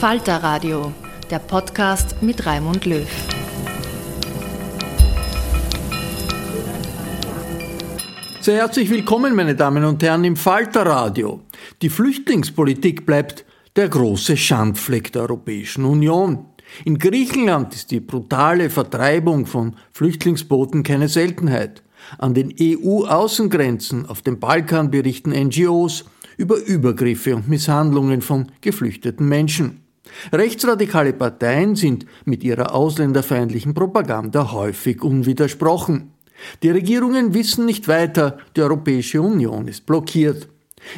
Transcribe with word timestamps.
Falter 0.00 0.42
Radio, 0.42 0.92
der 1.30 1.38
Podcast 1.38 2.16
mit 2.20 2.44
Raimund 2.44 2.84
Löw. 2.84 3.08
Sehr 8.40 8.56
herzlich 8.56 8.90
willkommen, 8.90 9.34
meine 9.34 9.54
Damen 9.56 9.84
und 9.84 10.02
Herren, 10.02 10.24
im 10.24 10.36
Falter 10.36 10.84
Radio. 10.84 11.40
Die 11.80 11.88
Flüchtlingspolitik 11.88 13.06
bleibt 13.06 13.46
der 13.74 13.88
große 13.88 14.36
Schandfleck 14.36 15.12
der 15.12 15.22
Europäischen 15.22 15.86
Union. 15.86 16.44
In 16.84 16.98
Griechenland 16.98 17.74
ist 17.74 17.90
die 17.90 18.00
brutale 18.00 18.68
Vertreibung 18.68 19.46
von 19.46 19.76
Flüchtlingsbooten 19.92 20.82
keine 20.82 21.08
Seltenheit. 21.08 21.82
An 22.18 22.34
den 22.34 22.54
EU-Außengrenzen 22.60 24.04
auf 24.04 24.20
dem 24.20 24.40
Balkan 24.40 24.90
berichten 24.90 25.30
NGOs 25.30 26.04
über 26.36 26.58
Übergriffe 26.58 27.34
und 27.34 27.48
Misshandlungen 27.48 28.20
von 28.20 28.52
geflüchteten 28.60 29.26
Menschen. 29.26 29.85
Rechtsradikale 30.32 31.12
Parteien 31.12 31.76
sind 31.76 32.06
mit 32.24 32.44
ihrer 32.44 32.74
ausländerfeindlichen 32.74 33.74
Propaganda 33.74 34.52
häufig 34.52 35.02
unwidersprochen. 35.02 36.12
Die 36.62 36.70
Regierungen 36.70 37.34
wissen 37.34 37.66
nicht 37.66 37.88
weiter, 37.88 38.38
die 38.56 38.62
Europäische 38.62 39.22
Union 39.22 39.68
ist 39.68 39.86
blockiert. 39.86 40.48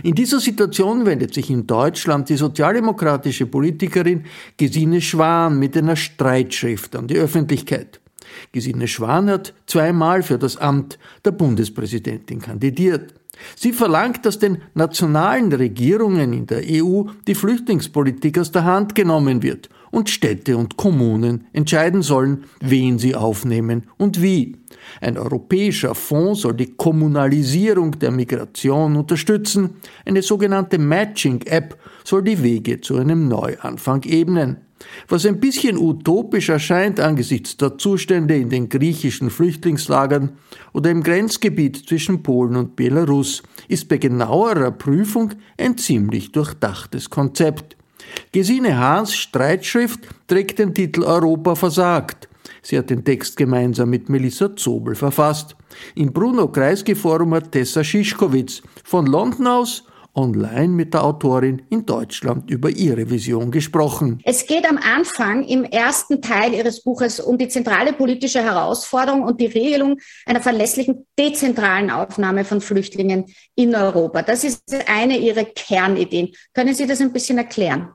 In 0.02 0.14
dieser 0.14 0.40
Situation 0.40 1.06
wendet 1.06 1.32
sich 1.32 1.50
in 1.50 1.66
Deutschland 1.66 2.28
die 2.28 2.36
sozialdemokratische 2.36 3.46
Politikerin 3.46 4.24
Gesine 4.56 5.00
Schwan 5.00 5.58
mit 5.58 5.76
einer 5.76 5.96
Streitschrift 5.96 6.94
an 6.96 7.06
die 7.06 7.16
Öffentlichkeit. 7.16 8.00
Gesine 8.52 8.88
Schwan 8.88 9.30
hat 9.30 9.54
zweimal 9.66 10.22
für 10.22 10.38
das 10.38 10.56
Amt 10.56 10.98
der 11.24 11.30
Bundespräsidentin 11.32 12.40
kandidiert. 12.40 13.14
Sie 13.56 13.72
verlangt, 13.72 14.24
dass 14.26 14.38
den 14.38 14.58
nationalen 14.74 15.52
Regierungen 15.52 16.32
in 16.32 16.46
der 16.46 16.62
EU 16.64 17.04
die 17.26 17.34
Flüchtlingspolitik 17.34 18.38
aus 18.38 18.52
der 18.52 18.64
Hand 18.64 18.94
genommen 18.94 19.42
wird 19.42 19.68
und 19.90 20.10
Städte 20.10 20.56
und 20.56 20.76
Kommunen 20.76 21.46
entscheiden 21.52 22.02
sollen, 22.02 22.44
wen 22.60 22.98
sie 22.98 23.14
aufnehmen 23.14 23.84
und 23.96 24.22
wie. 24.22 24.56
Ein 25.00 25.18
europäischer 25.18 25.94
Fonds 25.94 26.42
soll 26.42 26.54
die 26.54 26.74
Kommunalisierung 26.74 27.98
der 27.98 28.10
Migration 28.10 28.96
unterstützen. 28.96 29.70
Eine 30.04 30.22
sogenannte 30.22 30.78
Matching-App 30.78 31.76
soll 32.04 32.22
die 32.22 32.42
Wege 32.42 32.80
zu 32.80 32.96
einem 32.96 33.28
Neuanfang 33.28 34.02
ebnen. 34.04 34.67
Was 35.08 35.26
ein 35.26 35.40
bisschen 35.40 35.76
utopisch 35.76 36.48
erscheint 36.48 37.00
angesichts 37.00 37.56
der 37.56 37.78
Zustände 37.78 38.36
in 38.36 38.48
den 38.48 38.68
griechischen 38.68 39.30
Flüchtlingslagern 39.30 40.32
oder 40.72 40.90
im 40.90 41.02
Grenzgebiet 41.02 41.88
zwischen 41.88 42.22
Polen 42.22 42.56
und 42.56 42.76
Belarus, 42.76 43.42
ist 43.68 43.88
bei 43.88 43.96
genauerer 43.98 44.70
Prüfung 44.70 45.32
ein 45.56 45.76
ziemlich 45.78 46.32
durchdachtes 46.32 47.10
Konzept. 47.10 47.76
Gesine 48.32 48.78
Hahns 48.78 49.14
Streitschrift 49.14 50.00
trägt 50.26 50.58
den 50.58 50.74
Titel 50.74 51.02
Europa 51.02 51.54
versagt. 51.54 52.28
Sie 52.62 52.76
hat 52.76 52.90
den 52.90 53.04
Text 53.04 53.36
gemeinsam 53.36 53.90
mit 53.90 54.08
Melissa 54.08 54.54
Zobel 54.56 54.94
verfasst. 54.94 55.56
Im 55.94 56.12
Bruno 56.12 56.48
Kreisky 56.48 56.94
Forum 56.94 57.34
hat 57.34 57.52
Tessa 57.52 57.84
Schischkowitz 57.84 58.62
von 58.84 59.06
London 59.06 59.46
aus 59.46 59.84
online 60.18 60.68
mit 60.68 60.94
der 60.94 61.04
Autorin 61.04 61.62
in 61.70 61.86
Deutschland 61.86 62.50
über 62.50 62.70
ihre 62.70 63.08
Vision 63.08 63.52
gesprochen. 63.52 64.20
Es 64.24 64.46
geht 64.46 64.68
am 64.68 64.78
Anfang 64.78 65.44
im 65.44 65.62
ersten 65.62 66.20
Teil 66.20 66.54
ihres 66.54 66.82
Buches 66.82 67.20
um 67.20 67.38
die 67.38 67.48
zentrale 67.48 67.92
politische 67.92 68.42
Herausforderung 68.42 69.22
und 69.22 69.40
die 69.40 69.46
Regelung 69.46 70.00
einer 70.26 70.40
verlässlichen 70.40 71.06
dezentralen 71.16 71.90
Aufnahme 71.90 72.44
von 72.44 72.60
Flüchtlingen 72.60 73.26
in 73.54 73.76
Europa. 73.76 74.22
Das 74.22 74.42
ist 74.42 74.64
eine 74.88 75.16
ihrer 75.16 75.44
Kernideen. 75.44 76.32
Können 76.52 76.74
Sie 76.74 76.86
das 76.86 77.00
ein 77.00 77.12
bisschen 77.12 77.38
erklären? 77.38 77.92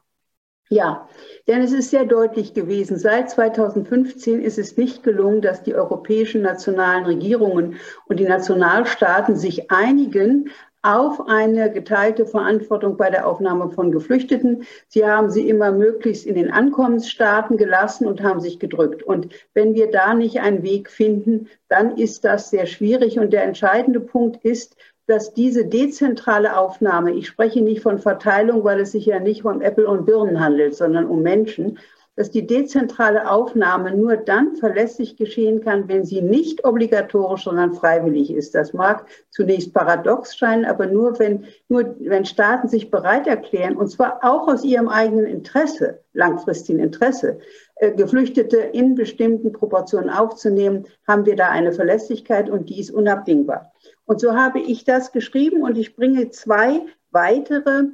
Ja, 0.70 1.08
denn 1.46 1.62
es 1.62 1.74
ist 1.74 1.92
sehr 1.92 2.06
deutlich 2.06 2.54
gewesen, 2.54 2.98
seit 2.98 3.30
2015 3.30 4.42
ist 4.42 4.58
es 4.58 4.78
nicht 4.78 5.04
gelungen, 5.04 5.42
dass 5.42 5.62
die 5.62 5.76
europäischen 5.76 6.42
nationalen 6.42 7.04
Regierungen 7.06 7.76
und 8.06 8.20
die 8.20 8.26
Nationalstaaten 8.26 9.36
sich 9.36 9.70
einigen 9.70 10.50
auf 10.84 11.28
eine 11.28 11.72
geteilte 11.72 12.26
Verantwortung 12.26 12.98
bei 12.98 13.10
der 13.10 13.26
Aufnahme 13.26 13.70
von 13.70 13.92
Geflüchteten. 13.92 14.66
Sie 14.90 15.06
haben 15.06 15.32
sie 15.32 15.48
immer 15.48 15.72
möglichst 15.72 16.26
in 16.26 16.36
den 16.36 16.52
Ankommensstaaten 16.52 17.56
gelassen 17.56 18.06
und 18.06 18.22
haben 18.22 18.42
sich 18.42 18.60
gedrückt. 18.60 19.02
Und 19.02 19.34
wenn 19.54 19.74
wir 19.74 19.90
da 19.90 20.14
nicht 20.14 20.42
einen 20.42 20.62
Weg 20.62 20.90
finden, 20.90 21.48
dann 21.70 21.98
ist 21.98 22.26
das 22.26 22.50
sehr 22.50 22.66
schwierig. 22.66 23.18
Und 23.18 23.32
der 23.32 23.46
entscheidende 23.46 24.02
Punkt 24.02 24.44
ist, 24.44 24.76
dass 25.08 25.34
diese 25.34 25.66
dezentrale 25.66 26.58
Aufnahme, 26.58 27.12
ich 27.12 27.28
spreche 27.28 27.62
nicht 27.62 27.82
von 27.82 28.00
Verteilung, 28.00 28.64
weil 28.66 28.82
es 28.82 28.92
sich 28.92 29.06
ja 29.06 29.20
nicht 29.20 29.46
um 29.46 29.62
Äpfel 29.62 29.86
und 29.86 30.06
Birnen 30.06 30.40
handelt, 30.40 30.76
sondern 30.76 31.06
um 31.06 31.22
Menschen, 31.22 31.80
dass 32.16 32.30
die 32.30 32.46
dezentrale 32.46 33.30
Aufnahme 33.30 33.96
nur 33.96 34.18
dann 34.18 34.56
verlässlich 34.56 35.18
geschehen 35.18 35.62
kann, 35.62 35.88
wenn 35.88 36.06
sie 36.06 36.22
nicht 36.22 36.64
obligatorisch, 36.64 37.44
sondern 37.44 37.74
freiwillig 37.74 38.32
ist. 38.32 38.54
Das 38.54 38.74
mag 38.74 39.08
zunächst 39.32 39.74
paradox 39.74 40.36
scheinen, 40.38 40.66
aber 40.66 40.86
nur 40.86 41.18
wenn, 41.18 41.46
nur 41.70 41.96
wenn 42.00 42.26
Staaten 42.26 42.68
sich 42.68 42.92
bereit 42.92 43.26
erklären, 43.26 43.76
und 43.76 43.88
zwar 43.88 44.20
auch 44.24 44.48
aus 44.48 44.64
ihrem 44.64 44.90
eigenen 44.90 45.26
Interesse, 45.26 46.02
langfristigen 46.14 46.80
Interesse, 46.80 47.40
äh, 47.78 47.92
Geflüchtete 47.92 48.58
in 48.58 48.94
bestimmten 48.94 49.52
Proportionen 49.52 50.12
aufzunehmen, 50.12 50.86
haben 51.08 51.26
wir 51.26 51.36
da 51.36 51.50
eine 51.50 51.72
Verlässlichkeit 51.72 52.50
und 52.50 52.70
die 52.70 52.80
ist 52.80 52.92
unabdingbar. 52.92 53.72
Und 54.06 54.20
so 54.20 54.36
habe 54.36 54.60
ich 54.60 54.84
das 54.84 55.12
geschrieben 55.12 55.64
und 55.64 55.78
ich 55.78 55.96
bringe 55.96 56.30
zwei 56.30 56.82
weitere 57.10 57.86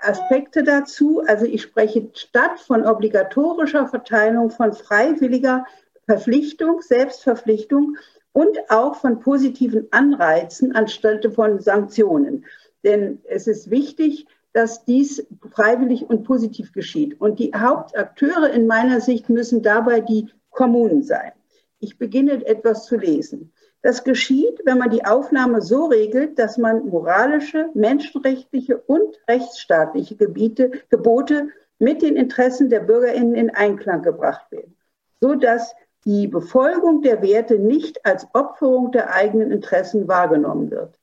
Aspekte 0.00 0.62
dazu. 0.62 1.22
Also 1.26 1.44
ich 1.44 1.62
spreche 1.62 2.08
statt 2.14 2.58
von 2.60 2.86
obligatorischer 2.86 3.86
Verteilung 3.86 4.50
von 4.50 4.72
freiwilliger 4.72 5.66
Verpflichtung, 6.06 6.80
Selbstverpflichtung 6.80 7.96
und 8.32 8.58
auch 8.68 8.96
von 8.96 9.20
positiven 9.20 9.88
Anreizen 9.90 10.74
anstelle 10.74 11.30
von 11.30 11.60
Sanktionen. 11.60 12.44
Denn 12.84 13.20
es 13.24 13.46
ist 13.46 13.70
wichtig, 13.70 14.26
dass 14.52 14.84
dies 14.84 15.26
freiwillig 15.50 16.08
und 16.08 16.24
positiv 16.24 16.72
geschieht. 16.72 17.20
Und 17.20 17.38
die 17.38 17.52
Hauptakteure 17.54 18.50
in 18.50 18.66
meiner 18.66 19.00
Sicht 19.00 19.28
müssen 19.28 19.62
dabei 19.62 20.00
die 20.00 20.28
Kommunen 20.50 21.02
sein. 21.02 21.32
Ich 21.78 21.98
beginne 21.98 22.46
etwas 22.46 22.86
zu 22.86 22.96
lesen. 22.96 23.52
Das 23.82 24.04
geschieht, 24.04 24.60
wenn 24.64 24.78
man 24.78 24.90
die 24.90 25.04
Aufnahme 25.04 25.62
so 25.62 25.86
regelt, 25.86 26.38
dass 26.38 26.58
man 26.58 26.88
moralische, 26.88 27.68
menschenrechtliche 27.74 28.78
und 28.78 29.16
rechtsstaatliche 29.28 30.16
Gebiete, 30.16 30.72
Gebote 30.88 31.48
mit 31.78 32.02
den 32.02 32.16
Interessen 32.16 32.68
der 32.68 32.80
Bürgerinnen 32.80 33.34
in 33.34 33.50
Einklang 33.50 34.02
gebracht 34.02 34.50
werden, 34.50 34.76
so 35.20 35.34
dass 35.34 35.74
die 36.04 36.26
Befolgung 36.26 37.02
der 37.02 37.20
Werte 37.22 37.58
nicht 37.58 38.04
als 38.06 38.26
Opferung 38.32 38.92
der 38.92 39.12
eigenen 39.12 39.50
Interessen 39.50 40.08
wahrgenommen 40.08 40.70
wird. 40.70 40.98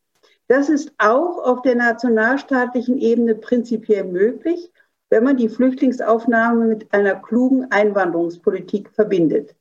Das 0.47 0.69
ist 0.69 0.93
auch 0.97 1.39
auf 1.39 1.61
der 1.61 1.75
nationalstaatlichen 1.75 2.97
Ebene 2.97 3.35
prinzipiell 3.35 4.05
möglich, 4.05 4.71
wenn 5.09 5.23
man 5.23 5.37
die 5.37 5.49
Flüchtlingsaufnahme 5.49 6.65
mit 6.65 6.93
einer 6.93 7.15
klugen 7.15 7.71
Einwanderungspolitik 7.71 8.89
verbindet. 8.89 9.55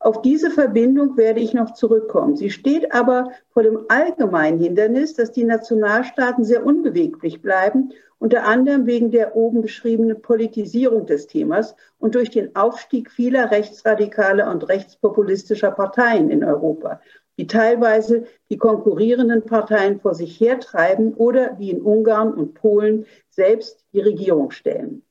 Auf 0.00 0.22
diese 0.22 0.52
Verbindung 0.52 1.16
werde 1.16 1.40
ich 1.40 1.54
noch 1.54 1.74
zurückkommen. 1.74 2.36
Sie 2.36 2.50
steht 2.50 2.92
aber 2.92 3.32
vor 3.50 3.64
dem 3.64 3.86
allgemeinen 3.88 4.60
Hindernis, 4.60 5.14
dass 5.14 5.32
die 5.32 5.42
Nationalstaaten 5.42 6.44
sehr 6.44 6.64
unbeweglich 6.64 7.42
bleiben, 7.42 7.92
unter 8.20 8.44
anderem 8.44 8.86
wegen 8.86 9.10
der 9.10 9.34
oben 9.34 9.60
beschriebenen 9.60 10.22
Politisierung 10.22 11.06
des 11.06 11.26
Themas 11.26 11.74
und 11.98 12.14
durch 12.14 12.30
den 12.30 12.54
Aufstieg 12.54 13.10
vieler 13.10 13.50
rechtsradikaler 13.50 14.50
und 14.50 14.68
rechtspopulistischer 14.68 15.72
Parteien 15.72 16.30
in 16.30 16.44
Europa, 16.44 17.00
die 17.36 17.48
teilweise 17.48 18.24
die 18.50 18.56
konkurrierenden 18.56 19.46
Parteien 19.46 20.00
vor 20.00 20.14
sich 20.14 20.40
hertreiben 20.40 21.14
oder 21.14 21.58
wie 21.58 21.70
in 21.70 21.82
Ungarn 21.82 22.34
und 22.34 22.54
Polen 22.54 23.06
selbst 23.30 23.84
die 23.92 24.00
Regierung 24.00 24.52
stellen. 24.52 25.02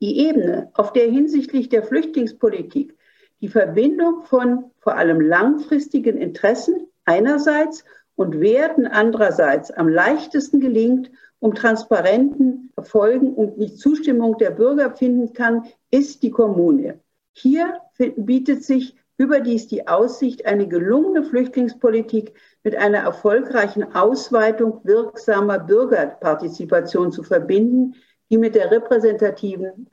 Die 0.00 0.26
Ebene, 0.28 0.70
auf 0.74 0.92
der 0.92 1.06
hinsichtlich 1.06 1.68
der 1.68 1.82
Flüchtlingspolitik 1.82 2.95
die 3.40 3.48
Verbindung 3.48 4.24
von 4.24 4.70
vor 4.78 4.96
allem 4.96 5.20
langfristigen 5.20 6.16
Interessen 6.16 6.86
einerseits 7.04 7.84
und 8.14 8.40
Werten 8.40 8.86
andererseits 8.86 9.70
am 9.70 9.88
leichtesten 9.88 10.60
gelingt, 10.60 11.10
um 11.38 11.54
transparenten 11.54 12.72
Erfolgen 12.76 13.34
und 13.34 13.60
die 13.60 13.74
Zustimmung 13.74 14.38
der 14.38 14.50
Bürger 14.50 14.90
finden 14.90 15.32
kann, 15.34 15.64
ist 15.90 16.22
die 16.22 16.30
Kommune. 16.30 17.00
Hier 17.32 17.78
bietet 18.16 18.64
sich 18.64 18.96
überdies 19.18 19.68
die 19.68 19.86
Aussicht, 19.86 20.46
eine 20.46 20.66
gelungene 20.66 21.24
Flüchtlingspolitik 21.24 22.32
mit 22.62 22.76
einer 22.76 22.98
erfolgreichen 22.98 23.94
Ausweitung 23.94 24.80
wirksamer 24.84 25.58
Bürgerpartizipation 25.58 27.12
zu 27.12 27.22
verbinden, 27.22 27.94
die 28.30 28.38
mit 28.38 28.54
der 28.54 28.70
repräsentativen 28.70 29.88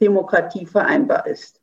Demokratie 0.00 0.66
vereinbar 0.66 1.26
ist. 1.26 1.60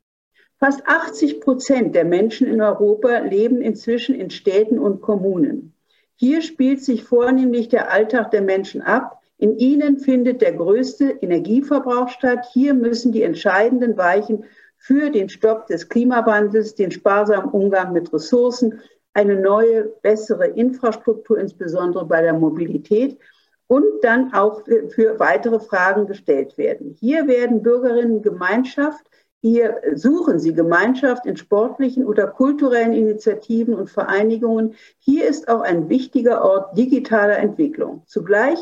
Fast 0.62 0.86
80 0.86 1.40
Prozent 1.40 1.96
der 1.96 2.04
Menschen 2.04 2.46
in 2.46 2.62
Europa 2.62 3.18
leben 3.18 3.60
inzwischen 3.60 4.14
in 4.14 4.30
Städten 4.30 4.78
und 4.78 5.00
Kommunen. 5.00 5.74
Hier 6.14 6.40
spielt 6.40 6.84
sich 6.84 7.02
vornehmlich 7.02 7.68
der 7.68 7.90
Alltag 7.90 8.30
der 8.30 8.42
Menschen 8.42 8.80
ab. 8.80 9.18
In 9.38 9.58
ihnen 9.58 9.98
findet 9.98 10.40
der 10.40 10.52
größte 10.52 11.16
Energieverbrauch 11.20 12.10
statt. 12.10 12.46
Hier 12.52 12.74
müssen 12.74 13.10
die 13.10 13.24
entscheidenden 13.24 13.96
Weichen 13.96 14.44
für 14.78 15.10
den 15.10 15.28
Stopp 15.30 15.66
des 15.66 15.88
Klimawandels, 15.88 16.76
den 16.76 16.92
sparsamen 16.92 17.50
Umgang 17.50 17.92
mit 17.92 18.12
Ressourcen, 18.12 18.78
eine 19.14 19.40
neue, 19.40 19.86
bessere 20.02 20.46
Infrastruktur, 20.46 21.38
insbesondere 21.38 22.06
bei 22.06 22.22
der 22.22 22.34
Mobilität 22.34 23.18
und 23.66 23.84
dann 24.02 24.32
auch 24.32 24.62
für 24.90 25.18
weitere 25.18 25.58
Fragen 25.58 26.06
gestellt 26.06 26.56
werden. 26.56 26.94
Hier 27.00 27.26
werden 27.26 27.64
Bürgerinnen 27.64 28.22
Gemeinschaft 28.22 29.02
hier 29.42 29.80
suchen 29.96 30.38
Sie 30.38 30.54
Gemeinschaft 30.54 31.26
in 31.26 31.36
sportlichen 31.36 32.06
oder 32.06 32.28
kulturellen 32.28 32.92
Initiativen 32.92 33.74
und 33.74 33.90
Vereinigungen. 33.90 34.76
Hier 35.00 35.26
ist 35.26 35.48
auch 35.48 35.62
ein 35.62 35.88
wichtiger 35.88 36.44
Ort 36.44 36.78
digitaler 36.78 37.38
Entwicklung. 37.38 38.04
Zugleich 38.06 38.60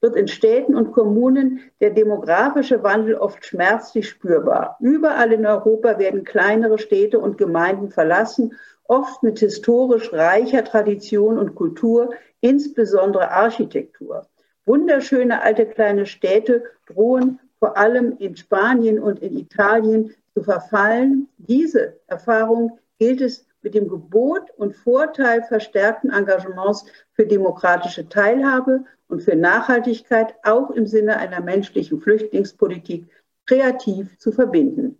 wird 0.00 0.14
in 0.14 0.28
Städten 0.28 0.76
und 0.76 0.92
Kommunen 0.92 1.58
der 1.80 1.90
demografische 1.90 2.84
Wandel 2.84 3.16
oft 3.16 3.44
schmerzlich 3.44 4.08
spürbar. 4.08 4.76
Überall 4.78 5.32
in 5.32 5.44
Europa 5.44 5.98
werden 5.98 6.22
kleinere 6.22 6.78
Städte 6.78 7.18
und 7.18 7.36
Gemeinden 7.36 7.90
verlassen, 7.90 8.54
oft 8.84 9.24
mit 9.24 9.40
historisch 9.40 10.12
reicher 10.12 10.62
Tradition 10.62 11.38
und 11.38 11.56
Kultur, 11.56 12.10
insbesondere 12.40 13.32
Architektur. 13.32 14.28
Wunderschöne 14.64 15.42
alte 15.42 15.66
kleine 15.66 16.06
Städte 16.06 16.62
drohen 16.86 17.40
vor 17.60 17.76
allem 17.76 18.16
in 18.18 18.36
Spanien 18.36 18.98
und 18.98 19.20
in 19.20 19.36
Italien 19.36 20.14
zu 20.34 20.42
verfallen. 20.42 21.28
Diese 21.36 22.00
Erfahrung 22.08 22.78
gilt 22.98 23.20
es 23.20 23.46
mit 23.62 23.74
dem 23.74 23.88
Gebot 23.88 24.50
und 24.56 24.74
Vorteil 24.74 25.42
verstärkten 25.42 26.10
Engagements 26.10 26.86
für 27.12 27.26
demokratische 27.26 28.08
Teilhabe 28.08 28.84
und 29.08 29.22
für 29.22 29.36
Nachhaltigkeit 29.36 30.34
auch 30.42 30.70
im 30.70 30.86
Sinne 30.86 31.18
einer 31.18 31.42
menschlichen 31.42 32.00
Flüchtlingspolitik 32.00 33.06
kreativ 33.46 34.16
zu 34.18 34.32
verbinden. 34.32 34.98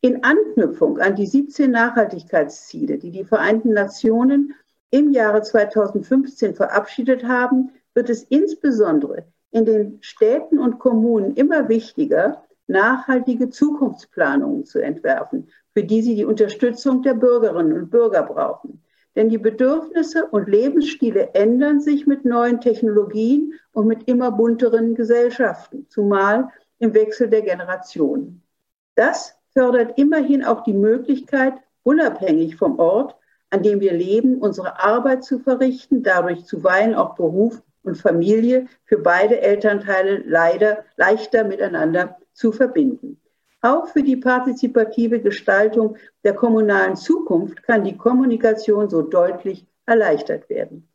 In 0.00 0.22
Anknüpfung 0.22 1.00
an 1.00 1.16
die 1.16 1.26
17 1.26 1.72
Nachhaltigkeitsziele, 1.72 2.98
die 2.98 3.10
die 3.10 3.24
Vereinten 3.24 3.72
Nationen 3.72 4.54
im 4.90 5.10
Jahre 5.10 5.42
2015 5.42 6.54
verabschiedet 6.54 7.24
haben, 7.24 7.72
wird 7.94 8.08
es 8.08 8.22
insbesondere 8.22 9.26
in 9.50 9.64
den 9.64 9.98
Städten 10.00 10.58
und 10.58 10.78
Kommunen 10.78 11.34
immer 11.34 11.68
wichtiger, 11.68 12.44
nachhaltige 12.66 13.48
Zukunftsplanungen 13.48 14.64
zu 14.64 14.78
entwerfen, 14.78 15.48
für 15.72 15.84
die 15.84 16.02
sie 16.02 16.14
die 16.14 16.24
Unterstützung 16.24 17.02
der 17.02 17.14
Bürgerinnen 17.14 17.72
und 17.72 17.90
Bürger 17.90 18.22
brauchen. 18.22 18.82
Denn 19.16 19.30
die 19.30 19.38
Bedürfnisse 19.38 20.26
und 20.26 20.48
Lebensstile 20.48 21.30
ändern 21.34 21.80
sich 21.80 22.06
mit 22.06 22.24
neuen 22.24 22.60
Technologien 22.60 23.54
und 23.72 23.86
mit 23.86 24.06
immer 24.06 24.30
bunteren 24.30 24.94
Gesellschaften, 24.94 25.86
zumal 25.88 26.50
im 26.78 26.94
Wechsel 26.94 27.28
der 27.28 27.42
Generationen. 27.42 28.42
Das 28.94 29.36
fördert 29.52 29.98
immerhin 29.98 30.44
auch 30.44 30.62
die 30.62 30.74
Möglichkeit, 30.74 31.54
unabhängig 31.82 32.56
vom 32.56 32.78
Ort, 32.78 33.16
an 33.50 33.62
dem 33.62 33.80
wir 33.80 33.92
leben, 33.92 34.38
unsere 34.38 34.78
Arbeit 34.80 35.24
zu 35.24 35.38
verrichten, 35.38 36.02
dadurch 36.02 36.44
zuweilen 36.44 36.94
auch 36.94 37.14
Beruf 37.14 37.62
und 37.88 37.96
Familie 37.96 38.66
für 38.84 38.98
beide 38.98 39.40
Elternteile 39.40 40.22
leider 40.24 40.84
leichter 40.96 41.44
miteinander 41.44 42.16
zu 42.32 42.52
verbinden. 42.52 43.20
Auch 43.60 43.88
für 43.88 44.04
die 44.04 44.16
partizipative 44.16 45.20
Gestaltung 45.20 45.96
der 46.22 46.34
kommunalen 46.34 46.94
Zukunft 46.94 47.64
kann 47.64 47.82
die 47.82 47.96
Kommunikation 47.96 48.88
so 48.88 49.02
deutlich 49.02 49.66
erleichtert 49.84 50.48
werden. 50.48 50.88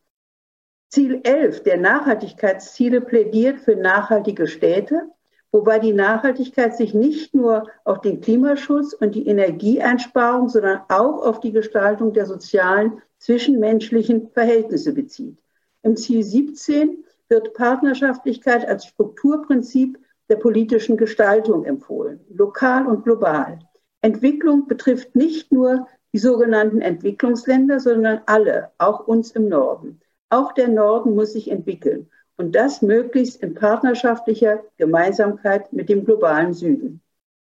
Ziel 0.88 1.20
11 1.24 1.64
der 1.64 1.76
Nachhaltigkeitsziele 1.76 3.00
plädiert 3.00 3.60
für 3.60 3.76
nachhaltige 3.76 4.46
Städte, 4.46 5.10
wobei 5.52 5.78
die 5.78 5.92
Nachhaltigkeit 5.92 6.76
sich 6.76 6.94
nicht 6.94 7.34
nur 7.34 7.68
auf 7.84 8.00
den 8.00 8.20
Klimaschutz 8.20 8.94
und 8.94 9.14
die 9.14 9.26
Energieeinsparung, 9.26 10.48
sondern 10.48 10.82
auch 10.88 11.26
auf 11.26 11.40
die 11.40 11.52
Gestaltung 11.52 12.12
der 12.12 12.26
sozialen 12.26 13.02
zwischenmenschlichen 13.18 14.30
Verhältnisse 14.30 14.94
bezieht. 14.94 15.36
Im 15.84 15.96
Ziel 15.98 16.22
17 16.22 17.04
wird 17.28 17.52
Partnerschaftlichkeit 17.52 18.66
als 18.66 18.86
Strukturprinzip 18.86 19.98
der 20.30 20.36
politischen 20.36 20.96
Gestaltung 20.96 21.66
empfohlen, 21.66 22.20
lokal 22.30 22.86
und 22.86 23.04
global. 23.04 23.58
Entwicklung 24.00 24.66
betrifft 24.66 25.14
nicht 25.14 25.52
nur 25.52 25.86
die 26.14 26.18
sogenannten 26.18 26.80
Entwicklungsländer, 26.80 27.80
sondern 27.80 28.22
alle, 28.24 28.70
auch 28.78 29.06
uns 29.06 29.32
im 29.32 29.48
Norden. 29.50 30.00
Auch 30.30 30.52
der 30.52 30.68
Norden 30.68 31.14
muss 31.14 31.34
sich 31.34 31.50
entwickeln 31.50 32.08
und 32.38 32.54
das 32.54 32.80
möglichst 32.80 33.42
in 33.42 33.54
partnerschaftlicher 33.54 34.64
Gemeinsamkeit 34.78 35.70
mit 35.70 35.90
dem 35.90 36.06
globalen 36.06 36.54
Süden. 36.54 37.02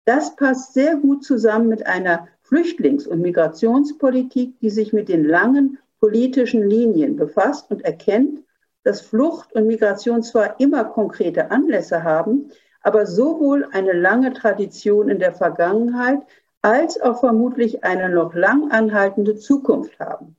Das 0.06 0.36
passt 0.36 0.74
sehr 0.74 0.96
gut 0.96 1.24
zusammen 1.24 1.70
mit 1.70 1.86
einer 1.86 2.28
Flüchtlings- 2.42 3.08
und 3.08 3.22
Migrationspolitik, 3.22 4.60
die 4.60 4.72
sich 4.72 4.92
mit 4.92 5.08
den 5.08 5.24
langen 5.24 5.78
politischen 6.03 6.69
Linien 6.69 7.15
befasst 7.15 7.72
und 7.72 7.86
erkennt, 7.86 8.43
dass 8.83 9.00
Flucht 9.00 9.53
und 9.53 9.67
Migration 9.67 10.22
zwar 10.22 10.60
immer 10.60 10.83
konkrete 10.83 11.50
Anlässe 11.50 12.03
haben, 12.03 12.50
aber 12.81 13.05
sowohl 13.05 13.69
eine 13.72 13.93
lange 13.93 14.33
Tradition 14.33 15.07
in 15.07 15.19
der 15.19 15.31
Vergangenheit 15.31 16.19
als 16.62 17.00
auch 17.00 17.22
vermutlich 17.22 17.86
eine 17.86 18.10
noch 18.10 18.33
lang 18.33 18.69
anhaltende 18.69 19.38
Zukunft 19.38 19.98
haben. 19.98 20.36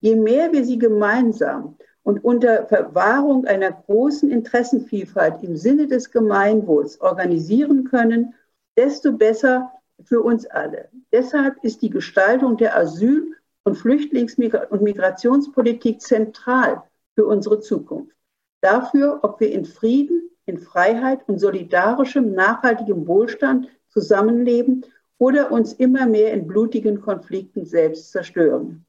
Je 0.00 0.16
mehr 0.16 0.50
wir 0.50 0.64
sie 0.64 0.80
gemeinsam 0.80 1.76
und 2.02 2.24
unter 2.24 2.66
Verwahrung 2.66 3.44
einer 3.44 3.70
großen 3.70 4.32
Interessenvielfalt 4.32 5.44
im 5.44 5.56
Sinne 5.56 5.86
des 5.86 6.10
Gemeinwohls 6.10 7.00
organisieren 7.00 7.84
können, 7.84 8.34
desto 8.76 9.12
besser 9.12 9.70
für 10.02 10.22
uns 10.22 10.44
alle. 10.46 10.88
Deshalb 11.12 11.62
ist 11.62 11.82
die 11.82 11.90
Gestaltung 11.90 12.56
der 12.56 12.76
Asyl- 12.76 13.36
und 13.64 13.76
Flüchtlings- 13.76 14.36
und 14.68 14.82
Migrationspolitik 14.82 16.00
zentral 16.00 16.82
für 17.14 17.26
unsere 17.26 17.60
Zukunft. 17.60 18.14
Dafür, 18.60 19.20
ob 19.22 19.40
wir 19.40 19.50
in 19.50 19.64
Frieden, 19.64 20.30
in 20.46 20.58
Freiheit 20.58 21.26
und 21.26 21.38
solidarischem, 21.38 22.32
nachhaltigem 22.32 23.06
Wohlstand 23.06 23.68
zusammenleben 23.88 24.84
oder 25.18 25.50
uns 25.50 25.72
immer 25.72 26.06
mehr 26.06 26.32
in 26.32 26.46
blutigen 26.46 27.00
Konflikten 27.00 27.64
selbst 27.64 28.12
zerstören. 28.12 28.84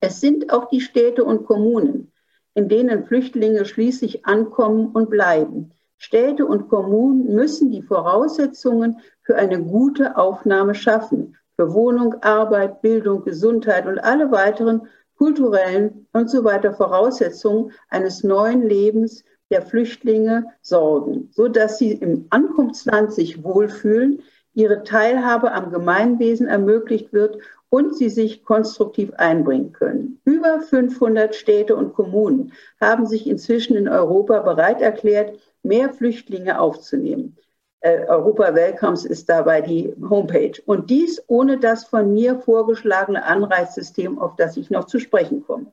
Es 0.00 0.20
sind 0.20 0.52
auch 0.52 0.68
die 0.68 0.80
Städte 0.80 1.24
und 1.24 1.46
Kommunen, 1.46 2.12
in 2.54 2.68
denen 2.68 3.04
Flüchtlinge 3.06 3.64
schließlich 3.64 4.26
ankommen 4.26 4.88
und 4.92 5.10
bleiben. 5.10 5.70
Städte 5.96 6.46
und 6.46 6.68
Kommunen 6.68 7.34
müssen 7.34 7.70
die 7.70 7.82
Voraussetzungen 7.82 9.00
für 9.22 9.36
eine 9.36 9.62
gute 9.62 10.16
Aufnahme 10.16 10.74
schaffen, 10.74 11.36
für 11.58 11.74
Wohnung, 11.74 12.14
Arbeit, 12.22 12.82
Bildung, 12.82 13.24
Gesundheit 13.24 13.86
und 13.86 13.98
alle 13.98 14.30
weiteren 14.30 14.82
kulturellen 15.16 16.06
und 16.12 16.30
so 16.30 16.44
weiter 16.44 16.72
Voraussetzungen 16.72 17.72
eines 17.88 18.22
neuen 18.22 18.62
Lebens 18.62 19.24
der 19.50 19.62
Flüchtlinge 19.62 20.46
sorgen, 20.62 21.30
so 21.32 21.48
dass 21.48 21.78
sie 21.78 21.92
im 21.92 22.26
Ankunftsland 22.30 23.12
sich 23.12 23.42
wohlfühlen, 23.42 24.22
ihre 24.54 24.84
Teilhabe 24.84 25.50
am 25.50 25.72
Gemeinwesen 25.72 26.46
ermöglicht 26.46 27.12
wird 27.12 27.38
und 27.70 27.96
sie 27.96 28.08
sich 28.08 28.44
konstruktiv 28.44 29.12
einbringen 29.14 29.72
können. 29.72 30.20
Über 30.24 30.60
500 30.60 31.34
Städte 31.34 31.74
und 31.74 31.92
Kommunen 31.92 32.52
haben 32.80 33.06
sich 33.06 33.26
inzwischen 33.26 33.76
in 33.76 33.88
Europa 33.88 34.38
bereit 34.40 34.80
erklärt, 34.80 35.36
mehr 35.64 35.92
Flüchtlinge 35.92 36.60
aufzunehmen. 36.60 37.36
Äh, 37.80 38.06
Europa 38.08 38.54
Welcomes 38.54 39.04
ist 39.04 39.28
dabei 39.28 39.60
die 39.60 39.94
Homepage. 40.08 40.60
Und 40.66 40.90
dies 40.90 41.22
ohne 41.28 41.58
das 41.58 41.84
von 41.84 42.12
mir 42.12 42.40
vorgeschlagene 42.40 43.24
Anreizsystem, 43.24 44.18
auf 44.18 44.34
das 44.36 44.56
ich 44.56 44.68
noch 44.70 44.84
zu 44.84 44.98
sprechen 44.98 45.44
komme. 45.44 45.66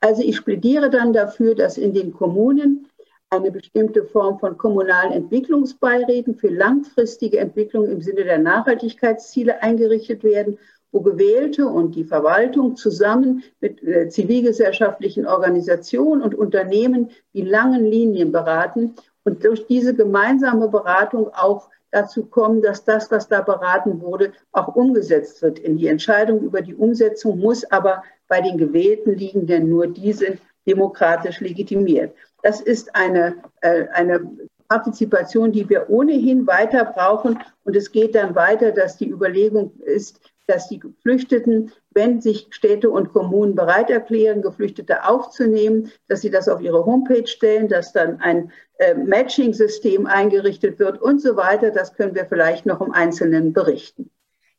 Also 0.00 0.22
ich 0.22 0.44
plädiere 0.44 0.90
dann 0.90 1.14
dafür, 1.14 1.54
dass 1.54 1.78
in 1.78 1.94
den 1.94 2.12
Kommunen 2.12 2.88
eine 3.30 3.50
bestimmte 3.50 4.04
Form 4.04 4.38
von 4.38 4.58
kommunalen 4.58 5.12
Entwicklungsbeiräten 5.12 6.36
für 6.36 6.48
langfristige 6.48 7.38
Entwicklung 7.38 7.88
im 7.88 8.02
Sinne 8.02 8.24
der 8.24 8.38
Nachhaltigkeitsziele 8.38 9.62
eingerichtet 9.62 10.22
werden, 10.22 10.58
wo 10.92 11.00
Gewählte 11.00 11.66
und 11.66 11.94
die 11.96 12.04
Verwaltung 12.04 12.76
zusammen 12.76 13.42
mit 13.60 13.82
äh, 13.82 14.08
zivilgesellschaftlichen 14.08 15.26
Organisationen 15.26 16.22
und 16.22 16.34
Unternehmen 16.34 17.10
die 17.32 17.42
langen 17.42 17.84
Linien 17.84 18.30
beraten 18.30 18.94
und 19.26 19.44
durch 19.44 19.66
diese 19.66 19.94
gemeinsame 19.94 20.68
Beratung 20.68 21.28
auch 21.34 21.68
dazu 21.90 22.24
kommen, 22.26 22.62
dass 22.62 22.84
das, 22.84 23.10
was 23.10 23.28
da 23.28 23.40
beraten 23.40 24.00
wurde, 24.00 24.32
auch 24.52 24.74
umgesetzt 24.76 25.42
wird 25.42 25.58
in 25.58 25.76
die 25.76 25.88
Entscheidung 25.88 26.40
über 26.40 26.62
die 26.62 26.74
Umsetzung, 26.74 27.38
muss 27.38 27.64
aber 27.70 28.04
bei 28.28 28.40
den 28.40 28.56
Gewählten 28.56 29.14
liegen, 29.14 29.46
denn 29.46 29.68
nur 29.68 29.88
die 29.88 30.12
sind 30.12 30.40
demokratisch 30.66 31.40
legitimiert. 31.40 32.14
Das 32.42 32.60
ist 32.60 32.94
eine, 32.94 33.36
äh, 33.62 33.86
eine 33.92 34.30
Partizipation, 34.68 35.50
die 35.50 35.68
wir 35.68 35.90
ohnehin 35.90 36.46
weiter 36.46 36.84
brauchen. 36.84 37.38
Und 37.64 37.74
es 37.74 37.90
geht 37.90 38.14
dann 38.14 38.34
weiter, 38.34 38.70
dass 38.70 38.96
die 38.96 39.10
Überlegung 39.10 39.72
ist, 39.84 40.20
dass 40.46 40.68
die 40.68 40.78
Geflüchteten, 40.78 41.72
wenn 41.96 42.20
sich 42.20 42.48
Städte 42.50 42.90
und 42.90 43.12
Kommunen 43.12 43.54
bereit 43.54 43.88
erklären, 43.88 44.42
Geflüchtete 44.42 45.08
aufzunehmen, 45.08 45.90
dass 46.08 46.20
sie 46.20 46.30
das 46.30 46.46
auf 46.46 46.60
ihre 46.60 46.84
Homepage 46.84 47.26
stellen, 47.26 47.68
dass 47.68 47.92
dann 47.92 48.20
ein 48.20 48.52
äh, 48.78 48.94
Matching-System 48.94 50.06
eingerichtet 50.06 50.78
wird 50.78 51.00
und 51.00 51.22
so 51.22 51.36
weiter. 51.36 51.70
Das 51.70 51.94
können 51.94 52.14
wir 52.14 52.26
vielleicht 52.26 52.66
noch 52.66 52.82
im 52.82 52.92
Einzelnen 52.92 53.54
berichten. 53.54 54.10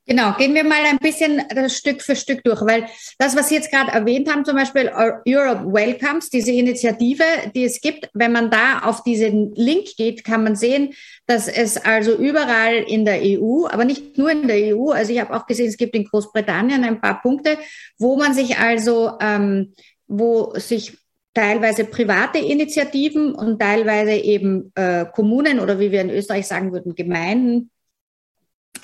Genau, 0.10 0.32
gehen 0.38 0.56
wir 0.56 0.64
mal 0.64 0.86
ein 0.86 1.00
bisschen 1.00 1.42
das 1.54 1.76
Stück 1.76 2.02
für 2.02 2.16
Stück 2.16 2.42
durch, 2.46 2.62
weil 2.62 2.86
das, 3.18 3.36
was 3.36 3.50
Sie 3.50 3.56
jetzt 3.56 3.70
gerade 3.70 3.92
erwähnt 3.92 4.32
haben, 4.32 4.46
zum 4.46 4.56
Beispiel 4.56 4.90
Europe 5.28 5.66
Welcomes, 5.74 6.30
diese 6.30 6.54
Initiative, 6.54 7.26
die 7.54 7.66
es 7.66 7.82
gibt, 7.82 8.10
wenn 8.14 8.32
man 8.32 8.50
da 8.50 8.80
auf 8.80 9.04
diesen 9.04 9.54
Link 9.56 9.98
geht, 9.98 10.24
kann 10.24 10.46
man 10.46 10.56
sehen, 10.56 10.94
dass 11.26 11.50
es 11.50 11.76
also 11.76 12.16
überall 12.16 12.76
in 12.88 13.04
der 13.04 13.20
EU, 13.22 13.68
aber 13.68 13.84
nicht 13.84 14.18
nur 14.18 14.32
in 14.32 14.48
der 14.48 14.78
EU, 14.78 14.92
also 14.92 15.12
ich 15.12 15.20
habe 15.20 15.36
auch 15.36 15.46
gesehen, 15.46 15.68
es 15.68 15.76
gibt 15.76 15.94
in 15.94 16.06
Großbritannien 16.06 16.86
ein 16.86 17.02
paar 17.02 17.22
Punkte, 17.22 17.58
wo 17.98 18.16
man 18.16 18.34
sich 18.34 18.58
also, 18.58 19.18
ähm, 19.20 19.74
wo 20.08 20.54
sich 20.56 20.98
teilweise 21.34 21.84
private 21.84 22.38
Initiativen 22.38 23.36
und 23.36 23.60
teilweise 23.60 24.14
eben 24.14 24.72
äh, 24.76 25.06
Kommunen 25.14 25.60
oder 25.60 25.82
wie 25.82 25.92
wir 25.92 26.00
in 26.00 26.10
Österreich 26.10 26.48
sagen 26.48 26.72
würden, 26.72 26.96
Gemeinden 26.96 27.72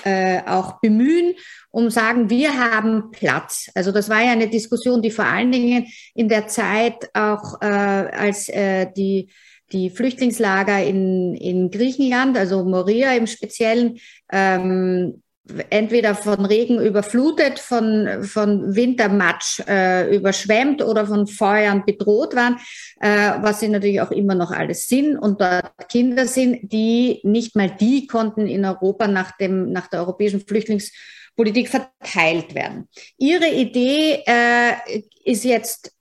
äh, 0.03 0.41
auch 0.45 0.79
bemühen, 0.79 1.35
um 1.71 1.89
sagen, 1.89 2.29
wir 2.29 2.57
haben 2.57 3.11
Platz. 3.11 3.69
Also 3.75 3.91
das 3.91 4.09
war 4.09 4.21
ja 4.21 4.31
eine 4.31 4.49
Diskussion, 4.49 5.01
die 5.01 5.11
vor 5.11 5.25
allen 5.25 5.51
Dingen 5.51 5.87
in 6.13 6.29
der 6.29 6.47
Zeit 6.47 7.09
auch 7.13 7.61
äh, 7.61 7.65
als 7.65 8.49
äh, 8.49 8.91
die 8.95 9.29
die 9.71 9.89
Flüchtlingslager 9.89 10.83
in, 10.83 11.35
in 11.35 11.71
Griechenland, 11.71 12.37
also 12.37 12.63
Moria 12.63 13.13
im 13.13 13.25
Speziellen, 13.25 13.97
ähm, 14.31 15.23
entweder 15.69 16.15
von 16.15 16.45
Regen 16.45 16.79
überflutet, 16.79 17.59
von, 17.59 18.23
von 18.23 18.75
Wintermatsch 18.75 19.59
äh, 19.67 20.15
überschwemmt 20.15 20.81
oder 20.81 21.05
von 21.05 21.27
Feuern 21.27 21.83
bedroht 21.85 22.33
waren, 22.35 22.57
äh, 23.01 23.41
was 23.41 23.59
sie 23.59 23.67
natürlich 23.67 23.99
auch 24.01 24.11
immer 24.11 24.35
noch 24.35 24.51
alles 24.51 24.87
sind 24.87 25.17
und 25.17 25.41
dort 25.41 25.89
Kinder 25.89 26.27
sind, 26.27 26.71
die 26.71 27.19
nicht 27.23 27.55
mal 27.55 27.69
die 27.69 28.07
konnten 28.07 28.47
in 28.47 28.63
Europa 28.63 29.07
nach, 29.07 29.35
dem, 29.37 29.71
nach 29.71 29.87
der 29.87 29.99
europäischen 29.99 30.39
Flüchtlingspolitik 30.39 31.67
verteilt 31.67 32.55
werden. 32.55 32.87
Ihre 33.17 33.49
Idee 33.49 34.23
äh, 34.25 35.01
ist 35.25 35.43
jetzt 35.43 35.91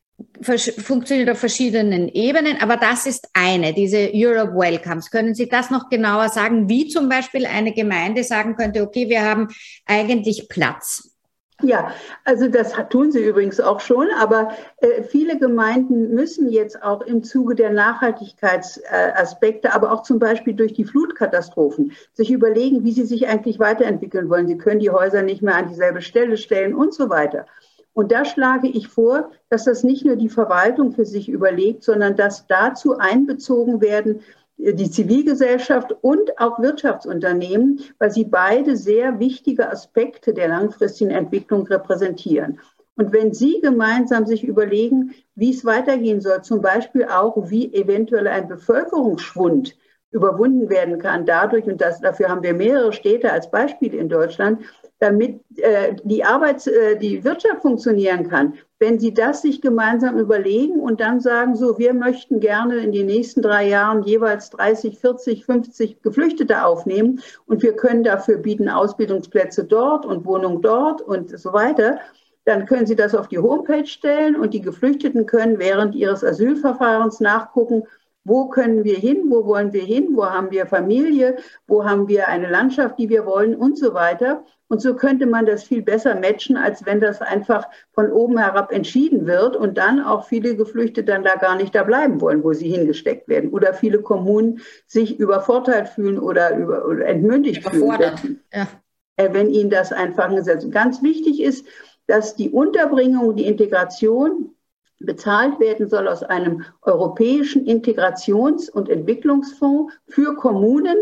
funktioniert 0.43 1.31
auf 1.31 1.39
verschiedenen 1.39 2.09
Ebenen, 2.09 2.61
aber 2.61 2.77
das 2.77 3.07
ist 3.07 3.29
eine, 3.35 3.73
diese 3.73 4.11
Europe 4.13 4.55
Welcomes. 4.55 5.11
Können 5.11 5.35
Sie 5.35 5.49
das 5.49 5.71
noch 5.71 5.89
genauer 5.89 6.29
sagen, 6.29 6.69
wie 6.69 6.89
zum 6.89 7.09
Beispiel 7.09 7.47
eine 7.47 7.73
Gemeinde 7.73 8.25
sagen 8.25 8.57
könnte, 8.57 8.83
okay, 8.83 9.09
wir 9.09 9.23
haben 9.23 9.49
eigentlich 9.87 10.49
Platz? 10.49 11.13
Ja, 11.63 11.93
also 12.25 12.49
das 12.49 12.73
tun 12.91 13.13
sie 13.13 13.25
übrigens 13.25 13.61
auch 13.61 13.79
schon, 13.79 14.09
aber 14.19 14.51
äh, 14.79 15.05
viele 15.05 15.39
Gemeinden 15.39 16.13
müssen 16.13 16.51
jetzt 16.51 16.83
auch 16.83 17.03
im 17.03 17.23
Zuge 17.23 17.55
der 17.55 17.71
Nachhaltigkeitsaspekte, 17.71 19.73
aber 19.73 19.93
auch 19.93 20.03
zum 20.03 20.19
Beispiel 20.19 20.55
durch 20.55 20.73
die 20.73 20.85
Flutkatastrophen, 20.85 21.93
sich 22.15 22.33
überlegen, 22.33 22.85
wie 22.85 22.93
sie 22.93 23.05
sich 23.05 23.29
eigentlich 23.29 23.61
weiterentwickeln 23.61 24.29
wollen. 24.29 24.49
Sie 24.49 24.59
können 24.59 24.81
die 24.81 24.91
Häuser 24.91 25.23
nicht 25.23 25.43
mehr 25.43 25.55
an 25.55 25.69
dieselbe 25.69 26.03
Stelle 26.03 26.37
stellen 26.37 26.75
und 26.75 26.95
so 26.95 27.09
weiter. 27.09 27.47
Und 27.95 28.11
da 28.11 28.25
schlage 28.25 28.69
ich 28.69 28.89
vor, 28.89 29.31
dass 29.51 29.65
das 29.65 29.85
nicht 29.85 30.05
nur 30.05 30.17
die 30.17 30.31
Verwaltung 30.31 30.93
für 30.93 31.05
sich 31.05 31.29
überlegt, 31.29 31.85
sondern 31.85 32.17
dass 32.17 32.47
dazu 32.47 32.97
einbezogen 32.99 33.81
werden 33.81 34.21
äh, 34.59 34.75
die 34.75 34.91
Zivilgesellschaft 34.91 35.95
und 36.01 36.39
auch 36.39 36.59
Wirtschaftsunternehmen, 36.59 37.81
weil 37.99 38.11
sie 38.11 38.25
beide 38.25 38.77
sehr 38.77 39.19
wichtige 39.19 39.71
Aspekte 39.71 40.33
der 40.33 40.49
langfristigen 40.49 41.11
Entwicklung 41.11 41.67
repräsentieren. 41.67 42.59
Und 42.95 43.13
wenn 43.13 43.33
Sie 43.33 43.61
gemeinsam 43.63 44.27
sich 44.27 44.45
überlegen, 44.45 45.15
wie 45.35 45.51
es 45.51 45.65
weitergehen 45.65 46.21
soll, 46.21 46.43
zum 46.43 46.61
Beispiel 46.61 47.07
auch, 47.07 47.49
wie 47.49 47.73
eventuell 47.73 48.29
ein 48.29 48.49
Bevölkerungsschwund 48.49 49.75
überwunden 50.13 50.69
werden 50.69 50.99
kann 50.99 51.27
dadurch, 51.27 51.65
und 51.65 51.81
das, 51.81 52.01
dafür 52.01 52.29
haben 52.29 52.43
wir 52.43 52.55
mehrere 52.55 52.93
Städte 52.93 53.33
als 53.33 53.51
Beispiel 53.51 53.95
in 53.95 54.09
Deutschland, 54.09 54.61
damit 55.01 55.41
äh, 55.57 55.97
die 56.05 56.25
Arbeit, 56.25 56.65
äh, 56.69 56.97
die 56.97 57.25
Wirtschaft 57.25 57.63
funktionieren 57.63 58.29
kann. 58.29 58.55
Wenn 58.79 59.01
Sie 59.01 59.13
das 59.13 59.43
sich 59.43 59.61
gemeinsam 59.61 60.17
überlegen 60.17 60.79
und 60.79 61.01
dann 61.01 61.19
sagen, 61.19 61.57
so, 61.57 61.77
wir 61.77 61.93
möchten 61.93 62.39
gerne 62.39 62.77
in 62.77 62.93
den 62.93 63.07
nächsten 63.07 63.43
drei 63.43 63.67
Jahren 63.69 64.05
jeweils 64.05 64.51
30, 64.51 64.99
40, 64.99 65.45
50 65.45 66.03
Geflüchtete 66.03 66.65
aufnehmen 66.65 67.21
und 67.47 67.63
wir 67.65 67.75
können 67.75 68.05
dafür 68.05 68.39
bieten 68.39 68.69
Ausbildungsplätze 68.69 69.65
dort 69.65 70.07
und 70.07 70.25
Wohnung 70.25 70.63
dort 70.63 71.03
und 71.03 71.37
so 71.37 71.53
weiter, 71.53 71.99
dann 72.45 72.67
können 72.67 72.87
Sie 72.87 72.97
das 72.97 73.15
auf 73.15 73.29
die 73.29 73.39
Homepage 73.39 73.87
stellen 73.87 74.37
und 74.37 74.55
die 74.55 74.63
Geflüchteten 74.63 75.27
können 75.27 75.59
während 75.59 75.95
ihres 75.95 76.23
Asylverfahrens 76.25 77.21
nachgucken, 77.21 77.85
wo 78.25 78.49
können 78.49 78.85
wir 78.85 78.97
hin, 78.97 79.25
wo 79.29 79.47
wollen 79.47 79.73
wir 79.73 79.83
hin, 79.83 80.11
wo 80.13 80.27
haben 80.27 80.51
wir 80.51 80.67
Familie, 80.67 81.37
wo 81.67 81.85
haben 81.85 82.09
wir 82.09 82.29
eine 82.29 82.49
Landschaft, 82.49 82.99
die 82.99 83.09
wir 83.09 83.27
wollen 83.27 83.55
und 83.57 83.79
so 83.79 83.95
weiter. 83.95 84.45
Und 84.69 84.81
so 84.81 84.95
könnte 84.95 85.27
man 85.27 85.45
das 85.45 85.65
viel 85.65 85.83
besser 85.83 86.15
matchen, 86.15 86.57
als 86.57 86.87
wenn 86.87 87.01
das 87.01 87.21
einfach 87.21 87.69
von 87.93 88.11
oben 88.11 88.39
herab 88.39 88.73
entschieden 88.73 89.27
wird 89.27 89.55
und 89.55 89.77
dann 89.77 90.01
auch 90.01 90.25
viele 90.27 90.57
Geflüchtete 90.57 91.05
dann 91.05 91.25
da 91.25 91.35
gar 91.35 91.57
nicht 91.57 91.75
da 91.75 91.83
bleiben 91.83 92.21
wollen, 92.21 92.43
wo 92.43 92.53
sie 92.55 92.71
hingesteckt 92.71 93.29
werden. 93.29 93.51
Oder 93.51 93.75
viele 93.75 94.01
Kommunen 94.01 94.61
sich 94.87 95.19
übervorteilt 95.19 95.89
fühlen 95.89 96.19
oder, 96.19 96.57
über, 96.57 96.87
oder 96.87 97.05
entmündigt 97.07 97.69
fühlen. 97.69 98.41
Ja. 98.53 98.67
Äh, 99.17 99.35
wenn 99.35 99.51
ihnen 99.51 99.69
das 99.69 99.93
einfach 99.93 100.35
gesetzt. 100.35 100.71
Ganz 100.71 101.03
wichtig 101.03 101.43
ist, 101.43 101.67
dass 102.07 102.35
die 102.35 102.51
Unterbringung, 102.51 103.37
die 103.37 103.47
Integration 103.47 104.55
bezahlt 105.05 105.61
werden 105.61 105.89
soll 105.89 106.09
aus 106.09 106.23
einem 106.23 106.65
europäischen 106.83 107.67
Integrations- 107.67 108.71
und 108.71 108.89
Entwicklungsfonds 108.89 109.93
für 110.09 110.35
Kommunen, 110.37 110.97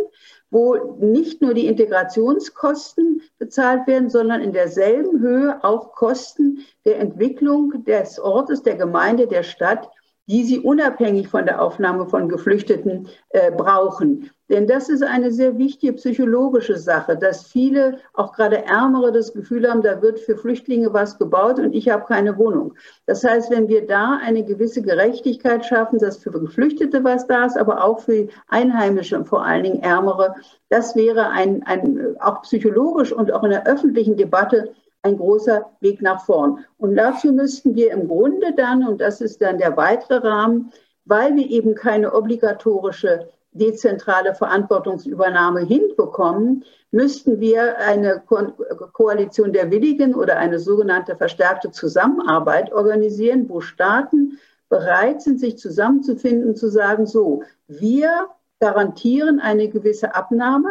wo 0.50 0.96
nicht 0.98 1.40
nur 1.40 1.54
die 1.54 1.66
Integrationskosten 1.66 3.22
bezahlt 3.38 3.86
werden, 3.86 4.10
sondern 4.10 4.40
in 4.40 4.52
derselben 4.52 5.20
Höhe 5.20 5.62
auch 5.62 5.92
Kosten 5.92 6.60
der 6.84 6.98
Entwicklung 6.98 7.84
des 7.84 8.18
Ortes, 8.18 8.62
der 8.62 8.76
Gemeinde, 8.76 9.26
der 9.28 9.44
Stadt, 9.44 9.88
die 10.30 10.44
sie 10.44 10.60
unabhängig 10.60 11.26
von 11.26 11.44
der 11.44 11.60
Aufnahme 11.60 12.06
von 12.06 12.28
Geflüchteten 12.28 13.08
äh, 13.30 13.50
brauchen. 13.50 14.30
Denn 14.48 14.68
das 14.68 14.88
ist 14.88 15.02
eine 15.02 15.32
sehr 15.32 15.58
wichtige 15.58 15.92
psychologische 15.94 16.76
Sache, 16.76 17.16
dass 17.16 17.46
viele, 17.46 17.98
auch 18.14 18.32
gerade 18.32 18.64
Ärmere, 18.64 19.10
das 19.10 19.32
Gefühl 19.32 19.68
haben, 19.68 19.82
da 19.82 20.02
wird 20.02 20.20
für 20.20 20.36
Flüchtlinge 20.36 20.92
was 20.92 21.18
gebaut 21.18 21.58
und 21.58 21.72
ich 21.72 21.88
habe 21.88 22.04
keine 22.04 22.38
Wohnung. 22.38 22.74
Das 23.06 23.24
heißt, 23.24 23.50
wenn 23.50 23.68
wir 23.68 23.86
da 23.86 24.20
eine 24.22 24.44
gewisse 24.44 24.82
Gerechtigkeit 24.82 25.64
schaffen, 25.66 25.98
dass 25.98 26.18
für 26.18 26.30
Geflüchtete 26.30 27.02
was 27.02 27.26
da 27.26 27.46
ist, 27.46 27.58
aber 27.58 27.82
auch 27.82 27.98
für 28.00 28.28
Einheimische 28.48 29.16
und 29.16 29.26
vor 29.26 29.44
allen 29.44 29.64
Dingen 29.64 29.82
Ärmere, 29.82 30.36
das 30.68 30.94
wäre 30.94 31.30
ein, 31.30 31.64
ein 31.64 32.16
auch 32.20 32.42
psychologisch 32.42 33.12
und 33.12 33.32
auch 33.32 33.42
in 33.42 33.50
der 33.50 33.66
öffentlichen 33.66 34.16
Debatte 34.16 34.72
ein 35.02 35.16
großer 35.16 35.70
Weg 35.80 36.02
nach 36.02 36.24
vorn. 36.24 36.64
Und 36.78 36.96
dazu 36.96 37.32
müssten 37.32 37.74
wir 37.74 37.92
im 37.92 38.08
Grunde 38.08 38.54
dann, 38.54 38.86
und 38.86 39.00
das 39.00 39.20
ist 39.20 39.40
dann 39.40 39.58
der 39.58 39.76
weitere 39.76 40.16
Rahmen, 40.26 40.72
weil 41.04 41.34
wir 41.36 41.48
eben 41.48 41.74
keine 41.74 42.14
obligatorische 42.14 43.28
dezentrale 43.52 44.34
Verantwortungsübernahme 44.34 45.60
hinbekommen, 45.60 46.64
müssten 46.92 47.40
wir 47.40 47.78
eine 47.78 48.22
Ko 48.26 48.52
Koalition 48.92 49.52
der 49.52 49.70
Willigen 49.70 50.14
oder 50.14 50.36
eine 50.36 50.58
sogenannte 50.58 51.16
verstärkte 51.16 51.70
Zusammenarbeit 51.70 52.72
organisieren, 52.72 53.48
wo 53.48 53.60
Staaten 53.60 54.38
bereit 54.68 55.22
sind, 55.22 55.40
sich 55.40 55.58
zusammenzufinden, 55.58 56.54
zu 56.54 56.68
sagen, 56.68 57.06
so, 57.06 57.42
wir 57.66 58.28
garantieren 58.60 59.40
eine 59.40 59.68
gewisse 59.68 60.14
Abnahme, 60.14 60.70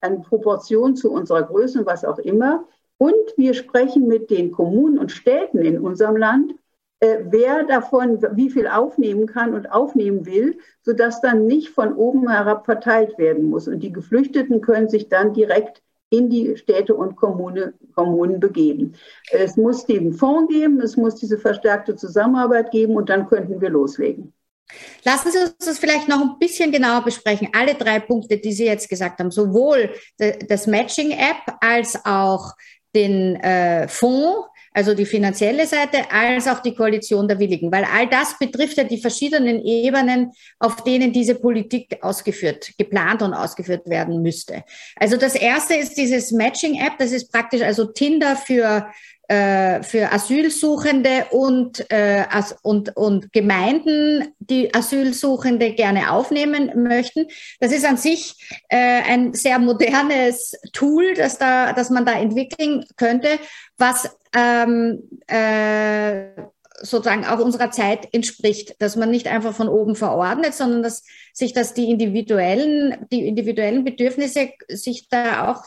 eine 0.00 0.20
Proportion 0.20 0.96
zu 0.96 1.12
unserer 1.12 1.42
Größe, 1.42 1.84
was 1.84 2.04
auch 2.04 2.18
immer, 2.18 2.64
und 2.98 3.14
wir 3.36 3.54
sprechen 3.54 4.06
mit 4.06 4.30
den 4.30 4.52
Kommunen 4.52 4.98
und 4.98 5.10
Städten 5.10 5.58
in 5.58 5.78
unserem 5.78 6.16
Land, 6.16 6.54
äh, 7.00 7.18
wer 7.28 7.64
davon 7.64 8.22
wie 8.32 8.50
viel 8.50 8.66
aufnehmen 8.66 9.26
kann 9.26 9.54
und 9.54 9.70
aufnehmen 9.70 10.26
will, 10.26 10.58
sodass 10.82 11.20
dann 11.20 11.46
nicht 11.46 11.68
von 11.70 11.94
oben 11.94 12.30
herab 12.30 12.64
verteilt 12.64 13.18
werden 13.18 13.50
muss. 13.50 13.68
Und 13.68 13.80
die 13.80 13.92
Geflüchteten 13.92 14.60
können 14.60 14.88
sich 14.88 15.08
dann 15.08 15.34
direkt 15.34 15.82
in 16.10 16.30
die 16.30 16.56
Städte 16.56 16.94
und 16.94 17.16
Kommune, 17.16 17.74
Kommunen 17.94 18.38
begeben. 18.38 18.94
Es 19.32 19.56
muss 19.56 19.84
den 19.84 20.12
Fonds 20.12 20.52
geben, 20.52 20.80
es 20.80 20.96
muss 20.96 21.16
diese 21.16 21.38
verstärkte 21.38 21.96
Zusammenarbeit 21.96 22.70
geben 22.70 22.94
und 22.94 23.08
dann 23.08 23.26
könnten 23.26 23.60
wir 23.60 23.70
loslegen. 23.70 24.32
Lassen 25.04 25.30
Sie 25.30 25.38
uns 25.38 25.56
das 25.58 25.78
vielleicht 25.78 26.08
noch 26.08 26.20
ein 26.20 26.38
bisschen 26.38 26.72
genauer 26.72 27.04
besprechen. 27.04 27.48
Alle 27.52 27.74
drei 27.74 28.00
Punkte, 28.00 28.38
die 28.38 28.52
Sie 28.52 28.64
jetzt 28.64 28.88
gesagt 28.88 29.20
haben, 29.20 29.30
sowohl 29.30 29.90
das 30.48 30.66
Matching-App 30.66 31.56
als 31.60 31.98
auch 32.04 32.52
den 32.94 33.36
äh, 33.36 33.88
Fonds, 33.88 34.48
also 34.72 34.92
die 34.92 35.06
finanzielle 35.06 35.66
Seite, 35.66 36.10
als 36.10 36.48
auch 36.48 36.60
die 36.60 36.74
Koalition 36.74 37.28
der 37.28 37.38
Willigen, 37.38 37.70
weil 37.70 37.84
all 37.84 38.08
das 38.08 38.36
betrifft 38.38 38.76
ja 38.76 38.84
die 38.84 39.00
verschiedenen 39.00 39.64
Ebenen, 39.64 40.32
auf 40.58 40.82
denen 40.82 41.12
diese 41.12 41.36
Politik 41.36 41.98
ausgeführt, 42.02 42.72
geplant 42.76 43.22
und 43.22 43.34
ausgeführt 43.34 43.88
werden 43.88 44.20
müsste. 44.20 44.64
Also 44.96 45.16
das 45.16 45.36
erste 45.36 45.74
ist 45.74 45.96
dieses 45.96 46.32
Matching-App, 46.32 46.98
das 46.98 47.12
ist 47.12 47.30
praktisch 47.30 47.62
also 47.62 47.84
Tinder 47.84 48.34
für 48.34 48.88
äh, 49.28 49.82
für 49.82 50.12
Asylsuchende 50.12 51.26
und, 51.30 51.90
äh, 51.90 52.24
und, 52.62 52.96
und 52.96 53.32
Gemeinden, 53.32 54.34
die 54.38 54.74
Asylsuchende 54.74 55.72
gerne 55.72 56.12
aufnehmen 56.12 56.70
möchten. 56.82 57.26
Das 57.60 57.72
ist 57.72 57.84
an 57.84 57.96
sich 57.96 58.34
äh, 58.68 59.02
ein 59.02 59.32
sehr 59.32 59.58
modernes 59.58 60.52
Tool, 60.72 61.14
das, 61.14 61.38
da, 61.38 61.72
das 61.72 61.90
man 61.90 62.04
da 62.04 62.12
entwickeln 62.12 62.84
könnte, 62.96 63.28
was 63.78 64.14
ähm, 64.34 65.02
äh, 65.26 66.28
sozusagen 66.80 67.24
auch 67.24 67.38
unserer 67.38 67.70
Zeit 67.70 68.08
entspricht, 68.12 68.80
dass 68.80 68.96
man 68.96 69.10
nicht 69.10 69.28
einfach 69.28 69.54
von 69.54 69.68
oben 69.68 69.96
verordnet, 69.96 70.54
sondern 70.54 70.82
dass 70.82 71.04
sich 71.32 71.52
das 71.52 71.72
die 71.72 71.90
individuellen, 71.90 73.06
die 73.10 73.26
individuellen 73.26 73.84
Bedürfnisse 73.84 74.50
sich 74.68 75.08
da 75.08 75.50
auch 75.50 75.62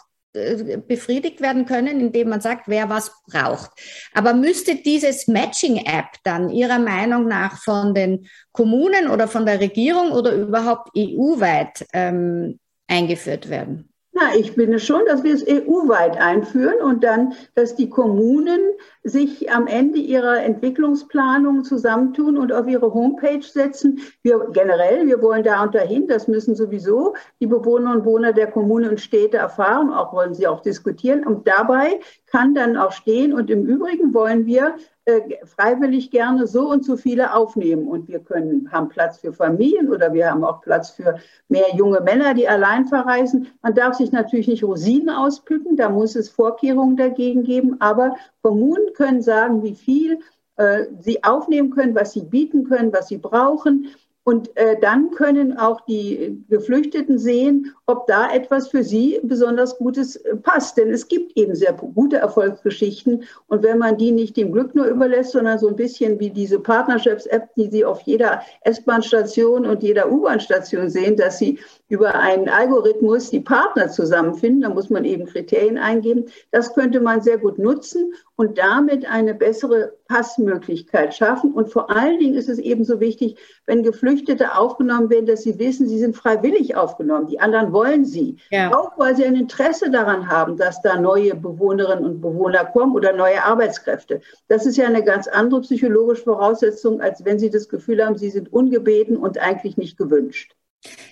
befriedigt 0.87 1.41
werden 1.41 1.65
können, 1.65 1.99
indem 1.99 2.29
man 2.29 2.41
sagt, 2.41 2.67
wer 2.67 2.89
was 2.89 3.11
braucht. 3.25 3.71
Aber 4.13 4.33
müsste 4.33 4.75
dieses 4.75 5.27
Matching-App 5.27 6.17
dann 6.23 6.49
Ihrer 6.49 6.79
Meinung 6.79 7.27
nach 7.27 7.57
von 7.57 7.93
den 7.93 8.27
Kommunen 8.51 9.07
oder 9.09 9.27
von 9.27 9.45
der 9.45 9.59
Regierung 9.59 10.11
oder 10.11 10.33
überhaupt 10.33 10.89
EU-weit 10.97 11.85
ähm, 11.93 12.59
eingeführt 12.87 13.49
werden? 13.49 13.89
Na, 14.19 14.35
ich 14.35 14.53
finde 14.53 14.79
schon, 14.79 15.05
dass 15.05 15.23
wir 15.23 15.31
es 15.31 15.45
EU-weit 15.47 16.17
einführen 16.17 16.81
und 16.81 17.03
dann, 17.03 17.33
dass 17.53 17.75
die 17.75 17.87
Kommunen 17.87 18.59
sich 19.03 19.51
am 19.51 19.67
Ende 19.67 19.99
ihrer 19.99 20.41
Entwicklungsplanung 20.43 21.63
zusammentun 21.63 22.35
und 22.35 22.51
auf 22.51 22.67
ihre 22.67 22.91
Homepage 22.95 23.43
setzen. 23.43 23.99
Wir 24.23 24.47
generell, 24.53 25.05
wir 25.05 25.21
wollen 25.21 25.43
da 25.43 25.61
und 25.61 25.75
dahin, 25.75 26.07
das 26.07 26.27
müssen 26.27 26.55
sowieso 26.55 27.13
die 27.39 27.45
Bewohner 27.45 27.91
und 27.91 28.05
Bewohner 28.05 28.33
der 28.33 28.47
Kommunen 28.47 28.89
und 28.89 29.01
Städte 29.01 29.37
erfahren, 29.37 29.93
auch 29.93 30.13
wollen 30.13 30.33
sie 30.33 30.47
auch 30.47 30.61
diskutieren. 30.61 31.23
Und 31.23 31.47
dabei 31.47 31.99
kann 32.37 32.53
dann 32.53 32.77
auch 32.77 32.91
stehen, 32.91 33.33
und 33.33 33.49
im 33.49 33.65
Übrigen 33.65 34.13
wollen 34.13 34.45
wir 34.45 34.75
äh, 35.05 35.21
freiwillig 35.43 36.11
gerne 36.11 36.45
so 36.45 36.69
und 36.69 36.85
so 36.85 36.95
viele 36.95 37.33
aufnehmen. 37.33 37.87
Und 37.87 38.07
wir 38.07 38.19
können, 38.19 38.71
haben 38.71 38.89
Platz 38.89 39.17
für 39.17 39.33
Familien 39.33 39.89
oder 39.89 40.13
wir 40.13 40.29
haben 40.29 40.43
auch 40.43 40.61
Platz 40.61 40.91
für 40.91 41.17
mehr 41.49 41.65
junge 41.75 41.99
Männer, 42.01 42.35
die 42.35 42.47
allein 42.47 42.85
verreisen. 42.85 43.47
Man 43.63 43.73
darf 43.73 43.95
sich 43.95 44.11
natürlich 44.11 44.47
nicht 44.47 44.63
Rosinen 44.63 45.09
auspicken, 45.09 45.77
da 45.77 45.89
muss 45.89 46.15
es 46.15 46.29
Vorkehrungen 46.29 46.95
dagegen 46.95 47.43
geben. 47.43 47.77
Aber 47.79 48.15
Kommunen 48.43 48.93
können 48.93 49.23
sagen, 49.23 49.63
wie 49.63 49.73
viel 49.73 50.19
äh, 50.57 50.85
sie 50.99 51.23
aufnehmen 51.23 51.71
können, 51.71 51.95
was 51.95 52.13
sie 52.13 52.21
bieten 52.21 52.65
können, 52.65 52.93
was 52.93 53.07
sie 53.07 53.17
brauchen. 53.17 53.87
Und 54.27 54.57
äh, 54.57 54.77
dann 54.81 55.11
können 55.11 55.57
auch 55.57 55.79
die 55.85 56.43
Geflüchteten 56.49 57.17
sehen, 57.17 57.73
ob 57.85 58.07
da 58.07 58.29
etwas 58.29 58.67
für 58.67 58.83
sie 58.83 59.21
besonders 59.23 59.77
Gutes 59.77 60.17
äh, 60.17 60.35
passt. 60.35 60.75
Denn 60.75 60.89
es 60.89 61.07
gibt 61.07 61.37
eben 61.37 61.55
sehr 61.55 61.71
gute 61.71 62.17
Erfolgsgeschichten. 62.17 63.23
Und 63.47 63.63
wenn 63.63 63.77
man 63.77 63.97
die 63.97 64.11
nicht 64.11 64.35
dem 64.35 64.51
Glück 64.51 64.75
nur 64.75 64.87
überlässt, 64.87 65.31
sondern 65.31 65.59
so 65.59 65.69
ein 65.69 65.77
bisschen 65.77 66.19
wie 66.19 66.29
diese 66.29 66.59
Partnerships-App, 66.59 67.55
die 67.55 67.69
Sie 67.69 67.85
auf 67.85 68.01
jeder 68.01 68.41
S-Bahn-Station 68.65 69.65
und 69.65 69.81
jeder 69.81 70.11
U-Bahn-Station 70.11 70.89
sehen, 70.89 71.15
dass 71.15 71.37
Sie 71.37 71.57
über 71.87 72.13
einen 72.15 72.49
Algorithmus 72.49 73.29
die 73.29 73.39
Partner 73.39 73.87
zusammenfinden, 73.87 74.63
da 74.63 74.69
muss 74.69 74.89
man 74.89 75.05
eben 75.05 75.25
Kriterien 75.25 75.77
eingeben. 75.77 76.25
Das 76.51 76.73
könnte 76.73 76.99
man 76.99 77.21
sehr 77.21 77.37
gut 77.37 77.59
nutzen 77.59 78.11
und 78.37 78.59
damit 78.59 79.05
eine 79.09 79.33
bessere 79.33 79.93
Passmöglichkeit 80.07 81.15
schaffen. 81.15 81.53
Und 81.53 81.71
vor 81.71 81.89
allen 81.89 82.19
Dingen 82.19 82.35
ist 82.35 82.47
es 82.47 82.59
ebenso 82.59 82.99
wichtig, 82.99 83.35
wenn 83.65 83.81
Geflüchtete 83.81 84.55
aufgenommen 84.55 85.09
werden, 85.09 85.25
dass 85.25 85.41
sie 85.41 85.57
wissen, 85.57 85.87
sie 85.87 85.97
sind 85.97 86.15
freiwillig 86.15 86.75
aufgenommen. 86.75 87.25
Die 87.25 87.39
anderen 87.39 87.73
wollen 87.73 88.05
sie. 88.05 88.37
Ja. 88.51 88.73
Auch 88.77 88.91
weil 88.97 89.15
sie 89.15 89.25
ein 89.25 89.35
Interesse 89.35 89.89
daran 89.89 90.29
haben, 90.29 90.55
dass 90.55 90.81
da 90.83 91.01
neue 91.01 91.33
Bewohnerinnen 91.33 92.05
und 92.05 92.21
Bewohner 92.21 92.63
kommen 92.65 92.93
oder 92.93 93.11
neue 93.11 93.43
Arbeitskräfte. 93.43 94.21
Das 94.47 94.67
ist 94.67 94.77
ja 94.77 94.85
eine 94.85 95.03
ganz 95.03 95.27
andere 95.27 95.61
psychologische 95.61 96.23
Voraussetzung, 96.23 97.01
als 97.01 97.25
wenn 97.25 97.39
sie 97.39 97.49
das 97.49 97.67
Gefühl 97.67 98.05
haben, 98.05 98.17
sie 98.17 98.29
sind 98.29 98.53
ungebeten 98.53 99.17
und 99.17 99.39
eigentlich 99.39 99.77
nicht 99.77 99.97
gewünscht. 99.97 100.55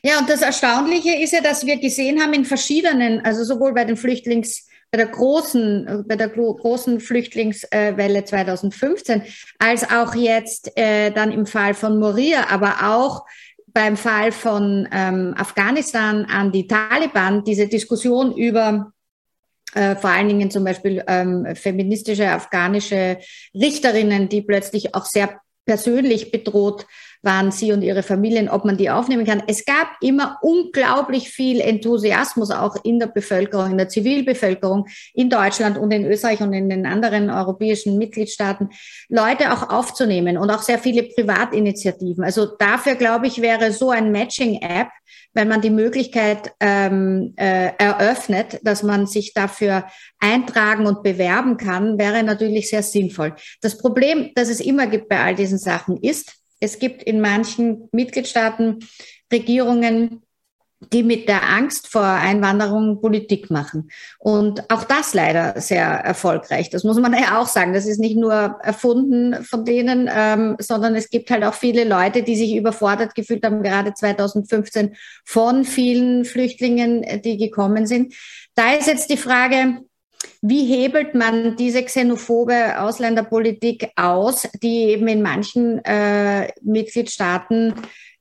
Ja, 0.04 0.20
und 0.20 0.30
das 0.30 0.44
Erstaunliche 0.44 1.20
ist 1.20 1.34
ja, 1.34 1.42
dass 1.42 1.66
wir 1.66 1.78
gesehen 1.78 2.22
haben 2.22 2.34
in 2.34 2.46
verschiedenen, 2.46 3.26
also 3.26 3.44
sowohl 3.44 3.74
bei 3.74 3.84
den 3.84 3.98
Flüchtlings, 3.98 4.68
bei 4.92 4.98
der 4.98 5.08
großen, 5.08 6.06
bei 6.08 6.16
der 6.16 6.30
großen 6.30 7.00
Flüchtlingswelle 7.00 8.24
2015, 8.24 9.24
als 9.60 9.90
auch 9.90 10.16
jetzt 10.16 10.78
äh, 10.78 11.12
dann 11.12 11.32
im 11.32 11.46
Fall 11.46 11.74
von 11.74 12.00
Moria, 12.00 12.50
aber 12.50 12.94
auch 12.94 13.26
beim 13.68 13.98
Fall 13.98 14.32
von 14.32 14.88
ähm, 14.92 15.34
Afghanistan 15.38 16.26
an 16.26 16.52
die 16.52 16.66
Taliban, 16.66 17.44
diese 17.44 17.68
Diskussion 17.68 18.34
über 18.36 18.94
äh, 19.74 19.98
vor 19.98 20.10
allen 20.10 20.30
Dingen 20.30 20.50
zum 20.50 20.64
Beispiel 20.64 21.04
ähm, 21.08 21.46
feministische 21.56 22.30
afghanische 22.30 23.20
Richterinnen, 23.54 24.30
die 24.30 24.42
plötzlich 24.42 24.96
auch 24.96 25.06
sehr 25.06 25.42
persönlich 25.66 26.32
bedroht 26.32 26.88
waren 27.26 27.52
Sie 27.52 27.74
und 27.74 27.82
Ihre 27.82 28.04
Familien, 28.04 28.48
ob 28.48 28.64
man 28.64 28.78
die 28.78 28.90
aufnehmen 28.90 29.26
kann. 29.26 29.44
Es 29.48 29.66
gab 29.66 29.88
immer 30.00 30.38
unglaublich 30.42 31.30
viel 31.30 31.60
Enthusiasmus 31.60 32.52
auch 32.52 32.78
in 32.84 33.00
der 33.00 33.08
Bevölkerung, 33.08 33.72
in 33.72 33.78
der 33.78 33.90
Zivilbevölkerung 33.90 34.86
in 35.14 35.30
Deutschland 35.30 35.78
und 35.78 35.92
in 35.92 36.06
Österreich 36.06 36.42
und 36.42 36.54
in 36.54 36.70
den 36.70 36.86
anderen 36.86 37.30
europäischen 37.30 37.98
Mitgliedstaaten, 37.98 38.70
Leute 39.10 39.52
auch 39.52 39.70
aufzunehmen 39.70 40.38
und 40.38 40.50
auch 40.50 40.62
sehr 40.62 40.80
viele 40.80 41.04
Privatinitiativen. 41.04 42.24
Also 42.24 42.46
dafür, 42.46 42.96
glaube 42.96 43.28
ich, 43.28 43.42
wäre 43.42 43.72
so 43.72 43.90
ein 43.90 44.12
Matching-App, 44.12 44.88
wenn 45.34 45.50
man 45.50 45.62
die 45.62 45.70
Möglichkeit 45.70 46.54
ähm, 46.62 47.34
äh, 47.36 47.72
eröffnet, 47.78 48.60
dass 48.64 48.84
man 48.84 49.06
sich 49.06 49.34
dafür 49.34 49.86
eintragen 50.20 50.88
und 50.88 51.04
bewerben 51.04 51.58
kann, 51.58 51.98
wäre 51.98 52.24
natürlich 52.24 52.70
sehr 52.70 52.84
sinnvoll. 52.84 53.36
Das 53.62 53.78
Problem, 53.78 54.32
das 54.36 54.50
es 54.50 54.62
immer 54.62 54.88
gibt 54.88 55.10
bei 55.10 55.20
all 55.20 55.36
diesen 55.36 55.58
Sachen, 55.58 55.98
ist, 55.98 56.45
es 56.66 56.80
gibt 56.80 57.04
in 57.04 57.22
manchen 57.22 57.88
Mitgliedstaaten 57.92 58.80
Regierungen, 59.32 60.22
die 60.92 61.04
mit 61.04 61.30
der 61.30 61.50
Angst 61.50 61.88
vor 61.88 62.04
Einwanderung 62.04 63.02
Politik 63.02 63.50
machen. 63.50 63.90
Und 64.20 64.70
auch 64.72 64.84
das 64.84 65.14
leider 65.14 65.60
sehr 65.60 65.86
erfolgreich. 65.86 66.70
Das 66.70 66.84
muss 66.84 67.00
man 67.00 67.14
ja 67.14 67.40
auch 67.40 67.48
sagen. 67.48 67.74
Das 67.74 67.86
ist 67.86 68.00
nicht 68.00 68.18
nur 68.18 68.34
erfunden 68.62 69.44
von 69.44 69.64
denen, 69.66 70.10
ähm, 70.14 70.58
sondern 70.60 70.96
es 70.96 71.10
gibt 71.10 71.32
halt 71.32 71.44
auch 71.44 71.54
viele 71.54 71.86
Leute, 71.86 72.24
die 72.24 72.36
sich 72.36 72.56
überfordert 72.56 73.16
gefühlt 73.16 73.46
haben, 73.46 73.64
gerade 73.64 73.94
2015 73.94 74.96
von 75.24 75.64
vielen 75.64 76.26
Flüchtlingen, 76.26 77.22
die 77.24 77.38
gekommen 77.38 77.88
sind. 77.88 78.14
Da 78.54 78.74
ist 78.74 78.88
jetzt 78.88 79.10
die 79.10 79.18
Frage, 79.18 79.85
wie 80.42 80.66
hebelt 80.66 81.16
man 81.16 81.56
diese 81.56 81.84
xenophobe 81.84 82.80
Ausländerpolitik 82.80 83.90
aus, 83.96 84.48
die 84.62 84.90
eben 84.92 85.08
in 85.08 85.22
manchen 85.22 85.84
äh, 85.84 86.52
Mitgliedstaaten 86.62 87.74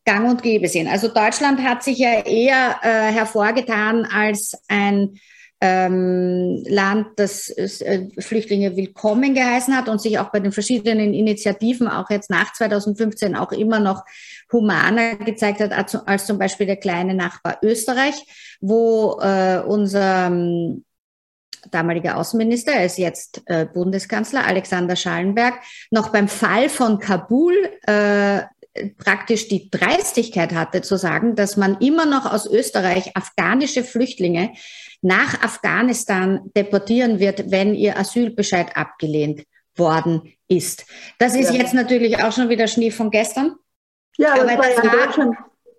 gang 0.06 0.30
und 0.30 0.42
gäbe 0.42 0.68
sind? 0.68 0.88
Also 0.88 1.08
Deutschland 1.08 1.62
hat 1.62 1.82
sich 1.82 1.98
ja 1.98 2.24
eher 2.24 2.76
äh, 2.82 3.12
hervorgetan 3.12 4.06
als 4.06 4.56
ein 4.68 5.18
ähm, 5.60 6.62
Land, 6.66 7.08
das 7.16 7.48
äh, 7.50 8.08
Flüchtlinge 8.18 8.76
willkommen 8.76 9.34
geheißen 9.34 9.76
hat 9.76 9.88
und 9.88 10.00
sich 10.00 10.18
auch 10.18 10.30
bei 10.30 10.40
den 10.40 10.52
verschiedenen 10.52 11.14
Initiativen 11.14 11.88
auch 11.88 12.10
jetzt 12.10 12.28
nach 12.28 12.52
2015 12.52 13.36
auch 13.36 13.52
immer 13.52 13.80
noch 13.80 14.04
humaner 14.52 15.16
gezeigt 15.16 15.60
hat 15.60 15.72
als, 15.72 15.94
als 15.94 16.26
zum 16.26 16.38
Beispiel 16.38 16.66
der 16.66 16.76
kleine 16.76 17.14
Nachbar 17.14 17.58
Österreich, 17.62 18.14
wo 18.60 19.18
äh, 19.20 19.62
unser 19.66 20.26
ähm, 20.26 20.84
damaliger 21.70 22.16
Außenminister, 22.16 22.72
er 22.72 22.86
ist 22.86 22.98
jetzt 22.98 23.42
äh, 23.46 23.66
Bundeskanzler, 23.66 24.46
Alexander 24.46 24.96
Schallenberg, 24.96 25.54
noch 25.90 26.10
beim 26.10 26.28
Fall 26.28 26.68
von 26.68 26.98
Kabul 26.98 27.54
äh, 27.86 28.42
praktisch 28.98 29.48
die 29.48 29.70
Dreistigkeit 29.70 30.52
hatte 30.52 30.82
zu 30.82 30.96
sagen, 30.96 31.36
dass 31.36 31.56
man 31.56 31.78
immer 31.78 32.06
noch 32.06 32.30
aus 32.30 32.46
Österreich 32.46 33.16
afghanische 33.16 33.84
Flüchtlinge 33.84 34.52
nach 35.00 35.42
Afghanistan 35.42 36.50
deportieren 36.56 37.20
wird, 37.20 37.50
wenn 37.50 37.74
ihr 37.74 37.98
Asylbescheid 37.98 38.76
abgelehnt 38.76 39.44
worden 39.76 40.32
ist. 40.48 40.86
Das 41.18 41.34
ist 41.36 41.52
ja. 41.52 41.60
jetzt 41.60 41.74
natürlich 41.74 42.22
auch 42.22 42.32
schon 42.32 42.48
wieder 42.48 42.66
Schnee 42.66 42.90
von 42.90 43.10
gestern. 43.10 43.54
Ja, 44.16 44.34
aber 44.34 44.56
das 44.56 44.76
war 44.82 45.36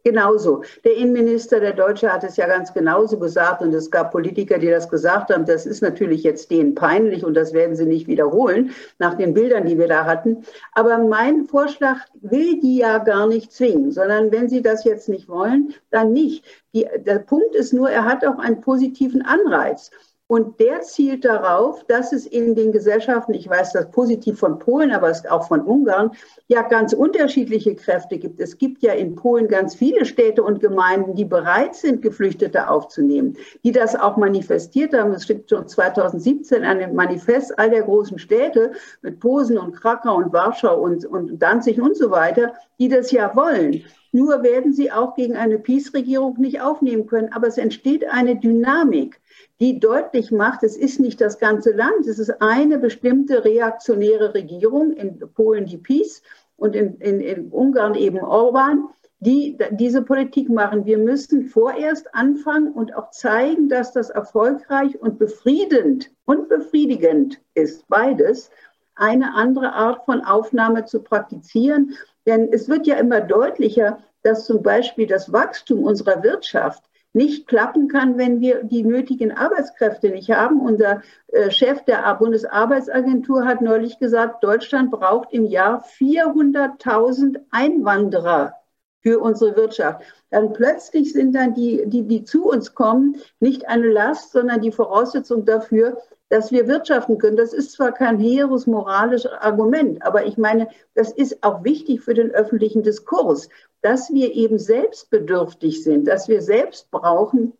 Genauso. 0.07 0.61
Der 0.83 0.95
Innenminister, 0.97 1.59
der 1.59 1.73
Deutsche, 1.73 2.13
hat 2.13 2.23
es 2.23 2.37
ja 2.37 2.45
ganz 2.45 2.71
genauso 2.71 3.17
gesagt 3.17 3.63
und 3.63 3.73
es 3.73 3.89
gab 3.89 4.11
Politiker, 4.11 4.59
die 4.59 4.69
das 4.69 4.87
gesagt 4.87 5.31
haben. 5.31 5.47
Das 5.47 5.65
ist 5.65 5.81
natürlich 5.81 6.21
jetzt 6.21 6.51
denen 6.51 6.75
peinlich 6.75 7.25
und 7.25 7.33
das 7.33 7.53
werden 7.53 7.75
sie 7.75 7.87
nicht 7.87 8.05
wiederholen 8.05 8.69
nach 8.99 9.15
den 9.15 9.33
Bildern, 9.33 9.65
die 9.65 9.79
wir 9.79 9.87
da 9.87 10.05
hatten. 10.05 10.45
Aber 10.73 10.99
mein 10.99 11.45
Vorschlag 11.45 11.97
will 12.21 12.59
die 12.59 12.77
ja 12.77 12.99
gar 12.99 13.25
nicht 13.25 13.51
zwingen, 13.51 13.91
sondern 13.91 14.31
wenn 14.31 14.47
sie 14.47 14.61
das 14.61 14.83
jetzt 14.83 15.09
nicht 15.09 15.27
wollen, 15.27 15.73
dann 15.89 16.13
nicht. 16.13 16.45
Die, 16.75 16.85
der 16.97 17.17
Punkt 17.17 17.55
ist 17.55 17.73
nur, 17.73 17.89
er 17.89 18.05
hat 18.05 18.23
auch 18.27 18.37
einen 18.37 18.61
positiven 18.61 19.23
Anreiz. 19.23 19.89
Und 20.27 20.59
der 20.59 20.81
zielt 20.81 21.23
darauf, 21.23 21.83
dass 21.85 22.11
es 22.11 22.25
in 22.25 22.55
den 22.55 22.71
Gesellschaften, 22.71 23.35
ich 23.35 23.47
weiß 23.47 23.73
das 23.73 23.91
positiv 23.91 24.39
von 24.39 24.57
Polen, 24.57 24.91
aber 24.91 25.09
es 25.09 25.23
auch 25.27 25.47
von 25.47 25.61
Ungarn, 25.61 26.11
ja 26.47 26.63
ganz 26.63 26.93
unterschiedliche 26.93 27.75
Kräfte 27.75 28.17
gibt. 28.17 28.39
Es 28.39 28.57
gibt 28.57 28.81
ja 28.81 28.93
in 28.93 29.13
Polen 29.13 29.47
ganz 29.47 29.75
viele 29.75 30.03
Städte 30.03 30.41
und 30.41 30.61
Gemeinden, 30.61 31.13
die 31.13 31.25
bereit 31.25 31.75
sind, 31.75 32.01
Geflüchtete 32.01 32.67
aufzunehmen, 32.69 33.37
die 33.63 33.71
das 33.71 33.95
auch 33.95 34.17
manifestiert 34.17 34.95
haben. 34.95 35.13
Es 35.13 35.27
gibt 35.27 35.51
schon 35.51 35.67
2017 35.67 36.63
ein 36.63 36.95
Manifest 36.95 37.57
all 37.59 37.69
der 37.69 37.83
großen 37.83 38.17
Städte 38.17 38.71
mit 39.03 39.19
Posen 39.19 39.59
und 39.59 39.75
Krakau 39.75 40.15
und 40.15 40.33
Warschau 40.33 40.81
und, 40.81 41.05
und 41.05 41.37
Danzig 41.37 41.79
und 41.79 41.95
so 41.95 42.09
weiter, 42.09 42.53
die 42.79 42.89
das 42.89 43.11
ja 43.11 43.35
wollen. 43.35 43.83
Nur 44.15 44.43
werden 44.43 44.71
sie 44.71 44.91
auch 44.91 45.15
gegen 45.15 45.35
eine 45.35 45.59
Peace-Regierung 45.59 46.39
nicht 46.39 46.61
aufnehmen 46.61 47.05
können. 47.05 47.33
Aber 47.33 47.47
es 47.47 47.57
entsteht 47.57 48.07
eine 48.09 48.37
Dynamik 48.37 49.19
die 49.59 49.79
deutlich 49.79 50.31
macht, 50.31 50.63
es 50.63 50.75
ist 50.75 50.99
nicht 50.99 51.21
das 51.21 51.39
ganze 51.39 51.71
Land, 51.71 52.07
es 52.07 52.19
ist 52.19 52.41
eine 52.41 52.77
bestimmte 52.77 53.45
reaktionäre 53.45 54.33
Regierung, 54.33 54.91
in 54.93 55.19
Polen 55.33 55.65
die 55.65 55.77
PiS 55.77 56.21
und 56.57 56.75
in, 56.75 56.97
in, 56.97 57.21
in 57.21 57.47
Ungarn 57.51 57.95
eben 57.95 58.19
Orban, 58.19 58.89
die 59.19 59.57
diese 59.71 60.01
Politik 60.01 60.49
machen. 60.49 60.85
Wir 60.85 60.97
müssen 60.97 61.45
vorerst 61.45 62.13
anfangen 62.13 62.71
und 62.73 62.95
auch 62.95 63.11
zeigen, 63.11 63.69
dass 63.69 63.93
das 63.93 64.09
erfolgreich 64.09 64.99
und 65.01 65.17
befriedend 65.19 66.11
und 66.25 66.49
befriedigend 66.49 67.39
ist, 67.53 67.87
beides, 67.87 68.49
eine 68.95 69.35
andere 69.35 69.73
Art 69.73 70.05
von 70.05 70.21
Aufnahme 70.21 70.85
zu 70.85 71.01
praktizieren. 71.01 71.95
Denn 72.25 72.51
es 72.51 72.69
wird 72.69 72.87
ja 72.87 72.95
immer 72.95 73.21
deutlicher, 73.21 73.99
dass 74.23 74.45
zum 74.45 74.63
Beispiel 74.63 75.07
das 75.07 75.31
Wachstum 75.31 75.83
unserer 75.83 76.23
Wirtschaft 76.23 76.83
nicht 77.15 77.47
klappen 77.47 77.87
kann, 77.87 78.17
wenn 78.17 78.41
wir 78.41 78.63
die 78.63 78.83
nötigen 78.83 79.31
Arbeitskräfte 79.31 80.09
nicht 80.09 80.31
haben. 80.31 80.59
Unser 80.59 81.01
äh, 81.27 81.49
Chef 81.49 81.83
der 81.85 82.13
Bundesarbeitsagentur 82.15 83.45
hat 83.45 83.61
neulich 83.61 83.99
gesagt, 83.99 84.43
Deutschland 84.43 84.91
braucht 84.91 85.31
im 85.31 85.45
Jahr 85.45 85.85
400.000 85.97 87.37
Einwanderer 87.51 88.55
für 89.01 89.19
unsere 89.19 89.55
Wirtschaft. 89.55 90.01
Dann 90.29 90.51
plötzlich 90.51 91.13
sind 91.13 91.33
dann 91.35 91.53
die, 91.53 91.83
die, 91.85 92.03
die 92.03 92.25
zu 92.25 92.49
uns 92.49 92.75
kommen, 92.75 93.15
nicht 93.39 93.65
eine 93.69 93.87
Last, 93.87 94.31
sondern 94.33 94.59
die 94.59 94.71
Voraussetzung 94.73 95.45
dafür, 95.45 95.97
dass 96.35 96.51
wir 96.51 96.67
wirtschaften 96.67 97.17
können. 97.17 97.37
Das 97.37 97.53
ist 97.53 97.71
zwar 97.71 97.93
kein 97.93 98.19
hehres 98.19 98.67
moralisches 98.67 99.31
Argument, 99.31 100.05
aber 100.05 100.25
ich 100.25 100.37
meine, 100.37 100.67
das 100.93 101.13
ist 101.13 101.41
auch 101.43 101.63
wichtig 101.63 102.01
für 102.01 102.13
den 102.13 102.31
öffentlichen 102.31 102.83
Diskurs, 102.83 103.47
dass 103.81 104.11
wir 104.11 104.33
eben 104.33 104.59
selbstbedürftig 104.59 105.81
sind, 105.81 106.09
dass 106.09 106.27
wir 106.27 106.41
selbst 106.41 106.91
brauchen 106.91 107.53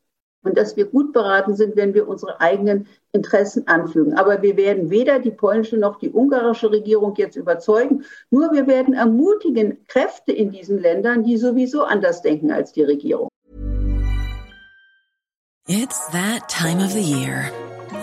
und 0.43 0.57
dass 0.57 0.75
wir 0.75 0.88
gut 0.88 1.13
beraten 1.13 1.55
sind, 1.55 1.77
wenn 1.77 1.93
wir 1.93 2.05
unsere 2.09 2.41
eigenen 2.41 2.88
Interessen 3.13 3.65
anfügen. 3.67 4.15
Aber 4.15 4.41
wir 4.41 4.57
werden 4.57 4.89
weder 4.89 5.19
die 5.19 5.31
polnische 5.31 5.77
noch 5.77 5.97
die 5.97 6.11
ungarische 6.11 6.69
Regierung 6.69 7.15
jetzt 7.15 7.38
überzeugen, 7.38 8.03
nur 8.29 8.51
wir 8.51 8.67
werden 8.67 8.93
ermutigen 8.93 9.85
Kräfte 9.88 10.33
in 10.33 10.51
diesen 10.51 10.81
Ländern, 10.81 11.23
die 11.23 11.38
sowieso 11.38 11.83
anders 11.83 12.21
denken 12.21 12.51
als 12.51 12.73
die 12.73 12.83
Regierung. 12.83 13.29
It's 15.67 16.11
that 16.11 16.49
time 16.49 16.83
of 16.83 16.91
the 16.91 17.01
year. 17.01 17.51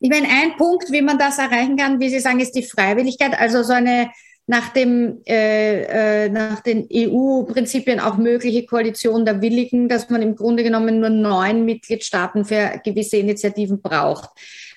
Ich 0.00 0.10
meine, 0.10 0.28
ein 0.28 0.56
Punkt, 0.56 0.90
wie 0.92 1.02
man 1.02 1.18
das 1.18 1.38
erreichen 1.38 1.76
kann, 1.76 2.00
wie 2.00 2.08
Sie 2.08 2.20
sagen, 2.20 2.40
ist 2.40 2.52
die 2.52 2.62
Freiwilligkeit. 2.62 3.38
Also 3.38 3.62
so 3.62 3.72
eine 3.72 4.10
nach, 4.48 4.70
dem, 4.70 5.20
äh, 5.26 6.24
äh, 6.24 6.28
nach 6.30 6.60
den 6.60 6.88
EU-Prinzipien 6.90 8.00
auch 8.00 8.16
mögliche 8.16 8.64
Koalition 8.64 9.26
der 9.26 9.42
Willigen, 9.42 9.90
dass 9.90 10.08
man 10.08 10.22
im 10.22 10.36
Grunde 10.36 10.62
genommen 10.62 11.00
nur 11.00 11.10
neun 11.10 11.66
Mitgliedstaaten 11.66 12.46
für 12.46 12.80
gewisse 12.82 13.18
Initiativen 13.18 13.82
braucht. 13.82 14.30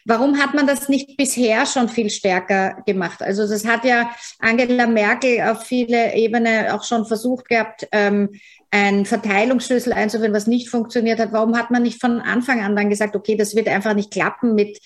Warum 0.04 0.40
hat 0.40 0.54
man 0.54 0.68
das 0.68 0.90
nicht 0.90 1.16
bisher 1.16 1.66
schon 1.66 1.88
viel 1.88 2.10
stärker 2.10 2.82
gemacht? 2.86 3.22
Also 3.22 3.48
das 3.48 3.66
hat 3.66 3.86
ja 3.86 4.12
Angela 4.40 4.88
Merkel 4.88 5.40
auf 5.42 5.64
viele 5.64 6.16
Ebenen 6.16 6.70
auch 6.72 6.84
schon 6.84 7.06
versucht 7.06 7.48
gehabt, 7.48 7.88
ähm, 7.94 8.30
einen 8.72 9.06
Verteilungsschlüssel 9.06 9.94
einzuführen, 9.94 10.34
was 10.34 10.48
nicht 10.48 10.70
funktioniert 10.70 11.20
hat. 11.20 11.32
Warum 11.32 11.58
hat 11.58 11.72
man 11.72 11.84
nicht 11.84 12.02
von 12.02 12.20
Anfang 12.20 12.62
an 12.62 12.76
dann 12.76 12.90
gesagt, 12.90 13.16
okay, 13.16 13.36
das 13.36 13.56
wird 13.56 13.68
einfach 13.68 13.94
nicht 13.94 14.12
klappen 14.12 14.56
mit 14.56 14.80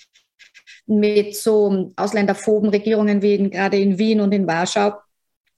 mit 0.86 1.36
so 1.36 1.92
ausländerphoben 1.96 2.70
Regierungen 2.70 3.22
wie 3.22 3.34
in, 3.34 3.50
gerade 3.50 3.78
in 3.78 3.98
Wien 3.98 4.20
und 4.20 4.32
in 4.32 4.46
Warschau. 4.46 4.92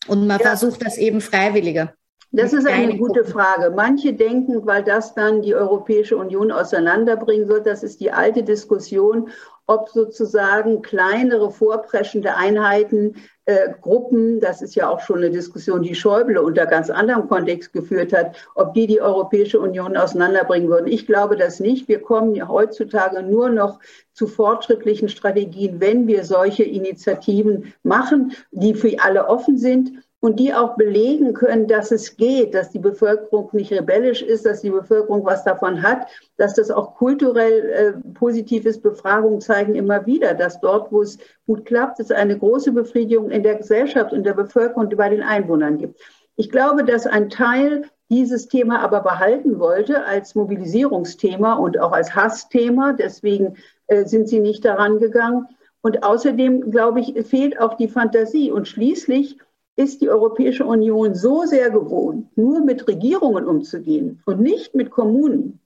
Und 0.07 0.27
man 0.27 0.41
ja. 0.41 0.49
versucht 0.49 0.85
das 0.85 0.97
eben 0.97 1.21
freiwilliger. 1.21 1.95
Das 2.31 2.53
ist 2.53 2.67
eine 2.67 2.99
gute 2.99 3.25
Frage. 3.25 3.71
Manche 3.75 4.13
denken, 4.13 4.67
weil 4.67 4.85
das 4.85 5.15
dann 5.15 5.41
die 5.41 5.55
Europäische 5.55 6.17
Union 6.19 6.53
auseinanderbringen 6.53 7.49
wird, 7.49 7.67
das 7.67 7.83
ist 7.83 8.01
die 8.01 8.13
alte 8.13 8.43
Diskussion, 8.43 9.31
ob 9.67 9.89
sozusagen 9.89 10.83
kleinere 10.83 11.51
vorpreschende 11.51 12.37
Einheiten, 12.37 13.17
äh, 13.49 13.73
Gruppen, 13.81 14.41
das 14.41 14.61
ist 14.61 14.75
ja 14.75 14.91
auch 14.91 15.01
schon 15.01 15.19
eine 15.19 15.31
Diskussion, 15.31 15.81
die 15.81 15.95
Schäuble 15.95 16.39
unter 16.43 16.67
ganz 16.67 16.91
anderem 16.91 17.29
Kontext 17.29 17.73
geführt 17.73 18.13
hat, 18.13 18.37
ob 18.55 18.75
die 18.75 18.87
die 18.87 19.01
Europäische 19.01 19.59
Union 19.59 19.97
auseinanderbringen 19.97 20.69
würden. 20.69 20.87
Ich 20.87 21.07
glaube 21.07 21.35
das 21.35 21.59
nicht. 21.59 21.89
Wir 21.89 22.03
kommen 22.03 22.35
ja 22.35 22.47
heutzutage 22.47 23.23
nur 23.23 23.49
noch 23.49 23.81
zu 24.13 24.27
fortschrittlichen 24.27 25.09
Strategien, 25.09 25.81
wenn 25.81 26.07
wir 26.07 26.25
solche 26.25 26.63
Initiativen 26.63 27.73
machen, 27.83 28.33
die 28.51 28.75
für 28.75 28.95
alle 29.01 29.27
offen 29.29 29.57
sind 29.57 29.93
und 30.21 30.41
die 30.41 30.53
auch 30.53 30.77
belegen 30.77 31.33
können, 31.33 31.69
dass 31.69 31.93
es 31.93 32.17
geht, 32.17 32.55
dass 32.55 32.71
die 32.71 32.81
Bevölkerung 32.81 33.51
nicht 33.53 33.73
rebellisch 33.73 34.23
ist, 34.23 34.47
dass 34.47 34.63
die 34.63 34.71
Bevölkerung 34.71 35.25
was 35.25 35.45
davon 35.45 35.83
hat, 35.83 36.09
dass 36.37 36.55
das 36.55 36.71
auch 36.71 36.97
kulturell 36.97 37.71
äh, 37.71 38.15
positiv 38.15 38.67
ist. 38.67 38.83
Befragungen 38.83 39.41
zeigen 39.41 39.77
immer 39.77 40.07
wieder, 40.07 40.35
dass 40.35 40.61
dort, 40.61 40.91
wo 40.91 41.03
es 41.03 41.19
gut 41.47 41.65
klappt, 41.67 42.01
es 42.01 42.11
eine 42.11 42.37
große 42.37 42.73
Befriedigung 42.73 43.31
in 43.31 43.45
der 43.45 43.57
Gesellschaft 43.57 44.13
und 44.13 44.25
der 44.25 44.35
Bevölkerung 44.35 44.87
und 44.87 44.97
bei 44.97 45.09
den 45.09 45.23
Einwohnern 45.23 45.79
gibt. 45.79 46.01
Ich 46.35 46.51
glaube, 46.51 46.85
dass 46.85 47.07
ein 47.07 47.31
Teil 47.31 47.85
dieses 48.11 48.49
Thema 48.49 48.81
aber 48.81 49.01
behalten 49.01 49.59
wollte 49.59 50.05
als 50.05 50.35
Mobilisierungsthema 50.35 51.55
und 51.55 51.79
auch 51.79 51.93
als 51.93 52.15
Hassthema. 52.15 52.93
Deswegen 52.93 53.57
äh, 53.87 54.05
sind 54.05 54.29
sie 54.29 54.41
nicht 54.41 54.65
daran 54.65 54.99
gegangen. 54.99 55.47
Und 55.81 56.03
außerdem, 56.03 56.71
glaube 56.71 57.01
ich, 57.01 57.15
fehlt 57.27 57.61
auch 57.61 57.75
die 57.75 57.89
Fantasie. 57.89 58.51
Und 58.51 58.67
schließlich 58.67 59.39
ist 59.79 60.01
die 60.01 60.09
Europäische 60.09 60.65
Union 60.67 61.15
so 61.15 61.45
sehr 61.45 61.71
gewohnt, 61.71 62.37
nur 62.37 62.61
mit 62.61 62.89
Regierungen 62.89 63.47
umzugehen 63.47 64.21
und 64.27 64.41
nicht 64.41 64.75
mit 64.75 64.91
Kommunen, 64.91 65.61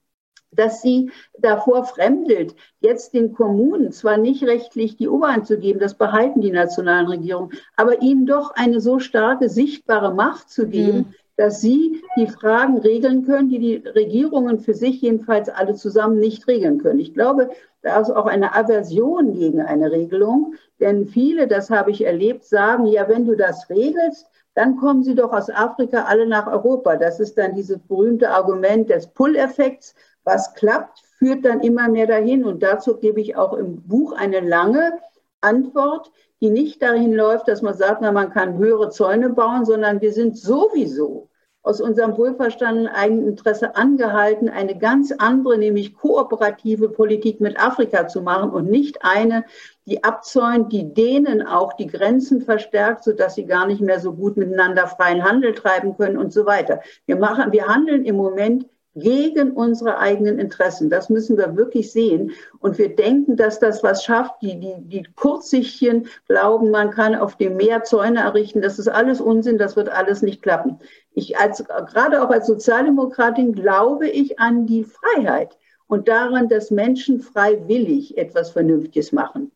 dass 0.51 0.83
sie 0.83 1.09
davor 1.39 1.85
fremdelt, 1.85 2.55
jetzt 2.79 3.15
den 3.15 3.33
Kommunen 3.33 3.91
zwar 3.91 4.17
nicht 4.17 4.43
rechtlich 4.43 4.97
die 4.97 5.07
Oberhand 5.07 5.47
zu 5.47 5.57
geben, 5.57 5.79
das 5.79 5.95
behalten 5.95 6.41
die 6.41 6.51
nationalen 6.51 7.07
Regierungen, 7.07 7.53
aber 7.75 8.03
ihnen 8.03 8.27
doch 8.27 8.51
eine 8.53 8.81
so 8.81 8.99
starke 8.99 9.49
sichtbare 9.49 10.13
Macht 10.13 10.51
zu 10.51 10.67
geben, 10.67 10.97
mhm. 10.97 11.13
Dass 11.35 11.61
sie 11.61 12.01
die 12.15 12.27
Fragen 12.27 12.77
regeln 12.77 13.25
können, 13.25 13.49
die 13.49 13.59
die 13.59 13.75
Regierungen 13.87 14.59
für 14.59 14.73
sich 14.73 15.01
jedenfalls 15.01 15.49
alle 15.49 15.73
zusammen 15.73 16.19
nicht 16.19 16.47
regeln 16.47 16.77
können. 16.79 16.99
Ich 16.99 17.13
glaube, 17.13 17.49
da 17.81 17.99
ist 17.99 18.11
auch 18.11 18.27
eine 18.27 18.55
Aversion 18.55 19.33
gegen 19.33 19.61
eine 19.61 19.91
Regelung, 19.91 20.55
denn 20.79 21.07
viele, 21.07 21.47
das 21.47 21.69
habe 21.69 21.91
ich 21.91 22.05
erlebt, 22.05 22.45
sagen, 22.45 22.85
ja, 22.85 23.07
wenn 23.09 23.25
du 23.25 23.35
das 23.35 23.69
regelst, 23.69 24.27
dann 24.55 24.77
kommen 24.77 25.03
sie 25.03 25.15
doch 25.15 25.33
aus 25.33 25.49
Afrika 25.49 26.03
alle 26.03 26.27
nach 26.27 26.47
Europa. 26.47 26.95
Das 26.95 27.19
ist 27.19 27.37
dann 27.37 27.55
dieses 27.55 27.79
berühmte 27.79 28.29
Argument 28.29 28.89
des 28.89 29.07
Pull-Effekts. 29.07 29.95
Was 30.23 30.53
klappt, 30.53 30.99
führt 31.17 31.43
dann 31.43 31.61
immer 31.61 31.89
mehr 31.89 32.05
dahin. 32.05 32.45
Und 32.45 32.61
dazu 32.61 32.97
gebe 32.97 33.19
ich 33.19 33.35
auch 33.35 33.53
im 33.53 33.81
Buch 33.87 34.13
eine 34.13 34.41
lange 34.41 34.99
Antwort, 35.43 36.11
die 36.41 36.49
nicht 36.49 36.81
dahin 36.81 37.13
läuft, 37.13 37.47
dass 37.47 37.61
man 37.61 37.73
sagt, 37.73 38.01
na, 38.01 38.11
man 38.11 38.31
kann 38.31 38.57
höhere 38.57 38.89
Zäune 38.89 39.29
bauen, 39.29 39.65
sondern 39.65 40.01
wir 40.01 40.11
sind 40.11 40.37
sowieso 40.37 41.29
aus 41.63 41.79
unserem 41.79 42.17
wohlverstandenen 42.17 42.91
eigenen 42.93 43.27
Interesse 43.29 43.77
angehalten, 43.77 44.49
eine 44.49 44.77
ganz 44.77 45.13
andere, 45.17 45.57
nämlich 45.57 45.95
kooperative 45.95 46.89
Politik 46.89 47.39
mit 47.39 47.57
Afrika 47.57 48.09
zu 48.09 48.21
machen 48.21 48.51
und 48.51 48.69
nicht 48.69 48.97
eine, 49.01 49.45
die 49.85 50.03
abzäunt, 50.03 50.73
die 50.73 50.93
denen 50.93 51.41
auch 51.41 51.73
die 51.73 51.87
Grenzen 51.87 52.41
verstärkt, 52.41 53.05
sodass 53.05 53.35
sie 53.35 53.45
gar 53.45 53.65
nicht 53.65 53.79
mehr 53.79 54.01
so 54.01 54.11
gut 54.11 54.35
miteinander 54.35 54.87
freien 54.87 55.23
Handel 55.23 55.53
treiben 55.53 55.95
können 55.95 56.17
und 56.17 56.33
so 56.33 56.45
weiter. 56.45 56.81
Wir 57.05 57.15
machen, 57.15 57.53
wir 57.53 57.67
handeln 57.67 58.03
im 58.03 58.17
Moment 58.17 58.65
gegen 58.95 59.51
unsere 59.51 59.97
eigenen 59.97 60.39
Interessen. 60.39 60.89
Das 60.89 61.09
müssen 61.09 61.37
wir 61.37 61.55
wirklich 61.55 61.91
sehen. 61.91 62.31
Und 62.59 62.77
wir 62.77 62.95
denken, 62.95 63.35
dass 63.37 63.59
das 63.59 63.83
was 63.83 64.03
schafft. 64.03 64.41
Die, 64.41 64.59
die, 64.59 64.75
die 64.79 65.03
Kurzsichtchen 65.15 66.07
glauben, 66.27 66.69
man 66.69 66.91
kann 66.91 67.15
auf 67.15 67.35
dem 67.35 67.57
Meer 67.57 67.83
Zäune 67.83 68.19
errichten. 68.19 68.61
Das 68.61 68.79
ist 68.79 68.87
alles 68.87 69.19
Unsinn. 69.19 69.57
Das 69.57 69.75
wird 69.75 69.89
alles 69.89 70.21
nicht 70.21 70.41
klappen. 70.41 70.79
Ich 71.13 71.37
als, 71.37 71.63
gerade 71.63 72.23
auch 72.23 72.29
als 72.29 72.47
Sozialdemokratin 72.47 73.53
glaube 73.53 74.09
ich 74.09 74.39
an 74.39 74.65
die 74.65 74.83
Freiheit 74.83 75.57
und 75.87 76.07
daran, 76.07 76.47
dass 76.47 76.71
Menschen 76.71 77.19
freiwillig 77.19 78.17
etwas 78.17 78.51
Vernünftiges 78.51 79.11
machen. 79.11 79.51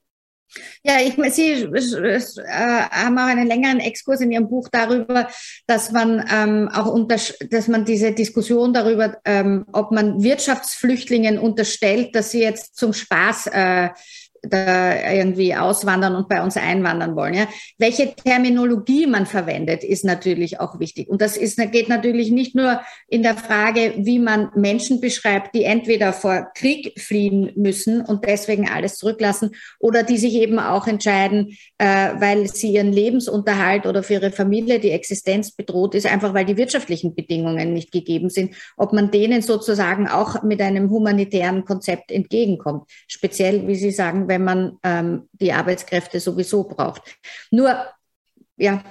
Ja, 0.84 1.00
ich, 1.02 1.16
Sie 1.34 1.52
äh, 1.52 2.20
haben 2.48 3.18
auch 3.18 3.26
einen 3.26 3.48
längeren 3.48 3.80
Exkurs 3.80 4.22
in 4.22 4.32
Ihrem 4.32 4.50
Buch 4.50 4.70
darüber, 4.72 5.28
dass 5.66 5.92
man 5.92 6.26
ähm, 6.32 6.70
auch 6.74 6.88
unter, 6.88 7.18
dass 7.50 7.68
man 7.68 7.86
diese 7.86 8.14
Diskussion 8.14 8.74
darüber, 8.74 9.18
ähm, 9.26 9.66
ob 9.74 9.92
man 9.92 10.24
Wirtschaftsflüchtlingen 10.24 11.38
unterstellt, 11.38 12.16
dass 12.16 12.32
sie 12.32 12.42
jetzt 12.42 12.76
zum 12.78 12.94
Spaß 12.94 13.48
äh, 13.48 13.90
da 14.50 15.12
irgendwie 15.12 15.56
auswandern 15.56 16.16
und 16.16 16.30
bei 16.30 16.42
uns 16.42 16.58
einwandern 16.58 17.16
wollen. 17.16 17.34
Ja? 17.34 17.48
Welche 17.78 18.16
Terminologie 18.16 19.08
man 19.08 19.26
verwendet, 19.26 19.84
ist 19.84 20.06
natürlich 20.06 20.60
auch 20.60 20.80
wichtig. 20.80 21.10
Und 21.10 21.22
das 21.22 21.38
ist, 21.38 21.58
geht 21.72 21.90
natürlich 21.90 22.32
nicht 22.32 22.56
nur 22.56 22.82
in 23.08 23.24
der 23.24 23.36
Frage, 23.36 23.94
wie 23.98 24.20
man 24.20 24.50
Menschen 24.56 25.02
beschreibt, 25.02 25.56
die 25.56 25.64
entweder 25.64 26.14
vor 26.14 26.48
Krieg 26.56 27.00
fliehen 27.00 27.52
müssen 27.56 28.02
und 28.02 28.26
deswegen 28.26 28.70
alles 28.70 28.98
zurücklassen 28.98 29.52
oder 29.80 30.04
die 30.04 30.18
sich 30.18 30.36
eben 30.36 30.60
auch 30.60 30.88
entscheiden, 30.88 31.58
äh, 31.78 31.86
weil 32.20 32.48
sie 32.48 32.74
ihren 32.74 32.92
Lebensunterhalt 32.92 33.86
oder 33.86 34.04
für 34.04 34.14
ihre 34.14 34.32
Familie 34.32 34.80
die 34.80 34.92
Existenz 34.92 35.52
bedroht 35.52 35.96
ist, 35.96 36.06
einfach 36.06 36.34
weil 36.34 36.46
die 36.46 36.58
wirtschaftlichen 36.58 37.16
Bedingungen 37.16 37.74
nicht 37.74 37.92
gegeben 37.92 38.30
sind, 38.30 38.56
ob 38.78 38.94
man 38.94 39.12
denen 39.12 39.42
sozusagen 39.42 40.08
auch 40.08 40.44
mit 40.44 40.62
einem 40.62 40.90
humanitären 40.90 41.66
Konzept 41.66 42.12
entgegenkommt. 42.12 42.90
Speziell, 43.08 43.68
wie 43.68 43.76
Sie 43.76 43.92
sagen, 43.92 44.28
wenn 44.28 44.37
man 44.40 44.78
ähm, 44.84 45.28
die 45.34 45.54
Arbeitskräfte 45.54 46.20
sowieso 46.20 46.64
braucht. 46.64 47.02
Nur, 47.52 47.76
ja, 48.58 48.82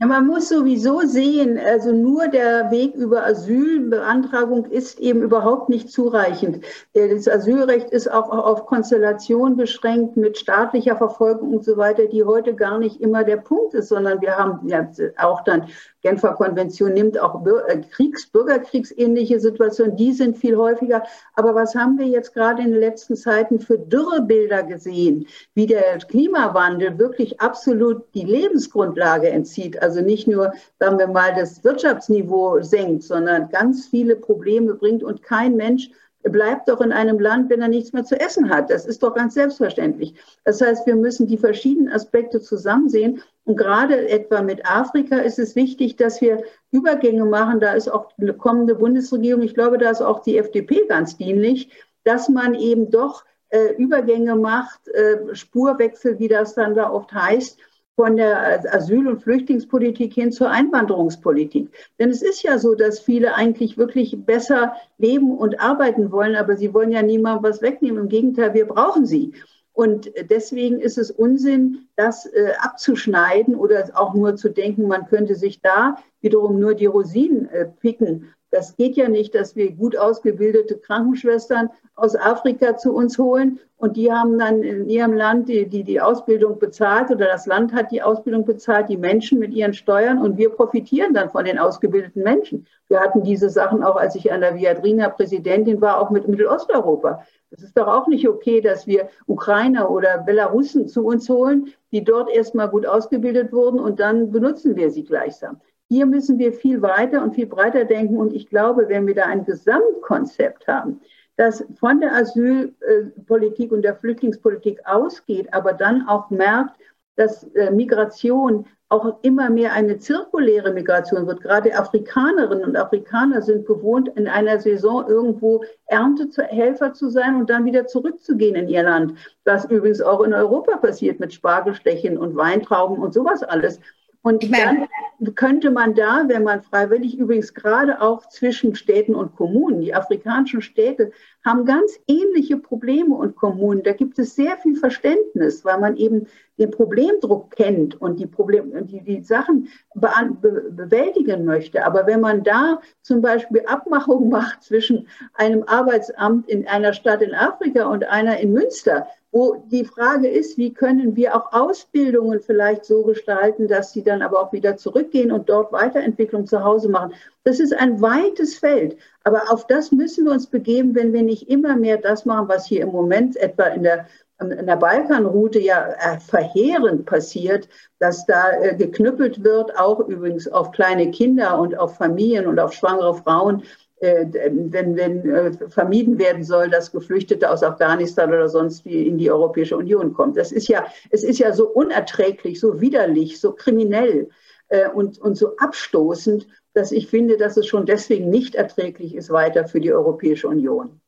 ja, 0.00 0.08
man 0.08 0.26
muss 0.26 0.48
sowieso 0.48 1.02
sehen, 1.02 1.56
also 1.56 1.92
nur 1.92 2.26
der 2.26 2.72
Weg 2.72 2.96
über 2.96 3.24
Asylbeantragung 3.24 4.64
ist 4.66 4.98
eben 4.98 5.22
überhaupt 5.22 5.68
nicht 5.68 5.88
zureichend. 5.88 6.64
Das 6.94 7.28
Asylrecht 7.28 7.90
ist 7.90 8.10
auch 8.10 8.28
auf 8.28 8.66
Konstellation 8.66 9.56
beschränkt 9.56 10.16
mit 10.16 10.36
staatlicher 10.36 10.96
Verfolgung 10.96 11.54
und 11.54 11.64
so 11.64 11.76
weiter, 11.76 12.06
die 12.06 12.24
heute 12.24 12.56
gar 12.56 12.78
nicht 12.78 13.00
immer 13.00 13.22
der 13.22 13.36
Punkt 13.36 13.74
ist, 13.74 13.88
sondern 13.88 14.20
wir 14.20 14.36
haben 14.36 14.68
ja 14.68 14.90
auch 15.16 15.44
dann 15.44 15.68
Genfer 16.04 16.34
Konvention 16.34 16.92
nimmt 16.92 17.18
auch 17.18 17.44
äh, 17.66 17.78
Kriegs-, 17.90 18.26
Bürgerkriegsähnliche 18.26 19.40
Situationen, 19.40 19.96
die 19.96 20.12
sind 20.12 20.36
viel 20.36 20.54
häufiger. 20.54 21.02
Aber 21.34 21.54
was 21.54 21.74
haben 21.74 21.98
wir 21.98 22.06
jetzt 22.06 22.34
gerade 22.34 22.62
in 22.62 22.72
den 22.72 22.80
letzten 22.80 23.16
Zeiten 23.16 23.58
für 23.58 23.78
Dürrebilder 23.78 24.64
gesehen, 24.64 25.26
wie 25.54 25.66
der 25.66 25.98
Klimawandel 25.98 26.98
wirklich 26.98 27.40
absolut 27.40 28.04
die 28.14 28.24
Lebensgrundlage 28.24 29.30
entzieht? 29.30 29.80
Also 29.80 30.02
nicht 30.02 30.28
nur, 30.28 30.52
sagen 30.78 30.98
wir 30.98 31.08
mal, 31.08 31.34
das 31.34 31.64
Wirtschaftsniveau 31.64 32.60
senkt, 32.60 33.04
sondern 33.04 33.48
ganz 33.48 33.86
viele 33.86 34.16
Probleme 34.16 34.74
bringt 34.74 35.02
und 35.02 35.22
kein 35.22 35.56
Mensch 35.56 35.88
bleibt 36.24 36.68
doch 36.68 36.80
in 36.80 36.92
einem 36.92 37.18
Land, 37.18 37.50
wenn 37.50 37.60
er 37.60 37.68
nichts 37.68 37.92
mehr 37.92 38.04
zu 38.04 38.18
essen 38.18 38.50
hat. 38.50 38.70
Das 38.70 38.86
ist 38.86 39.02
doch 39.02 39.14
ganz 39.14 39.34
selbstverständlich. 39.34 40.14
Das 40.44 40.60
heißt, 40.60 40.86
wir 40.86 40.96
müssen 40.96 41.26
die 41.26 41.38
verschiedenen 41.38 41.92
Aspekte 41.92 42.40
zusammen 42.40 42.88
sehen. 42.88 43.22
Und 43.44 43.56
gerade 43.56 44.08
etwa 44.08 44.40
mit 44.42 44.64
Afrika 44.64 45.18
ist 45.18 45.38
es 45.38 45.54
wichtig, 45.54 45.96
dass 45.96 46.20
wir 46.20 46.42
Übergänge 46.70 47.26
machen. 47.26 47.60
Da 47.60 47.74
ist 47.74 47.88
auch 47.88 48.10
eine 48.18 48.32
kommende 48.32 48.74
Bundesregierung, 48.74 49.42
ich 49.42 49.54
glaube, 49.54 49.78
da 49.78 49.90
ist 49.90 50.00
auch 50.00 50.20
die 50.20 50.38
FDP 50.38 50.86
ganz 50.88 51.16
dienlich, 51.16 51.70
dass 52.04 52.28
man 52.28 52.54
eben 52.54 52.90
doch 52.90 53.24
äh, 53.50 53.74
Übergänge 53.76 54.34
macht, 54.34 54.88
äh, 54.88 55.34
Spurwechsel, 55.34 56.18
wie 56.18 56.28
das 56.28 56.54
dann 56.54 56.74
da 56.74 56.90
oft 56.90 57.12
heißt, 57.12 57.58
von 57.96 58.16
der 58.16 58.74
Asyl- 58.74 59.06
und 59.06 59.22
Flüchtlingspolitik 59.22 60.12
hin 60.12 60.32
zur 60.32 60.50
Einwanderungspolitik. 60.50 61.70
Denn 61.98 62.10
es 62.10 62.22
ist 62.22 62.42
ja 62.42 62.58
so, 62.58 62.74
dass 62.74 62.98
viele 62.98 63.34
eigentlich 63.34 63.78
wirklich 63.78 64.16
besser 64.24 64.74
leben 64.98 65.36
und 65.36 65.60
arbeiten 65.60 66.10
wollen, 66.10 66.34
aber 66.34 66.56
sie 66.56 66.74
wollen 66.74 66.92
ja 66.92 67.02
niemandem 67.02 67.44
was 67.44 67.62
wegnehmen. 67.62 68.02
Im 68.02 68.08
Gegenteil, 68.08 68.54
wir 68.54 68.66
brauchen 68.66 69.06
sie. 69.06 69.32
Und 69.72 70.12
deswegen 70.30 70.80
ist 70.80 70.98
es 70.98 71.10
Unsinn, 71.10 71.88
das 71.96 72.26
äh, 72.26 72.52
abzuschneiden 72.60 73.56
oder 73.56 73.90
auch 73.94 74.14
nur 74.14 74.36
zu 74.36 74.48
denken, 74.48 74.86
man 74.86 75.06
könnte 75.06 75.34
sich 75.34 75.60
da 75.60 75.96
wiederum 76.20 76.60
nur 76.60 76.74
die 76.74 76.86
Rosinen 76.86 77.48
äh, 77.48 77.66
picken. 77.66 78.32
Das 78.54 78.76
geht 78.76 78.94
ja 78.94 79.08
nicht, 79.08 79.34
dass 79.34 79.56
wir 79.56 79.72
gut 79.72 79.96
ausgebildete 79.96 80.78
Krankenschwestern 80.78 81.70
aus 81.96 82.14
Afrika 82.14 82.76
zu 82.76 82.94
uns 82.94 83.18
holen 83.18 83.58
und 83.78 83.96
die 83.96 84.12
haben 84.12 84.38
dann 84.38 84.62
in 84.62 84.88
ihrem 84.88 85.12
Land 85.12 85.48
die, 85.48 85.66
die, 85.68 85.82
die 85.82 86.00
Ausbildung 86.00 86.60
bezahlt 86.60 87.10
oder 87.10 87.26
das 87.26 87.46
Land 87.46 87.72
hat 87.72 87.90
die 87.90 88.00
Ausbildung 88.00 88.44
bezahlt, 88.44 88.88
die 88.88 88.96
Menschen 88.96 89.40
mit 89.40 89.52
ihren 89.52 89.74
Steuern 89.74 90.18
und 90.22 90.38
wir 90.38 90.50
profitieren 90.50 91.14
dann 91.14 91.30
von 91.30 91.44
den 91.44 91.58
ausgebildeten 91.58 92.22
Menschen. 92.22 92.64
Wir 92.86 93.00
hatten 93.00 93.24
diese 93.24 93.50
Sachen 93.50 93.82
auch, 93.82 93.96
als 93.96 94.14
ich 94.14 94.32
an 94.32 94.40
der 94.40 94.54
Viadrina 94.54 95.08
Präsidentin 95.08 95.80
war, 95.80 96.00
auch 96.00 96.10
mit 96.10 96.28
Mittelosteuropa. 96.28 97.24
Es 97.50 97.64
ist 97.64 97.76
doch 97.76 97.88
auch 97.88 98.06
nicht 98.06 98.28
okay, 98.28 98.60
dass 98.60 98.86
wir 98.86 99.08
Ukrainer 99.26 99.90
oder 99.90 100.18
Belarussen 100.18 100.86
zu 100.86 101.04
uns 101.04 101.28
holen, 101.28 101.72
die 101.90 102.04
dort 102.04 102.30
erstmal 102.30 102.68
gut 102.68 102.86
ausgebildet 102.86 103.52
wurden 103.52 103.80
und 103.80 103.98
dann 103.98 104.30
benutzen 104.30 104.76
wir 104.76 104.92
sie 104.92 105.02
gleichsam. 105.02 105.60
Hier 105.94 106.06
müssen 106.06 106.40
wir 106.40 106.52
viel 106.52 106.82
weiter 106.82 107.22
und 107.22 107.36
viel 107.36 107.46
breiter 107.46 107.84
denken. 107.84 108.16
Und 108.16 108.34
ich 108.34 108.48
glaube, 108.48 108.88
wenn 108.88 109.06
wir 109.06 109.14
da 109.14 109.26
ein 109.26 109.44
Gesamtkonzept 109.44 110.66
haben, 110.66 111.00
das 111.36 111.64
von 111.78 112.00
der 112.00 112.12
Asylpolitik 112.16 113.70
und 113.70 113.82
der 113.82 113.94
Flüchtlingspolitik 113.94 114.80
ausgeht, 114.86 115.54
aber 115.54 115.72
dann 115.72 116.08
auch 116.08 116.30
merkt, 116.30 116.80
dass 117.14 117.44
äh, 117.54 117.70
Migration 117.70 118.66
auch 118.88 119.18
immer 119.22 119.50
mehr 119.50 119.72
eine 119.72 119.98
zirkuläre 119.98 120.72
Migration 120.72 121.28
wird. 121.28 121.42
Gerade 121.42 121.78
Afrikanerinnen 121.78 122.64
und 122.64 122.76
Afrikaner 122.76 123.40
sind 123.40 123.64
gewohnt, 123.64 124.08
in 124.16 124.26
einer 124.26 124.58
Saison 124.58 125.06
irgendwo 125.06 125.62
Erntehelfer 125.86 126.92
zu 126.92 127.08
sein 127.08 127.36
und 127.36 127.50
dann 127.50 127.66
wieder 127.66 127.86
zurückzugehen 127.86 128.56
in 128.56 128.68
ihr 128.68 128.82
Land. 128.82 129.16
Was 129.44 129.64
übrigens 129.70 130.02
auch 130.02 130.22
in 130.22 130.34
Europa 130.34 130.76
passiert 130.78 131.20
mit 131.20 131.32
Spargelstechen 131.32 132.18
und 132.18 132.34
Weintrauben 132.34 132.98
und 132.98 133.14
sowas 133.14 133.44
alles. 133.44 133.78
Und 134.24 134.42
dann 134.50 134.88
könnte 135.34 135.70
man 135.70 135.94
da, 135.94 136.24
wenn 136.28 136.44
man 136.44 136.62
freiwillig, 136.62 137.18
übrigens 137.18 137.52
gerade 137.52 138.00
auch 138.00 138.26
zwischen 138.30 138.74
Städten 138.74 139.14
und 139.14 139.36
Kommunen, 139.36 139.82
die 139.82 139.94
afrikanischen 139.94 140.62
Städte 140.62 141.12
haben 141.44 141.66
ganz 141.66 142.00
ähnliche 142.08 142.56
Probleme 142.56 143.14
und 143.14 143.36
Kommunen. 143.36 143.82
Da 143.82 143.92
gibt 143.92 144.18
es 144.18 144.34
sehr 144.34 144.56
viel 144.56 144.76
Verständnis, 144.76 145.62
weil 145.66 145.78
man 145.78 145.98
eben 145.98 146.26
den 146.56 146.70
Problemdruck 146.70 147.50
kennt 147.50 148.00
und 148.00 148.18
die, 148.18 148.26
Problem, 148.26 148.72
die, 148.86 149.02
die 149.02 149.22
Sachen 149.22 149.68
be 149.94 150.08
be 150.40 150.70
bewältigen 150.70 151.44
möchte. 151.44 151.84
Aber 151.84 152.06
wenn 152.06 152.22
man 152.22 152.42
da 152.42 152.80
zum 153.02 153.20
Beispiel 153.20 153.62
Abmachungen 153.66 154.30
macht 154.30 154.62
zwischen 154.62 155.06
einem 155.34 155.64
Arbeitsamt 155.64 156.48
in 156.48 156.66
einer 156.66 156.94
Stadt 156.94 157.20
in 157.20 157.34
Afrika 157.34 157.84
und 157.88 158.04
einer 158.04 158.38
in 158.38 158.54
Münster, 158.54 159.06
wo 159.34 159.56
die 159.66 159.84
Frage 159.84 160.28
ist, 160.28 160.56
wie 160.58 160.72
können 160.72 161.16
wir 161.16 161.34
auch 161.34 161.52
Ausbildungen 161.52 162.38
vielleicht 162.38 162.84
so 162.84 163.02
gestalten, 163.02 163.66
dass 163.66 163.92
sie 163.92 164.04
dann 164.04 164.22
aber 164.22 164.40
auch 164.40 164.52
wieder 164.52 164.76
zurückgehen 164.76 165.32
und 165.32 165.48
dort 165.48 165.72
Weiterentwicklung 165.72 166.46
zu 166.46 166.62
Hause 166.62 166.88
machen. 166.88 167.14
Das 167.42 167.58
ist 167.58 167.74
ein 167.74 168.00
weites 168.00 168.54
Feld, 168.54 168.96
aber 169.24 169.50
auf 169.50 169.66
das 169.66 169.90
müssen 169.90 170.24
wir 170.26 170.32
uns 170.32 170.46
begeben, 170.46 170.94
wenn 170.94 171.12
wir 171.12 171.24
nicht 171.24 171.50
immer 171.50 171.74
mehr 171.74 171.96
das 171.96 172.24
machen, 172.24 172.46
was 172.46 172.66
hier 172.66 172.82
im 172.82 172.90
Moment 172.90 173.36
etwa 173.36 173.64
in 173.64 173.82
der 173.82 174.06
in 174.40 174.66
der 174.66 174.76
Balkanroute 174.76 175.60
ja 175.60 175.90
äh, 175.92 176.18
verheerend 176.18 177.06
passiert, 177.06 177.68
dass 178.00 178.26
da 178.26 178.50
äh, 178.50 178.74
geknüppelt 178.74 179.44
wird, 179.44 179.78
auch 179.78 180.00
übrigens 180.00 180.48
auf 180.48 180.72
kleine 180.72 181.12
Kinder 181.12 181.58
und 181.58 181.78
auf 181.78 181.96
Familien 181.96 182.46
und 182.46 182.58
auf 182.58 182.72
schwangere 182.72 183.14
Frauen, 183.14 183.62
wenn, 184.00 184.96
wenn 184.96 185.28
äh, 185.30 185.52
vermieden 185.68 186.18
werden 186.18 186.44
soll, 186.44 186.68
dass 186.68 186.92
Geflüchtete 186.92 187.50
aus 187.50 187.62
Afghanistan 187.62 188.28
oder 188.28 188.48
sonst 188.48 188.84
wie 188.84 189.06
in 189.06 189.18
die 189.18 189.30
Europäische 189.30 189.76
Union 189.76 190.12
kommen. 190.12 190.34
Das 190.34 190.52
ist 190.52 190.68
ja, 190.68 190.86
es 191.10 191.24
ist 191.24 191.38
ja 191.38 191.52
so 191.52 191.68
unerträglich, 191.68 192.60
so 192.60 192.80
widerlich, 192.80 193.40
so 193.40 193.52
kriminell 193.52 194.28
äh, 194.68 194.88
und, 194.88 195.18
und 195.18 195.36
so 195.36 195.56
abstoßend, 195.56 196.46
dass 196.74 196.92
ich 196.92 197.06
finde, 197.08 197.36
dass 197.36 197.56
es 197.56 197.66
schon 197.66 197.86
deswegen 197.86 198.30
nicht 198.30 198.54
erträglich 198.54 199.14
ist 199.14 199.30
weiter 199.30 199.66
für 199.68 199.80
die 199.80 199.92
Europäische 199.92 200.48
Union. 200.48 201.00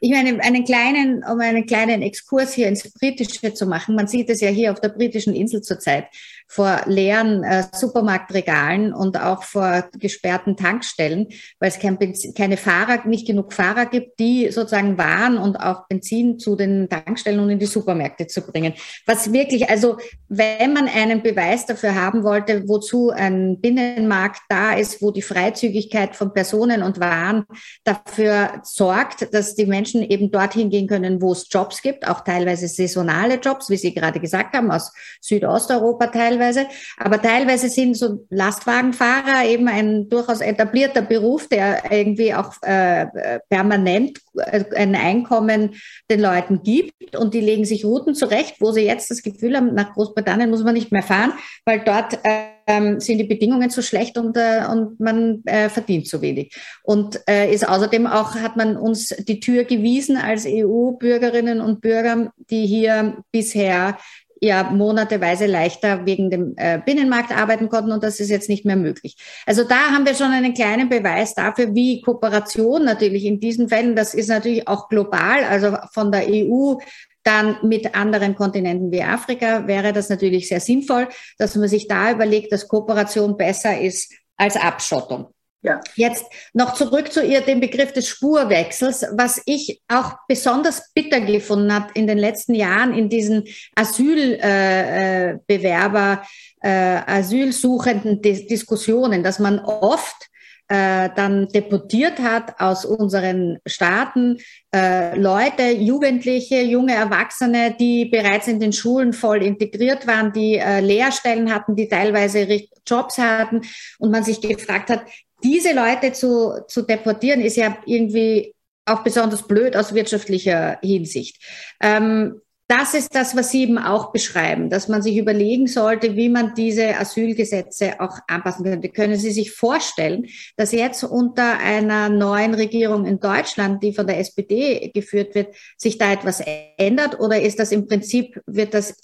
Ich 0.00 0.10
meine, 0.10 0.42
einen 0.42 0.64
kleinen, 0.64 1.24
um 1.24 1.38
einen 1.40 1.66
kleinen 1.66 2.02
Exkurs 2.02 2.52
hier 2.52 2.66
ins 2.66 2.92
Britische 2.92 3.54
zu 3.54 3.66
machen. 3.66 3.94
Man 3.94 4.08
sieht 4.08 4.28
es 4.28 4.40
ja 4.40 4.48
hier 4.48 4.72
auf 4.72 4.80
der 4.80 4.88
britischen 4.88 5.34
Insel 5.34 5.62
zurzeit 5.62 6.06
vor 6.52 6.82
leeren 6.84 7.44
äh, 7.44 7.64
Supermarktregalen 7.72 8.92
und 8.92 9.18
auch 9.18 9.42
vor 9.42 9.88
gesperrten 9.98 10.54
Tankstellen, 10.54 11.28
weil 11.58 11.70
es 11.70 11.78
kein 11.78 11.96
Benzin, 11.96 12.34
keine 12.34 12.58
Fahrer, 12.58 13.06
nicht 13.06 13.26
genug 13.26 13.54
Fahrer 13.54 13.86
gibt, 13.86 14.20
die 14.20 14.50
sozusagen 14.50 14.98
Waren 14.98 15.38
und 15.38 15.56
auch 15.56 15.88
Benzin 15.88 16.38
zu 16.38 16.54
den 16.54 16.90
Tankstellen 16.90 17.40
und 17.40 17.48
in 17.48 17.58
die 17.58 17.64
Supermärkte 17.64 18.26
zu 18.26 18.42
bringen. 18.42 18.74
Was 19.06 19.32
wirklich, 19.32 19.70
also 19.70 19.96
wenn 20.28 20.74
man 20.74 20.88
einen 20.88 21.22
Beweis 21.22 21.64
dafür 21.64 21.94
haben 21.94 22.22
wollte, 22.22 22.68
wozu 22.68 23.08
ein 23.08 23.58
Binnenmarkt 23.58 24.42
da 24.50 24.74
ist, 24.74 25.00
wo 25.00 25.10
die 25.10 25.22
Freizügigkeit 25.22 26.14
von 26.14 26.34
Personen 26.34 26.82
und 26.82 27.00
Waren 27.00 27.46
dafür 27.82 28.60
sorgt, 28.62 29.32
dass 29.32 29.54
die 29.54 29.64
Menschen 29.64 30.02
eben 30.02 30.30
dorthin 30.30 30.68
gehen 30.68 30.86
können, 30.86 31.22
wo 31.22 31.32
es 31.32 31.46
Jobs 31.48 31.80
gibt, 31.80 32.06
auch 32.06 32.20
teilweise 32.20 32.68
saisonale 32.68 33.36
Jobs, 33.36 33.70
wie 33.70 33.78
Sie 33.78 33.94
gerade 33.94 34.20
gesagt 34.20 34.54
haben, 34.54 34.70
aus 34.70 34.92
Südosteuropa 35.22 36.08
teilweise 36.08 36.41
teilweise. 36.42 36.66
Aber 36.96 37.20
teilweise 37.20 37.68
sind 37.68 37.96
so 37.96 38.24
Lastwagenfahrer 38.30 39.46
eben 39.46 39.68
ein 39.68 40.08
durchaus 40.08 40.40
etablierter 40.40 41.02
Beruf, 41.02 41.48
der 41.48 41.90
irgendwie 41.90 42.34
auch 42.34 42.54
äh, 42.62 43.06
permanent 43.48 44.18
äh, 44.36 44.64
ein 44.76 44.94
Einkommen 44.94 45.74
den 46.10 46.20
Leuten 46.20 46.62
gibt. 46.62 47.16
Und 47.16 47.34
die 47.34 47.40
legen 47.40 47.64
sich 47.64 47.84
Routen 47.84 48.14
zurecht, 48.14 48.56
wo 48.60 48.72
sie 48.72 48.82
jetzt 48.82 49.10
das 49.10 49.22
Gefühl 49.22 49.56
haben, 49.56 49.74
nach 49.74 49.92
Großbritannien 49.94 50.50
muss 50.50 50.64
man 50.64 50.74
nicht 50.74 50.92
mehr 50.92 51.02
fahren, 51.02 51.32
weil 51.64 51.80
dort 51.80 52.18
ähm, 52.66 53.00
sind 53.00 53.18
die 53.18 53.24
Bedingungen 53.24 53.70
zu 53.70 53.82
schlecht 53.82 54.16
und, 54.18 54.36
äh, 54.36 54.62
und 54.70 55.00
man 55.00 55.42
äh, 55.46 55.68
verdient 55.68 56.06
zu 56.06 56.22
wenig. 56.22 56.54
Und 56.82 57.20
äh, 57.28 57.52
ist 57.52 57.68
außerdem 57.68 58.06
auch, 58.06 58.34
hat 58.36 58.56
man 58.56 58.76
uns 58.76 59.08
die 59.08 59.40
Tür 59.40 59.64
gewiesen 59.64 60.16
als 60.16 60.46
EU-Bürgerinnen 60.46 61.60
und 61.60 61.80
Bürger, 61.80 62.32
die 62.50 62.66
hier 62.66 63.16
bisher 63.32 63.98
ja 64.42 64.64
monateweise 64.64 65.46
leichter 65.46 66.04
wegen 66.04 66.28
dem 66.30 66.54
äh, 66.56 66.80
Binnenmarkt 66.84 67.30
arbeiten 67.30 67.68
konnten 67.68 67.92
und 67.92 68.02
das 68.02 68.18
ist 68.18 68.28
jetzt 68.28 68.48
nicht 68.48 68.64
mehr 68.64 68.76
möglich. 68.76 69.16
Also 69.46 69.62
da 69.62 69.92
haben 69.92 70.04
wir 70.04 70.14
schon 70.14 70.32
einen 70.32 70.52
kleinen 70.52 70.88
Beweis 70.88 71.34
dafür, 71.34 71.74
wie 71.74 72.00
Kooperation 72.00 72.84
natürlich 72.84 73.24
in 73.24 73.38
diesen 73.38 73.68
Fällen, 73.68 73.94
das 73.94 74.14
ist 74.14 74.28
natürlich 74.28 74.66
auch 74.66 74.88
global, 74.88 75.44
also 75.44 75.76
von 75.92 76.10
der 76.10 76.26
EU 76.28 76.74
dann 77.22 77.56
mit 77.62 77.94
anderen 77.94 78.34
Kontinenten 78.34 78.90
wie 78.90 79.04
Afrika 79.04 79.68
wäre 79.68 79.92
das 79.92 80.08
natürlich 80.08 80.48
sehr 80.48 80.58
sinnvoll, 80.58 81.08
dass 81.38 81.54
man 81.54 81.68
sich 81.68 81.86
da 81.86 82.10
überlegt, 82.10 82.50
dass 82.50 82.66
Kooperation 82.66 83.36
besser 83.36 83.80
ist 83.80 84.12
als 84.36 84.56
Abschottung. 84.56 85.32
Ja. 85.64 85.80
Jetzt 85.94 86.26
noch 86.54 86.74
zurück 86.74 87.12
zu 87.12 87.24
ihr, 87.24 87.40
dem 87.40 87.60
Begriff 87.60 87.92
des 87.92 88.08
Spurwechsels, 88.08 89.06
was 89.12 89.40
ich 89.46 89.80
auch 89.86 90.14
besonders 90.26 90.92
bitter 90.92 91.20
gefunden 91.20 91.72
habe 91.72 91.92
in 91.94 92.08
den 92.08 92.18
letzten 92.18 92.54
Jahren 92.54 92.92
in 92.92 93.08
diesen 93.08 93.44
Asylbewerber, 93.76 96.22
äh, 96.62 96.68
äh, 96.68 96.96
äh, 96.96 97.02
asylsuchenden 97.06 98.20
Dis 98.20 98.48
Diskussionen, 98.48 99.22
dass 99.22 99.38
man 99.38 99.60
oft 99.60 100.28
äh, 100.66 101.10
dann 101.14 101.46
deportiert 101.48 102.18
hat 102.18 102.58
aus 102.58 102.84
unseren 102.84 103.58
Staaten 103.66 104.38
äh, 104.74 105.16
Leute, 105.18 105.70
Jugendliche, 105.70 106.62
junge 106.62 106.94
Erwachsene, 106.94 107.76
die 107.78 108.06
bereits 108.06 108.48
in 108.48 108.58
den 108.58 108.72
Schulen 108.72 109.12
voll 109.12 109.42
integriert 109.42 110.06
waren, 110.06 110.32
die 110.32 110.56
äh, 110.56 110.80
Lehrstellen 110.80 111.54
hatten, 111.54 111.76
die 111.76 111.88
teilweise 111.88 112.48
Jobs 112.86 113.18
hatten 113.18 113.60
und 113.98 114.10
man 114.10 114.24
sich 114.24 114.40
gefragt 114.40 114.88
hat, 114.90 115.02
diese 115.42 115.72
Leute 115.72 116.12
zu, 116.12 116.64
zu 116.68 116.82
deportieren, 116.82 117.40
ist 117.40 117.56
ja 117.56 117.76
irgendwie 117.86 118.54
auch 118.84 119.02
besonders 119.02 119.46
blöd 119.46 119.76
aus 119.76 119.94
wirtschaftlicher 119.94 120.78
Hinsicht. 120.82 121.42
Ähm, 121.80 122.40
das 122.68 122.94
ist 122.94 123.14
das, 123.14 123.36
was 123.36 123.50
Sie 123.50 123.64
eben 123.64 123.76
auch 123.76 124.12
beschreiben, 124.12 124.70
dass 124.70 124.88
man 124.88 125.02
sich 125.02 125.18
überlegen 125.18 125.66
sollte, 125.66 126.16
wie 126.16 126.30
man 126.30 126.54
diese 126.54 126.96
Asylgesetze 126.96 128.00
auch 128.00 128.18
anpassen 128.28 128.64
könnte. 128.64 128.88
Können 128.88 129.16
Sie 129.16 129.30
sich 129.30 129.52
vorstellen, 129.52 130.26
dass 130.56 130.72
jetzt 130.72 131.04
unter 131.04 131.58
einer 131.58 132.08
neuen 132.08 132.54
Regierung 132.54 133.04
in 133.04 133.20
Deutschland, 133.20 133.82
die 133.82 133.92
von 133.92 134.06
der 134.06 134.18
SPD 134.18 134.90
geführt 134.94 135.34
wird, 135.34 135.54
sich 135.76 135.98
da 135.98 136.12
etwas 136.12 136.42
ändert? 136.78 137.20
Oder 137.20 137.42
ist 137.42 137.58
das 137.58 137.72
im 137.72 137.86
Prinzip, 137.86 138.40
wird 138.46 138.72
das 138.72 139.02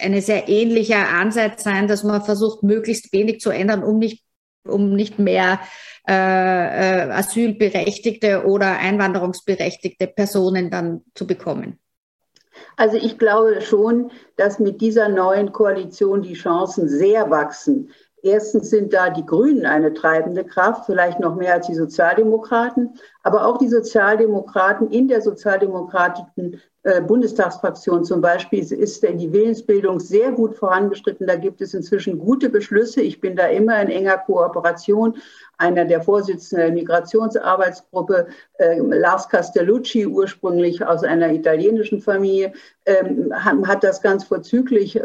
eine 0.00 0.20
sehr 0.20 0.48
ähnlicher 0.48 1.08
Ansatz 1.08 1.62
sein, 1.62 1.86
dass 1.86 2.02
man 2.02 2.24
versucht, 2.24 2.64
möglichst 2.64 3.12
wenig 3.12 3.38
zu 3.38 3.50
ändern, 3.50 3.84
um 3.84 3.98
nicht 3.98 4.23
um 4.66 4.94
nicht 4.94 5.18
mehr 5.18 5.60
äh, 6.08 6.12
äh, 6.12 7.10
asylberechtigte 7.10 8.44
oder 8.44 8.78
einwanderungsberechtigte 8.78 10.06
Personen 10.06 10.70
dann 10.70 11.02
zu 11.14 11.26
bekommen? 11.26 11.78
Also 12.76 12.96
ich 12.96 13.18
glaube 13.18 13.60
schon, 13.60 14.10
dass 14.36 14.58
mit 14.58 14.80
dieser 14.80 15.08
neuen 15.08 15.52
Koalition 15.52 16.22
die 16.22 16.34
Chancen 16.34 16.88
sehr 16.88 17.30
wachsen. 17.30 17.90
Erstens 18.22 18.70
sind 18.70 18.92
da 18.94 19.10
die 19.10 19.26
Grünen 19.26 19.66
eine 19.66 19.92
treibende 19.92 20.44
Kraft, 20.44 20.86
vielleicht 20.86 21.20
noch 21.20 21.36
mehr 21.36 21.54
als 21.54 21.66
die 21.66 21.74
Sozialdemokraten, 21.74 22.94
aber 23.22 23.46
auch 23.46 23.58
die 23.58 23.68
Sozialdemokraten 23.68 24.90
in 24.90 25.08
der 25.08 25.20
sozialdemokratischen 25.20 26.60
Bundestagsfraktion 27.06 28.04
zum 28.04 28.20
Beispiel 28.20 28.60
ist 28.60 29.02
die 29.02 29.32
Willensbildung 29.32 30.00
sehr 30.00 30.32
gut 30.32 30.54
vorangeschritten. 30.54 31.26
Da 31.26 31.36
gibt 31.36 31.62
es 31.62 31.72
inzwischen 31.72 32.18
gute 32.18 32.50
Beschlüsse. 32.50 33.00
Ich 33.00 33.22
bin 33.22 33.36
da 33.36 33.46
immer 33.46 33.80
in 33.80 33.88
enger 33.88 34.18
Kooperation 34.18 35.16
einer 35.58 35.84
der 35.84 36.02
Vorsitzenden 36.02 36.66
der 36.66 36.74
Migrationsarbeitsgruppe, 36.74 38.26
äh, 38.58 38.78
Lars 38.78 39.28
Castellucci, 39.28 40.06
ursprünglich 40.06 40.84
aus 40.84 41.04
einer 41.04 41.32
italienischen 41.32 42.00
Familie, 42.00 42.52
ähm, 42.86 43.32
hat 43.34 43.84
das 43.84 44.02
ganz 44.02 44.24
vorzüglich 44.24 44.96
äh, 44.96 45.02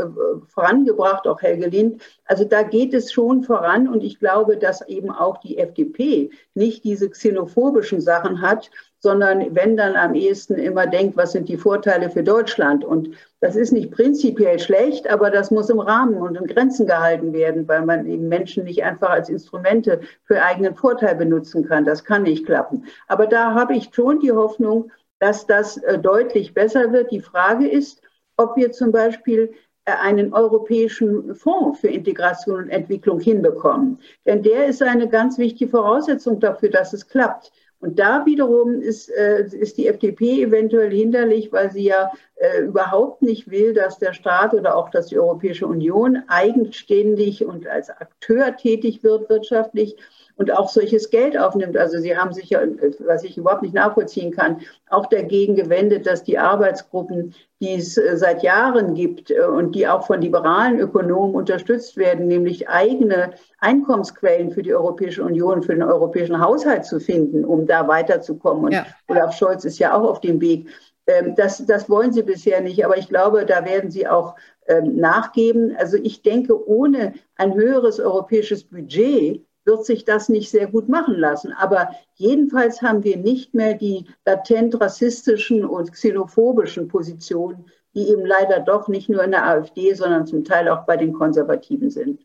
vorangebracht, 0.48 1.28
auch 1.28 1.42
Helge 1.42 1.68
Lind. 1.68 2.02
Also 2.26 2.44
da 2.44 2.64
geht 2.64 2.94
es 2.94 3.12
schon 3.12 3.44
voran 3.44 3.88
und 3.88 4.04
ich 4.04 4.20
glaube, 4.20 4.58
dass 4.58 4.88
eben 4.88 5.12
auch 5.12 5.38
die 5.38 5.58
FDP 5.58 6.32
nicht 6.56 6.84
diese 6.84 7.10
xenophobischen 7.10 8.02
Sachen 8.02 8.42
hat, 8.42 8.70
sondern 9.00 9.56
wenn 9.56 9.78
dann 9.78 9.96
am 9.96 10.14
ehesten 10.14 10.56
immer 10.56 10.86
denkt, 10.86 11.16
was 11.16 11.32
sind 11.32 11.48
die 11.48 11.58
Vorteile 11.58 12.10
für 12.10 12.24
Deutschland. 12.24 12.84
Und 12.84 13.10
das 13.40 13.56
ist 13.56 13.72
nicht 13.72 13.92
prinzipiell 13.92 14.60
schlecht, 14.60 15.10
aber 15.10 15.32
das 15.32 15.52
muss 15.52 15.70
im 15.70 15.80
Rahmen 15.80 16.16
und 16.16 16.36
in 16.36 16.48
Grenzen 16.48 16.86
gehalten 16.86 17.32
werden, 17.32 17.68
weil 17.68 17.86
man 17.86 18.06
eben 18.06 18.28
Menschen 18.28 18.66
nicht 18.66 18.84
einfach 18.84 19.10
als 19.10 19.30
Instrumente 19.30 20.02
für 20.26 20.44
eigenen 20.44 20.76
Vorteil 20.76 21.16
benutzen 21.16 21.66
kann. 21.68 21.86
Das 21.86 22.04
kann 22.04 22.24
nicht 22.24 22.46
klappen. 22.46 22.86
Aber 23.08 23.26
da 23.26 23.54
habe 23.54 23.76
ich 23.76 23.90
schon 23.94 24.20
die 24.20 24.34
Hoffnung, 24.34 24.92
dass 25.20 25.46
das 25.46 25.78
äh, 25.78 25.98
deutlich 25.98 26.54
besser 26.54 26.92
wird. 26.92 27.12
Die 27.12 27.22
Frage 27.22 27.68
ist, 27.68 28.02
ob 28.38 28.56
wir 28.58 28.72
zum 28.72 28.92
Beispiel 28.92 29.54
äh, 29.86 29.92
einen 29.92 30.34
europäischen 30.34 31.36
Fonds 31.36 31.80
für 31.80 31.88
Integration 31.88 32.64
und 32.64 32.70
Entwicklung 32.70 33.20
hinbekommen. 33.20 34.00
Denn 34.26 34.44
der 34.44 34.66
ist 34.68 34.82
eine 34.82 35.08
ganz 35.08 35.38
wichtige 35.38 35.72
Voraussetzung 35.72 36.40
dafür, 36.40 36.70
dass 36.70 36.94
es 36.94 37.08
klappt. 37.08 37.52
Und 37.82 37.98
da 37.98 38.26
wiederum 38.26 38.82
ist, 38.82 39.10
äh, 39.10 39.46
ist 39.46 39.78
die 39.78 39.88
FDP 39.88 40.44
eventuell 40.44 40.92
hinderlich, 40.92 41.52
weil 41.54 41.72
sie 41.72 41.86
ja 41.86 42.12
äh, 42.36 42.62
überhaupt 42.62 43.22
nicht 43.22 43.50
will, 43.50 43.74
dass 43.74 44.00
der 44.00 44.14
Staat 44.14 44.54
oder 44.54 44.76
auch 44.76 44.90
dass 44.90 45.08
die 45.08 45.18
Europäische 45.18 45.66
Union 45.66 46.24
eigenständig 46.28 47.46
und 47.46 47.68
als 47.68 47.90
Akteur 47.90 48.56
tätig 48.58 49.02
wird 49.04 49.30
wirtschaftlich 49.30 49.96
und 50.40 50.52
auch 50.52 50.70
solches 50.70 51.10
Geld 51.10 51.38
aufnimmt. 51.38 51.76
Also 51.76 52.00
Sie 52.00 52.18
haben 52.18 52.34
sich 52.34 52.50
ja, 52.50 52.62
was 53.00 53.26
ich 53.26 53.38
überhaupt 53.38 53.62
nicht 53.62 53.74
nachvollziehen 53.74 54.32
kann, 54.32 54.62
auch 54.90 55.06
dagegen 55.08 55.56
gewendet, 55.56 56.08
dass 56.08 56.24
die 56.24 56.40
Arbeitsgruppen, 56.40 57.36
die 57.62 57.76
es 57.76 57.98
äh, 57.98 58.16
seit 58.16 58.42
Jahren 58.42 58.96
gibt 58.96 59.32
äh, 59.32 59.42
und 59.42 59.76
die 59.76 59.86
auch 59.86 60.08
von 60.08 60.22
liberalen 60.22 60.80
Ökonomen 60.80 61.36
unterstützt 61.36 61.98
werden, 61.98 62.28
nämlich 62.28 62.70
eigene 62.70 63.32
Einkommensquellen 63.60 64.52
für 64.52 64.64
die 64.64 64.74
Europäische 64.74 65.24
Union, 65.24 65.62
für 65.62 65.74
den 65.74 65.84
europäischen 65.84 66.40
Haushalt 66.40 66.86
zu 66.86 67.02
finden, 67.02 67.44
um 67.44 67.68
da 67.68 67.90
weiterzukommen. 67.90 68.64
Und 68.64 68.72
ja. 68.72 68.86
Olaf 69.10 69.38
Scholz 69.38 69.66
ist 69.66 69.78
ja 69.78 69.94
auch 69.94 70.10
auf 70.10 70.22
dem 70.22 70.40
Weg. 70.40 70.70
Ähm, 71.06 71.36
das, 71.36 71.66
das 71.66 71.90
wollen 71.90 72.14
sie 72.14 72.24
bisher 72.24 72.62
nicht, 72.62 72.86
aber 72.86 72.98
ich 72.98 73.10
glaube, 73.10 73.46
da 73.46 73.66
werden 73.66 73.92
sie 73.92 74.08
auch 74.08 74.36
ähm, 74.70 74.96
nachgeben. 74.96 75.76
Also 75.78 75.98
ich 75.98 76.22
denke, 76.22 76.66
ohne 76.66 77.12
ein 77.36 77.56
höheres 77.56 78.00
europäisches 78.00 78.64
Budget 78.64 79.44
wird 79.70 79.86
sich 79.86 80.04
das 80.04 80.30
nicht 80.30 80.50
sehr 80.50 80.68
gut 80.68 80.90
machen 80.90 81.16
lassen. 81.16 81.54
Aber 81.54 81.92
jedenfalls 82.16 82.82
haben 82.82 83.04
wir 83.04 83.18
nicht 83.18 83.54
mehr 83.54 83.76
die 83.76 84.08
latent 84.26 84.82
rassistischen 84.82 85.64
und 85.64 85.92
xenophobischen 85.92 86.88
Positionen, 86.88 87.66
die 87.94 88.10
eben 88.10 88.26
leider 88.26 88.60
doch 88.60 88.88
nicht 88.88 89.10
nur 89.10 89.24
in 89.24 89.32
der 89.32 89.46
AfD, 89.46 89.94
sondern 89.94 90.26
zum 90.26 90.44
Teil 90.44 90.68
auch 90.70 90.86
bei 90.86 90.98
den 90.98 91.14
Konservativen 91.14 91.92
sind. 91.92 92.20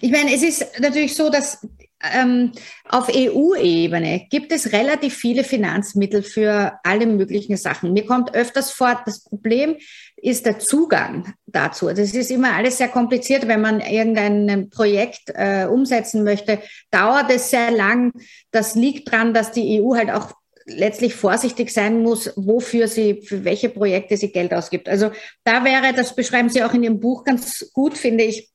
Ich 0.00 0.10
meine, 0.10 0.34
es 0.34 0.42
ist 0.42 0.80
natürlich 0.80 1.14
so, 1.14 1.30
dass 1.30 1.66
ähm, 2.02 2.52
auf 2.88 3.08
EU-Ebene 3.14 4.26
gibt 4.30 4.52
es 4.52 4.72
relativ 4.72 5.14
viele 5.14 5.44
Finanzmittel 5.44 6.22
für 6.22 6.78
alle 6.82 7.06
möglichen 7.06 7.56
Sachen. 7.56 7.92
Mir 7.92 8.06
kommt 8.06 8.34
öfters 8.34 8.70
vor, 8.70 9.02
das 9.04 9.24
Problem 9.24 9.76
ist 10.16 10.46
der 10.46 10.58
Zugang 10.58 11.34
dazu. 11.46 11.88
Das 11.88 12.14
ist 12.14 12.30
immer 12.30 12.54
alles 12.54 12.78
sehr 12.78 12.88
kompliziert, 12.88 13.48
wenn 13.48 13.60
man 13.60 13.80
irgendein 13.80 14.70
Projekt 14.70 15.30
äh, 15.34 15.66
umsetzen 15.66 16.24
möchte, 16.24 16.60
dauert 16.90 17.30
es 17.30 17.50
sehr 17.50 17.70
lang. 17.70 18.12
Das 18.50 18.74
liegt 18.74 19.12
daran, 19.12 19.34
dass 19.34 19.52
die 19.52 19.80
EU 19.80 19.94
halt 19.94 20.10
auch 20.10 20.32
letztlich 20.66 21.14
vorsichtig 21.14 21.70
sein 21.70 22.02
muss, 22.02 22.32
wofür 22.36 22.88
sie, 22.88 23.22
für 23.22 23.44
welche 23.44 23.68
Projekte 23.68 24.16
sie 24.16 24.30
Geld 24.30 24.54
ausgibt. 24.54 24.88
Also 24.88 25.10
da 25.44 25.64
wäre, 25.64 25.92
das 25.94 26.14
beschreiben 26.14 26.48
Sie 26.48 26.62
auch 26.62 26.74
in 26.74 26.82
Ihrem 26.82 27.00
Buch 27.00 27.24
ganz 27.24 27.70
gut, 27.72 27.96
finde 27.96 28.24
ich, 28.24 28.50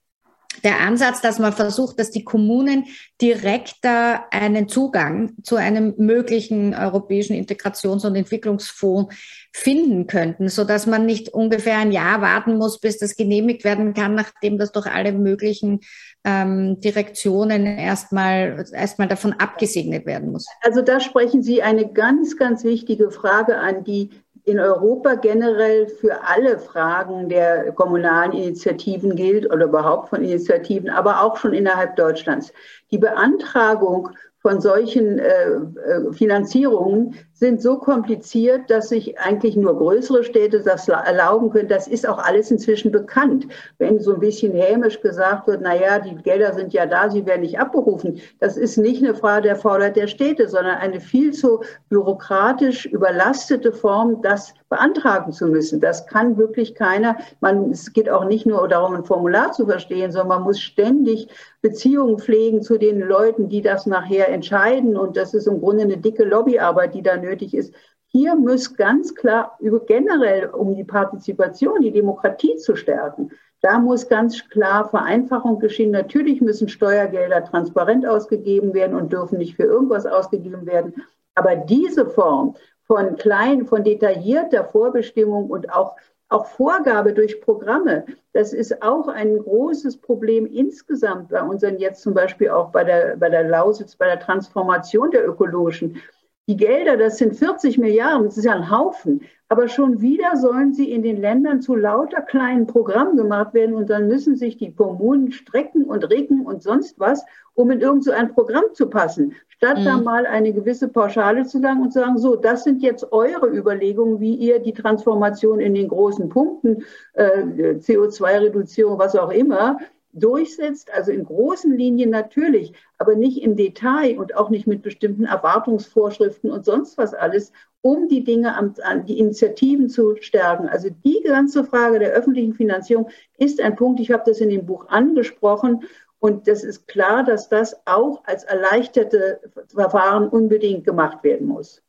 der 0.66 0.82
Ansatz, 0.82 1.22
dass 1.22 1.40
man 1.40 1.54
versucht, 1.54 2.00
dass 2.00 2.12
die 2.12 2.24
Kommunen 2.24 2.86
direkter 3.22 4.26
einen 4.34 4.68
Zugang 4.68 5.36
zu 5.44 5.56
einem 5.56 5.94
möglichen 5.98 6.74
europäischen 6.74 7.36
Integrations- 7.36 8.06
und 8.06 8.16
Entwicklungsfonds 8.16 9.16
finden 9.54 10.08
könnten, 10.08 10.50
so 10.50 10.64
dass 10.66 10.88
man 10.88 11.06
nicht 11.06 11.30
ungefähr 11.30 11.78
ein 11.78 11.92
Jahr 11.92 12.20
warten 12.22 12.58
muss, 12.58 12.80
bis 12.80 12.98
das 12.98 13.16
genehmigt 13.16 13.64
werden 13.64 13.94
kann, 13.94 14.16
nachdem 14.16 14.58
das 14.58 14.72
durch 14.72 14.88
alle 14.88 15.14
möglichen 15.14 15.82
ähm, 16.26 16.80
Direktionen 16.82 17.66
erstmal 17.66 18.66
erstmal 18.74 19.08
davon 19.08 19.34
abgesegnet 19.34 20.06
werden 20.06 20.32
muss. 20.32 20.48
Also 20.62 20.82
da 20.82 21.00
sprechen 21.00 21.44
Sie 21.44 21.62
eine 21.62 21.94
ganz, 21.94 22.38
ganz 22.38 22.64
wichtige 22.64 23.12
Frage 23.12 23.60
an, 23.60 23.84
die 23.84 24.10
in 24.46 24.60
Europa 24.60 25.16
generell 25.16 25.88
für 25.88 26.24
alle 26.24 26.60
Fragen 26.60 27.30
der 27.30 27.72
kommunalen 27.72 28.32
Initiativen 28.32 29.16
gilt 29.16 29.52
oder 29.52 29.66
überhaupt 29.66 30.10
von 30.10 30.24
Initiativen, 30.24 30.90
aber 30.90 31.24
auch 31.24 31.38
schon 31.38 31.54
innerhalb 31.54 31.96
Deutschlands. 31.96 32.54
Die 32.92 33.00
Beantragung 33.00 34.10
von 34.46 34.62
solchen 34.62 35.18
äh, 35.18 35.50
äh, 35.50 36.14
Finanzierungen 36.14 37.16
sind 37.38 37.62
so 37.62 37.78
kompliziert, 37.78 38.70
dass 38.72 38.90
sich 38.90 39.20
eigentlich 39.20 39.58
nur 39.58 39.78
größere 39.78 40.24
Städte 40.24 40.62
das 40.62 40.88
erlauben 40.88 41.50
können. 41.50 41.68
Das 41.68 41.86
ist 41.86 42.08
auch 42.08 42.18
alles 42.18 42.50
inzwischen 42.50 42.94
bekannt. 42.94 43.48
Wenn 43.78 44.00
so 44.00 44.14
ein 44.14 44.22
bisschen 44.22 44.54
hämisch 44.54 45.02
gesagt 45.02 45.46
wird, 45.48 45.60
na 45.62 45.76
ja, 45.76 46.00
die 46.00 46.16
Gelder 46.16 46.54
sind 46.54 46.72
ja 46.72 46.86
da, 46.86 47.10
sie 47.10 47.26
werden 47.26 47.42
nicht 47.42 47.60
abberufen. 47.60 48.22
Das 48.40 48.56
ist 48.56 48.78
nicht 48.78 49.04
eine 49.04 49.16
Frage 49.16 49.44
der 49.44 49.58
Fordert 49.58 49.98
der 49.98 50.08
Städte, 50.08 50.48
sondern 50.48 50.78
eine 50.78 51.02
viel 51.02 51.34
zu 51.34 51.62
bürokratisch 51.90 52.86
überlastete 52.86 53.74
Form, 53.74 54.22
das 54.22 54.54
beantragen 54.70 55.34
zu 55.34 55.48
müssen. 55.48 55.82
Das 55.82 56.08
kann 56.08 56.38
wirklich 56.38 56.74
keiner. 56.74 57.18
Man, 57.42 57.72
es 57.72 57.92
geht 57.92 58.10
auch 58.10 58.26
nicht 58.26 58.46
nur 58.46 58.66
darum, 58.70 58.96
ein 58.96 59.04
Formular 59.04 59.52
zu 59.52 59.66
verstehen, 59.66 60.12
sondern 60.12 60.40
man 60.40 60.44
muss 60.44 60.60
ständig 60.60 61.28
Beziehungen 61.62 62.20
pflegen 62.20 62.62
zu 62.62 62.78
den 62.78 63.00
Leuten, 63.00 63.50
die 63.50 63.62
das 63.62 63.86
nachher 63.86 64.30
entscheiden. 64.30 64.96
Und 64.96 65.18
das 65.18 65.34
ist 65.34 65.48
im 65.48 65.60
Grunde 65.60 65.84
eine 65.84 65.98
dicke 65.98 66.24
Lobbyarbeit, 66.24 66.94
die 66.94 67.02
da 67.02 67.18
nötig 67.26 67.54
ist. 67.54 67.74
Hier 68.08 68.36
muss 68.36 68.76
ganz 68.76 69.14
klar 69.14 69.58
über 69.60 69.80
generell 69.82 70.48
um 70.48 70.76
die 70.76 70.84
Partizipation, 70.84 71.82
die 71.82 71.92
Demokratie 71.92 72.56
zu 72.58 72.76
stärken. 72.76 73.32
Da 73.62 73.80
muss 73.80 74.08
ganz 74.08 74.48
klar 74.50 74.88
Vereinfachung 74.90 75.60
geschehen. 75.60 75.92
Natürlich 75.92 76.40
müssen 76.40 76.70
Steuergelder 76.70 77.44
transparent 77.44 78.06
ausgegeben 78.06 78.74
werden 78.74 78.96
und 78.96 79.12
dürfen 79.12 79.40
nicht 79.40 79.56
für 79.56 79.64
irgendwas 79.64 80.06
ausgegeben 80.06 80.66
werden. 80.66 80.94
Aber 81.34 81.56
diese 81.56 82.06
Form 82.06 82.56
von 82.84 83.16
klein, 83.16 83.66
von 83.66 83.84
detaillierter 83.84 84.66
Vorbestimmung 84.66 85.50
und 85.50 85.74
auch 85.74 85.96
auch 86.30 86.48
Vorgabe 86.48 87.14
durch 87.14 87.40
Programme, 87.42 88.06
das 88.34 88.52
ist 88.52 88.82
auch 88.82 89.08
ein 89.08 89.38
großes 89.38 89.98
Problem 89.98 90.46
insgesamt 90.48 91.30
bei 91.30 91.42
unseren 91.42 91.78
jetzt 91.78 92.02
zum 92.02 92.14
Beispiel 92.14 92.50
auch 92.50 92.72
bei 92.72 92.84
der, 92.84 93.16
bei 93.18 93.30
der 93.30 93.44
Lausitz, 93.44 93.96
bei 93.96 94.08
der 94.08 94.20
Transformation 94.20 95.12
der 95.12 95.28
ökologischen. 95.28 96.02
Die 96.48 96.58
Gelder, 96.58 96.96
das 96.96 97.18
sind 97.18 97.36
40 97.36 97.80
Milliarden, 97.80 98.26
das 98.26 98.38
ist 98.38 98.46
ja 98.46 98.54
ein 98.54 98.70
Haufen. 98.70 99.22
Aber 99.48 99.68
schon 99.68 100.02
wieder 100.02 100.36
sollen 100.38 100.74
sie 100.74 100.92
in 100.92 101.04
den 101.04 101.18
Ländern 101.18 101.62
zu 101.62 101.76
lauter 101.76 102.22
kleinen 102.22 102.66
Programmen 102.66 103.16
gemacht 103.16 103.54
werden 103.54 103.76
und 103.76 103.90
dann 103.92 104.08
müssen 104.08 104.36
sich 104.36 104.58
die 104.58 104.74
Kommunen 104.74 105.32
strecken 105.32 105.86
und 105.86 106.10
regen 106.10 106.46
und 106.46 106.64
sonst 106.64 107.00
was, 107.00 107.24
um 107.54 107.70
in 107.70 107.80
irgend 107.80 108.04
so 108.04 108.12
ein 108.12 108.34
Programm 108.34 108.64
zu 108.74 108.90
passen. 108.90 109.34
Statt 109.50 109.80
mhm. 109.80 109.86
da 109.86 109.98
mal 109.98 110.26
eine 110.26 110.52
gewisse 110.52 110.88
Pauschale 110.88 111.46
zu 111.46 111.60
sagen 111.60 111.82
und 111.82 111.94
zu 111.94 112.00
sagen, 112.00 112.18
so, 112.18 112.36
das 112.36 112.64
sind 112.64 112.82
jetzt 112.82 113.12
eure 113.12 113.48
Überlegungen, 113.48 114.20
wie 114.20 114.34
ihr 114.34 114.60
die 114.60 114.74
Transformation 114.74 115.60
in 115.60 115.76
den 115.76 115.88
großen 115.88 116.28
Punkten, 116.30 116.84
äh, 117.14 117.76
CO2-Reduzierung, 117.76 118.98
was 118.98 119.16
auch 119.16 119.32
immer, 119.32 119.78
durchsetzt, 120.16 120.92
also 120.94 121.12
in 121.12 121.26
großen 121.26 121.78
Linien 121.78 122.10
natürlich, 122.10 122.74
aber 122.98 123.16
nicht 123.16 123.42
im 123.44 123.56
Detail 123.56 124.18
und 124.18 124.36
auch 124.36 124.50
nicht 124.50 124.66
mit 124.66 124.82
bestimmten 124.82 125.26
Erwartungsvorschriften 125.26 126.52
und 126.52 126.66
sonst 126.66 126.98
was 126.98 127.14
alles, 127.14 127.52
um 127.82 128.08
die 128.08 128.24
Dinge 128.24 128.56
an, 128.56 128.74
an 128.82 129.06
die 129.06 129.20
Initiativen 129.20 129.90
zu 129.90 130.16
stärken. 130.20 130.68
Also 130.68 130.90
die 131.04 131.22
ganze 131.24 131.64
Frage 131.64 132.00
der 132.00 132.12
öffentlichen 132.12 132.56
Finanzierung 132.56 133.10
ist 133.38 133.62
ein 133.62 133.76
Punkt, 133.76 134.00
ich 134.00 134.12
habe 134.12 134.24
das 134.26 134.40
in 134.40 134.50
dem 134.50 134.66
Buch 134.66 134.88
angesprochen 134.88 135.84
und 136.20 136.48
das 136.48 136.64
ist 136.64 136.88
klar, 136.88 137.24
dass 137.24 137.50
das 137.50 137.76
auch 137.86 138.24
als 138.26 138.46
erleichterte 138.46 139.42
Verfahren 139.68 140.28
unbedingt 140.30 140.86
gemacht 140.86 141.24
werden 141.24 141.46
muss. 141.46 141.84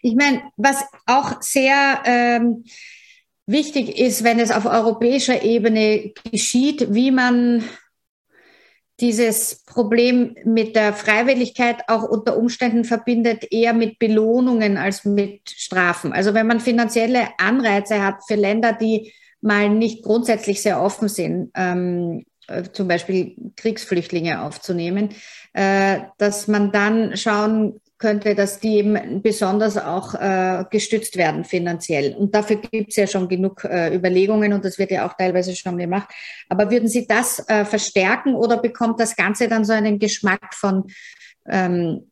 Ich 0.00 0.14
meine, 0.14 0.42
was 0.56 0.84
auch 1.06 1.42
sehr 1.42 1.98
ähm, 2.06 2.64
wichtig 3.48 3.98
ist, 3.98 4.22
wenn 4.22 4.38
es 4.38 4.50
auf 4.50 4.66
europäischer 4.66 5.42
Ebene 5.42 6.12
geschieht, 6.30 6.94
wie 6.94 7.10
man 7.10 7.64
dieses 9.00 9.64
Problem 9.64 10.36
mit 10.44 10.76
der 10.76 10.92
Freiwilligkeit 10.92 11.88
auch 11.88 12.02
unter 12.02 12.36
Umständen 12.36 12.84
verbindet, 12.84 13.46
eher 13.50 13.72
mit 13.72 13.98
Belohnungen 13.98 14.76
als 14.76 15.04
mit 15.04 15.48
Strafen. 15.50 16.12
Also 16.12 16.34
wenn 16.34 16.46
man 16.46 16.60
finanzielle 16.60 17.28
Anreize 17.38 18.04
hat 18.04 18.16
für 18.26 18.34
Länder, 18.34 18.72
die 18.72 19.12
mal 19.40 19.70
nicht 19.70 20.02
grundsätzlich 20.02 20.62
sehr 20.62 20.82
offen 20.82 21.08
sind, 21.08 21.50
ähm, 21.54 22.24
äh, 22.48 22.64
zum 22.72 22.88
Beispiel 22.88 23.36
Kriegsflüchtlinge 23.56 24.42
aufzunehmen, 24.42 25.10
äh, 25.52 26.00
dass 26.18 26.48
man 26.48 26.72
dann 26.72 27.16
schauen 27.16 27.80
könnte, 27.98 28.34
dass 28.34 28.60
die 28.60 28.76
eben 28.76 29.22
besonders 29.22 29.76
auch 29.76 30.14
äh, 30.14 30.64
gestützt 30.70 31.16
werden 31.16 31.44
finanziell. 31.44 32.14
Und 32.16 32.34
dafür 32.34 32.56
gibt 32.56 32.90
es 32.90 32.96
ja 32.96 33.06
schon 33.06 33.28
genug 33.28 33.64
äh, 33.64 33.94
Überlegungen 33.94 34.52
und 34.52 34.64
das 34.64 34.78
wird 34.78 34.90
ja 34.90 35.06
auch 35.06 35.14
teilweise 35.14 35.54
schon 35.56 35.76
gemacht. 35.78 36.08
Aber 36.48 36.70
würden 36.70 36.88
Sie 36.88 37.06
das 37.06 37.46
äh, 37.48 37.64
verstärken 37.64 38.34
oder 38.34 38.58
bekommt 38.58 39.00
das 39.00 39.16
Ganze 39.16 39.48
dann 39.48 39.64
so 39.64 39.72
einen 39.72 39.98
Geschmack 39.98 40.54
von 40.54 40.84
ähm, 41.46 42.10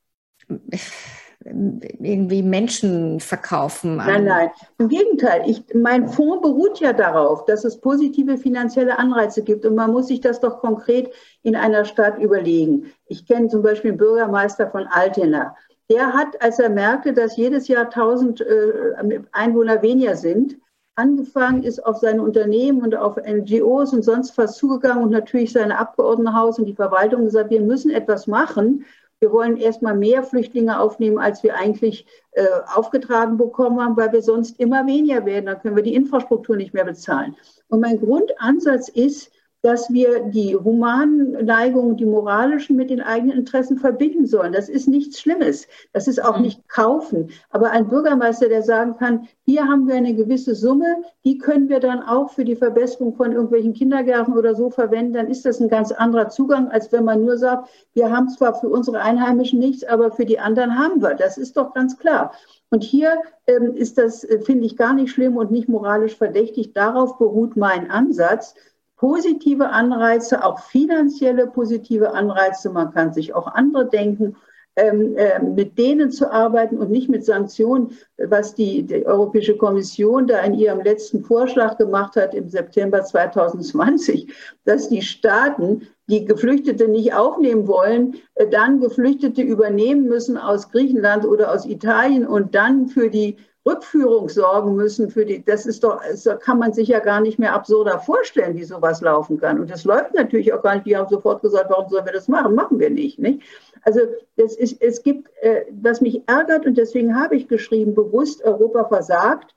irgendwie 1.45 2.43
Menschen 2.43 3.21
verkaufen? 3.21 3.97
Nein, 3.97 4.25
nein. 4.25 4.51
Im 4.79 4.89
Gegenteil. 4.89 5.43
Ich, 5.47 5.63
mein 5.75 6.09
Fonds 6.09 6.43
beruht 6.43 6.81
ja 6.81 6.93
darauf, 6.93 7.45
dass 7.45 7.65
es 7.65 7.81
positive 7.81 8.39
finanzielle 8.39 8.99
Anreize 8.99 9.45
gibt 9.45 9.65
und 9.65 9.77
man 9.77 9.93
muss 9.93 10.09
sich 10.09 10.21
das 10.21 10.41
doch 10.41 10.61
konkret 10.61 11.13
in 11.43 11.55
einer 11.55 11.85
Stadt 11.85 12.19
überlegen. 12.19 12.93
Ich 13.07 13.27
kenne 13.27 13.49
zum 13.49 13.63
Beispiel 13.63 13.93
den 13.93 13.99
Bürgermeister 13.99 14.69
von 14.69 14.87
Altena 14.89 15.55
der 15.91 16.13
hat, 16.13 16.43
als 16.43 16.59
er 16.59 16.71
merkte, 16.71 17.13
dass 17.13 17.37
jedes 17.37 17.69
Jahr 17.69 17.85
1000 17.85 18.41
äh, 18.41 19.21
Einwohner 19.33 19.83
weniger 19.83 20.17
sind, 20.17 20.57
angefangen 20.97 21.63
ist 21.63 21.85
auf 21.85 21.99
seine 21.99 22.23
Unternehmen 22.23 22.83
und 22.83 22.97
auf 22.97 23.17
NGOs 23.17 23.93
und 23.93 24.03
sonst 24.03 24.37
was 24.39 24.57
zugegangen 24.57 25.05
und 25.05 25.11
natürlich 25.11 25.53
sein 25.53 25.71
Abgeordnetenhaus 25.71 26.59
und 26.59 26.65
die 26.65 26.75
Verwaltung 26.75 27.25
gesagt, 27.25 27.51
wir 27.51 27.61
müssen 27.61 27.91
etwas 27.91 28.27
machen. 28.27 28.85
Wir 29.21 29.31
wollen 29.33 29.57
erstmal 29.57 29.97
mehr 29.97 30.23
Flüchtlinge 30.23 30.79
aufnehmen, 30.79 31.19
als 31.19 31.43
wir 31.43 31.55
eigentlich 31.55 32.07
äh, 32.33 32.47
aufgetragen 32.75 33.37
bekommen 33.37 33.81
haben, 33.81 33.97
weil 33.97 34.13
wir 34.13 34.23
sonst 34.23 34.59
immer 34.59 34.87
weniger 34.87 35.25
werden. 35.25 35.47
Dann 35.47 35.61
können 35.61 35.77
wir 35.77 35.83
die 35.83 35.95
Infrastruktur 35.95 36.57
nicht 36.57 36.75
mehr 36.75 36.85
bezahlen. 36.85 37.37
Und 37.69 37.81
mein 37.81 37.99
Grundansatz 37.99 38.89
ist, 38.89 39.31
dass 39.63 39.91
wir 39.91 40.21
die 40.21 40.55
humanen 40.55 41.45
Neigungen, 41.45 41.97
die 41.97 42.05
moralischen 42.05 42.77
mit 42.77 42.91
den 42.91 43.01
eigenen 43.01 43.37
Interessen 43.37 43.79
verbinden 43.79 44.27
sollen. 44.27 44.53
Das 44.53 44.69
ist 44.69 44.87
nichts 44.87 45.21
Schlimmes. 45.21 45.67
Das 45.93 46.07
ist 46.07 46.23
auch 46.23 46.37
mhm. 46.37 46.45
nicht 46.45 46.69
kaufen. 46.69 47.31
Aber 47.51 47.71
ein 47.71 47.89
Bürgermeister, 47.89 48.49
der 48.49 48.63
sagen 48.63 48.97
kann, 48.97 49.29
hier 49.45 49.67
haben 49.67 49.89
wir 49.89 49.95
eine 49.95 50.15
gewisse 50.15 50.55
Summe, 50.55 50.97
die 51.25 51.39
können 51.39 51.69
wir 51.69 51.81
dann 51.81 52.03
auch 52.03 52.31
für 52.31 52.45
die 52.45 52.57
Verbesserung 52.57 53.15
von 53.15 53.33
irgendwelchen 53.33 53.73
Kindergärten 53.73 54.35
oder 54.35 54.55
so 54.55 54.71
verwenden, 54.71 55.15
dann 55.15 55.29
ist 55.29 55.45
das 55.45 55.61
ein 55.61 55.69
ganz 55.69 55.91
anderer 55.91 56.29
Zugang, 56.29 56.69
als 56.69 56.93
wenn 56.93 57.05
man 57.05 57.25
nur 57.25 57.37
sagt, 57.37 57.69
wir 57.95 58.11
haben 58.11 58.29
zwar 58.29 58.55
für 58.55 58.69
unsere 58.69 59.01
Einheimischen 59.01 59.59
nichts, 59.59 59.85
aber 59.85 60.13
für 60.13 60.27
die 60.27 60.39
anderen 60.39 60.79
haben 60.79 61.03
wir. 61.03 61.15
Das 61.15 61.39
ist 61.39 61.57
doch 61.57 61.75
ganz 61.75 61.99
klar. 61.99 62.33
Und 62.71 62.83
hier 62.83 63.23
ähm, 63.47 63.75
ist 63.75 63.99
das, 63.99 64.25
äh, 64.25 64.41
finde 64.41 64.67
ich, 64.67 64.77
gar 64.77 64.95
nicht 64.95 65.11
schlimm 65.11 65.37
und 65.37 65.51
nicht 65.51 65.69
moralisch 65.69 66.17
verdächtig. 66.17 66.73
Darauf 66.73 67.19
beruht 67.19 67.57
mein 67.57 67.91
Ansatz 67.91 68.55
positive 68.97 69.71
Anreize, 69.71 70.45
auch 70.45 70.61
finanzielle 70.61 71.47
positive 71.47 72.13
Anreize. 72.13 72.71
Man 72.71 72.93
kann 72.93 73.13
sich 73.13 73.35
auch 73.35 73.47
andere 73.47 73.89
denken, 73.89 74.37
ähm, 74.79 75.17
äh, 75.17 75.41
mit 75.41 75.79
denen 75.79 76.11
zu 76.11 76.31
arbeiten 76.31 76.77
und 76.77 76.91
nicht 76.91 77.09
mit 77.09 77.25
Sanktionen, 77.25 77.97
was 78.19 78.55
die, 78.55 78.83
die, 78.83 79.07
Europäische 79.07 79.57
Kommission 79.57 80.27
da 80.27 80.41
in 80.41 80.53
ihrem 80.53 80.83
letzten 80.83 81.25
Vorschlag 81.25 81.79
gemacht 81.79 82.15
hat 82.17 82.35
im 82.35 82.51
September 82.51 83.03
2020, 83.03 84.31
dass 84.67 84.91
die 84.91 85.01
Staaten, 85.01 85.89
die 86.09 86.25
Geflüchtete 86.25 86.89
nicht 86.89 87.15
aufnehmen 87.15 87.67
wollen, 87.67 88.17
äh, 88.35 88.49
dann 88.49 88.81
Geflüchtete 88.81 89.43
übernehmen 89.43 90.07
müssen 90.07 90.37
aus 90.37 90.71
Griechenland 90.71 91.25
oder 91.25 91.53
aus 91.53 91.67
Italien 91.67 92.27
und 92.27 92.55
dann 92.55 92.89
für 92.89 93.11
die 93.11 93.37
Rückführung 93.67 94.29
sorgen 94.29 94.77
müssen 94.77 95.11
für 95.11 95.27
die, 95.27 95.45
das 95.45 95.67
ist 95.67 95.83
doch, 95.83 96.01
das 96.01 96.29
kann 96.41 96.61
man 96.61 96.73
sich 96.73 96.87
ja 96.87 97.01
gar 97.01 97.21
nicht 97.21 97.41
mehr 97.41 97.53
absurder 97.53 97.99
vorstellen, 97.99 98.57
wie 98.57 98.63
sowas 98.63 99.01
laufen 99.01 99.41
kann. 99.41 99.59
Und 99.59 99.71
das 99.71 99.85
läuft 99.85 100.15
natürlich 100.15 100.53
auch 100.53 100.63
gar 100.63 100.77
nicht. 100.77 100.87
Die 100.87 100.97
haben 100.97 101.09
sofort 101.09 101.43
gesagt, 101.43 101.69
warum 101.69 101.91
sollen 101.91 102.07
wir 102.07 102.13
das 102.13 102.29
machen? 102.29 102.55
Machen 102.55 102.79
wir 102.79 102.91
nicht, 102.91 103.19
nicht? 103.19 103.43
Also 103.83 104.01
das 104.37 104.57
ist, 104.57 104.81
es 104.81 105.03
gibt, 105.03 105.29
äh, 105.41 105.65
was 105.83 106.01
mich 106.01 106.23
ärgert 106.29 106.65
und 106.65 106.79
deswegen 106.79 107.19
habe 107.21 107.35
ich 107.35 107.49
geschrieben, 107.49 107.95
bewusst 107.95 108.45
Europa 108.45 108.85
versagt, 108.85 109.53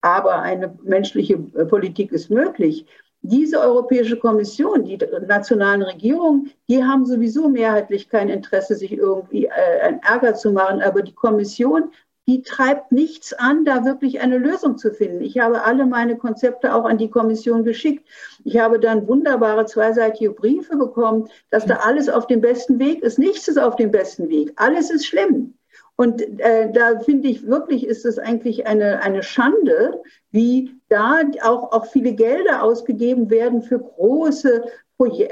aber 0.00 0.42
eine 0.42 0.76
menschliche 0.82 1.34
äh, 1.54 1.64
Politik 1.64 2.10
ist 2.10 2.30
möglich. 2.30 2.86
Diese 3.22 3.60
Europäische 3.60 4.18
Kommission, 4.18 4.84
die 4.84 4.98
nationalen 5.26 5.82
Regierungen, 5.82 6.50
die 6.68 6.82
haben 6.82 7.06
sowieso 7.06 7.48
mehrheitlich 7.48 8.08
kein 8.08 8.28
Interesse, 8.28 8.74
sich 8.74 8.92
irgendwie 8.92 9.46
äh, 9.46 9.80
einen 9.82 10.00
Ärger 10.00 10.34
zu 10.34 10.52
machen. 10.52 10.82
Aber 10.82 11.02
die 11.02 11.14
Kommission 11.14 11.90
die 12.28 12.42
treibt 12.42 12.92
nichts 12.92 13.32
an, 13.32 13.64
da 13.64 13.84
wirklich 13.84 14.20
eine 14.20 14.38
Lösung 14.38 14.78
zu 14.78 14.92
finden. 14.92 15.22
Ich 15.22 15.38
habe 15.38 15.64
alle 15.64 15.86
meine 15.86 16.16
Konzepte 16.16 16.74
auch 16.74 16.84
an 16.84 16.98
die 16.98 17.10
Kommission 17.10 17.64
geschickt. 17.64 18.08
Ich 18.44 18.58
habe 18.58 18.78
dann 18.78 19.08
wunderbare 19.08 19.66
zweiseitige 19.66 20.30
Briefe 20.30 20.76
bekommen, 20.76 21.28
dass 21.50 21.66
da 21.66 21.76
alles 21.76 22.08
auf 22.08 22.28
dem 22.28 22.40
besten 22.40 22.78
Weg 22.78 23.02
ist. 23.02 23.18
Nichts 23.18 23.48
ist 23.48 23.58
auf 23.58 23.76
dem 23.76 23.90
besten 23.90 24.28
Weg. 24.28 24.52
Alles 24.56 24.90
ist 24.90 25.06
schlimm. 25.06 25.54
Und 25.96 26.22
äh, 26.40 26.72
da 26.72 26.98
finde 27.00 27.28
ich 27.28 27.46
wirklich, 27.46 27.86
ist 27.86 28.06
es 28.06 28.18
eigentlich 28.18 28.66
eine, 28.66 29.02
eine 29.02 29.22
Schande, 29.22 30.00
wie 30.30 30.74
da 30.88 31.20
auch, 31.42 31.72
auch 31.72 31.86
viele 31.86 32.14
Gelder 32.14 32.62
ausgegeben 32.62 33.30
werden 33.30 33.62
für 33.62 33.78
große 33.78 34.64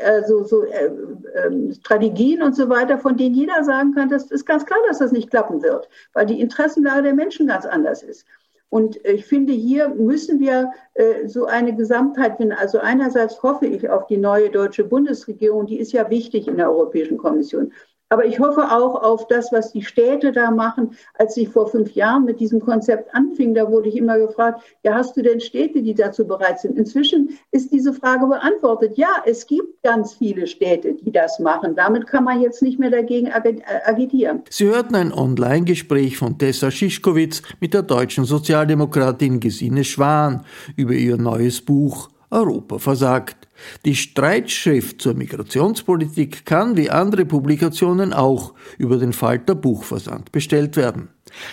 also 0.05 0.45
so 0.45 0.65
äh, 0.65 0.87
äh, 0.87 1.75
Strategien 1.75 2.43
und 2.43 2.57
so 2.57 2.69
weiter, 2.69 2.99
von 2.99 3.17
denen 3.17 3.35
jeder 3.35 3.63
sagen 3.65 3.95
kann, 3.95 4.09
das 4.09 4.31
ist 4.31 4.45
ganz 4.45 4.67
klar, 4.67 4.79
dass 4.89 4.99
das 4.99 5.13
nicht 5.13 5.31
klappen 5.31 5.63
wird, 5.63 5.89
weil 6.13 6.27
die 6.27 6.41
Interessenlage 6.41 7.03
der 7.03 7.15
Menschen 7.15 7.47
ganz 7.47 7.67
anders 7.67 8.03
ist. 8.03 8.27
Und 8.69 9.05
ich 9.05 9.27
finde, 9.27 9.53
hier 9.53 9.89
müssen 9.89 10.39
wir 10.39 10.73
äh, 10.95 11.27
so 11.27 11.47
eine 11.47 11.75
Gesamtheit 11.75 12.37
finden. 12.37 12.53
Also 12.53 12.79
einerseits 12.79 13.43
hoffe 13.43 13.67
ich 13.67 13.89
auf 13.91 14.07
die 14.07 14.17
neue 14.17 14.49
deutsche 14.51 14.85
Bundesregierung, 14.85 15.67
die 15.67 15.79
ist 15.79 15.93
ja 15.93 16.09
wichtig 16.09 16.47
in 16.47 16.57
der 16.57 16.71
Europäischen 16.71 17.19
Kommission. 17.19 17.73
Aber 18.13 18.27
ich 18.27 18.41
hoffe 18.41 18.63
auch 18.73 19.01
auf 19.01 19.29
das, 19.29 19.53
was 19.53 19.73
die 19.73 19.83
Städte 19.83 20.33
da 20.33 20.51
machen. 20.51 20.97
Als 21.15 21.37
ich 21.37 21.49
vor 21.49 21.69
fünf 21.69 21.95
Jahren 21.95 22.25
mit 22.25 22.41
diesem 22.41 22.59
Konzept 22.59 23.15
anfing, 23.15 23.55
da 23.55 23.71
wurde 23.71 23.89
ich 23.89 23.97
immer 23.97 24.19
gefragt, 24.19 24.63
ja, 24.83 24.95
hast 24.95 25.17
du 25.17 25.23
denn 25.23 25.41
Städte, 25.41 25.81
die 25.81 25.95
dazu 25.95 26.27
bereit 26.27 26.59
sind? 26.59 26.77
Inzwischen 26.77 27.39
ist 27.53 27.73
diese 27.73 27.93
Frage 27.93 28.27
beantwortet. 28.27 28.99
Ja, 28.99 29.23
es 29.27 29.47
gibt 29.47 29.83
ganz 29.85 30.15
viele 30.15 30.49
Städte, 30.49 30.95
die 30.95 31.13
das 31.13 31.39
machen. 31.39 31.77
Damit 31.77 32.09
kann 32.09 32.25
man 32.25 32.41
jetzt 32.41 32.63
nicht 32.63 32.81
mehr 32.81 32.91
dagegen 32.91 33.29
äh, 33.29 33.61
agitieren. 33.85 34.43
Sie 34.51 34.67
hörten 34.67 34.97
ein 34.97 35.13
Online-Gespräch 35.13 36.19
von 36.19 36.37
Tessa 36.37 36.73
Schischkowitz 36.73 37.43
mit 37.61 37.75
der 37.75 37.83
deutschen 37.83 38.25
Sozialdemokratin 38.25 39.39
Gesine 39.39 39.85
Schwan 39.85 40.45
über 40.77 40.95
ihr 40.95 41.17
neues 41.17 41.61
Buch 41.61 42.09
Europa 42.31 42.79
versagt. 42.79 43.49
Die 43.85 43.95
Streitschrift 43.95 45.03
zur 45.03 45.15
Migrationspolitik 45.15 46.47
kann 46.47 46.77
wie 46.77 46.91
andere 46.91 47.25
Publikationen 47.25 48.13
auch 48.13 48.55
über 48.79 48.97
den 48.97 49.13
Falter 49.13 49.55
Buchversand 49.55 50.33
bestellt 50.33 50.77
werden. 50.77 51.09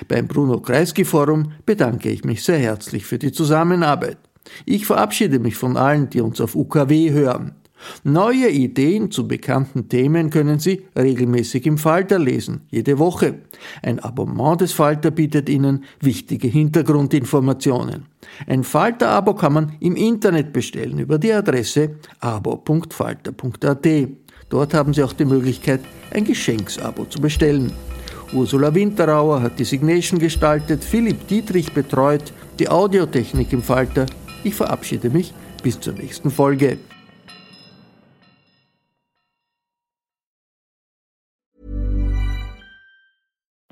Beim 0.07 0.27
Bruno 0.27 0.59
Kreisky 0.61 1.05
Forum 1.05 1.53
bedanke 1.65 2.09
ich 2.09 2.23
mich 2.23 2.43
sehr 2.43 2.59
herzlich 2.59 3.05
für 3.05 3.17
die 3.17 3.31
Zusammenarbeit. 3.31 4.17
Ich 4.65 4.85
verabschiede 4.85 5.39
mich 5.39 5.55
von 5.55 5.77
allen, 5.77 6.09
die 6.09 6.21
uns 6.21 6.39
auf 6.39 6.55
UKW 6.55 7.11
hören. 7.11 7.55
Neue 8.03 8.49
Ideen 8.49 9.11
zu 9.11 9.27
bekannten 9.27 9.89
Themen 9.89 10.29
können 10.29 10.59
Sie 10.59 10.83
regelmäßig 10.97 11.65
im 11.65 11.77
Falter 11.77 12.19
lesen, 12.19 12.61
jede 12.69 12.99
Woche. 12.99 13.35
Ein 13.81 13.99
Abonnement 13.99 14.61
des 14.61 14.73
Falter 14.73 15.11
bietet 15.11 15.49
Ihnen 15.49 15.83
wichtige 15.99 16.47
Hintergrundinformationen. 16.47 18.05
Ein 18.47 18.63
Falter-Abo 18.63 19.33
kann 19.35 19.53
man 19.53 19.71
im 19.79 19.95
Internet 19.95 20.53
bestellen 20.53 20.99
über 20.99 21.17
die 21.17 21.31
Adresse 21.31 21.95
abo.falter.at. 22.19 23.87
Dort 24.49 24.73
haben 24.73 24.93
Sie 24.93 25.03
auch 25.03 25.13
die 25.13 25.25
Möglichkeit, 25.25 25.81
ein 26.13 26.23
Geschenksabo 26.23 27.05
zu 27.05 27.19
bestellen. 27.19 27.71
Ursula 28.33 28.73
Winterauer 28.73 29.41
hat 29.41 29.59
die 29.59 29.63
Signation 29.63 30.19
gestaltet, 30.19 30.83
Philipp 30.83 31.27
Dietrich 31.27 31.71
betreut, 31.71 32.33
die 32.59 32.69
Audiotechnik 32.69 33.53
im 33.53 33.63
Falter. 33.63 34.05
Ich 34.43 34.55
verabschiede 34.55 35.09
mich 35.09 35.33
bis 35.63 35.79
zur 35.79 35.93
nächsten 35.93 36.29
Folge. 36.29 36.77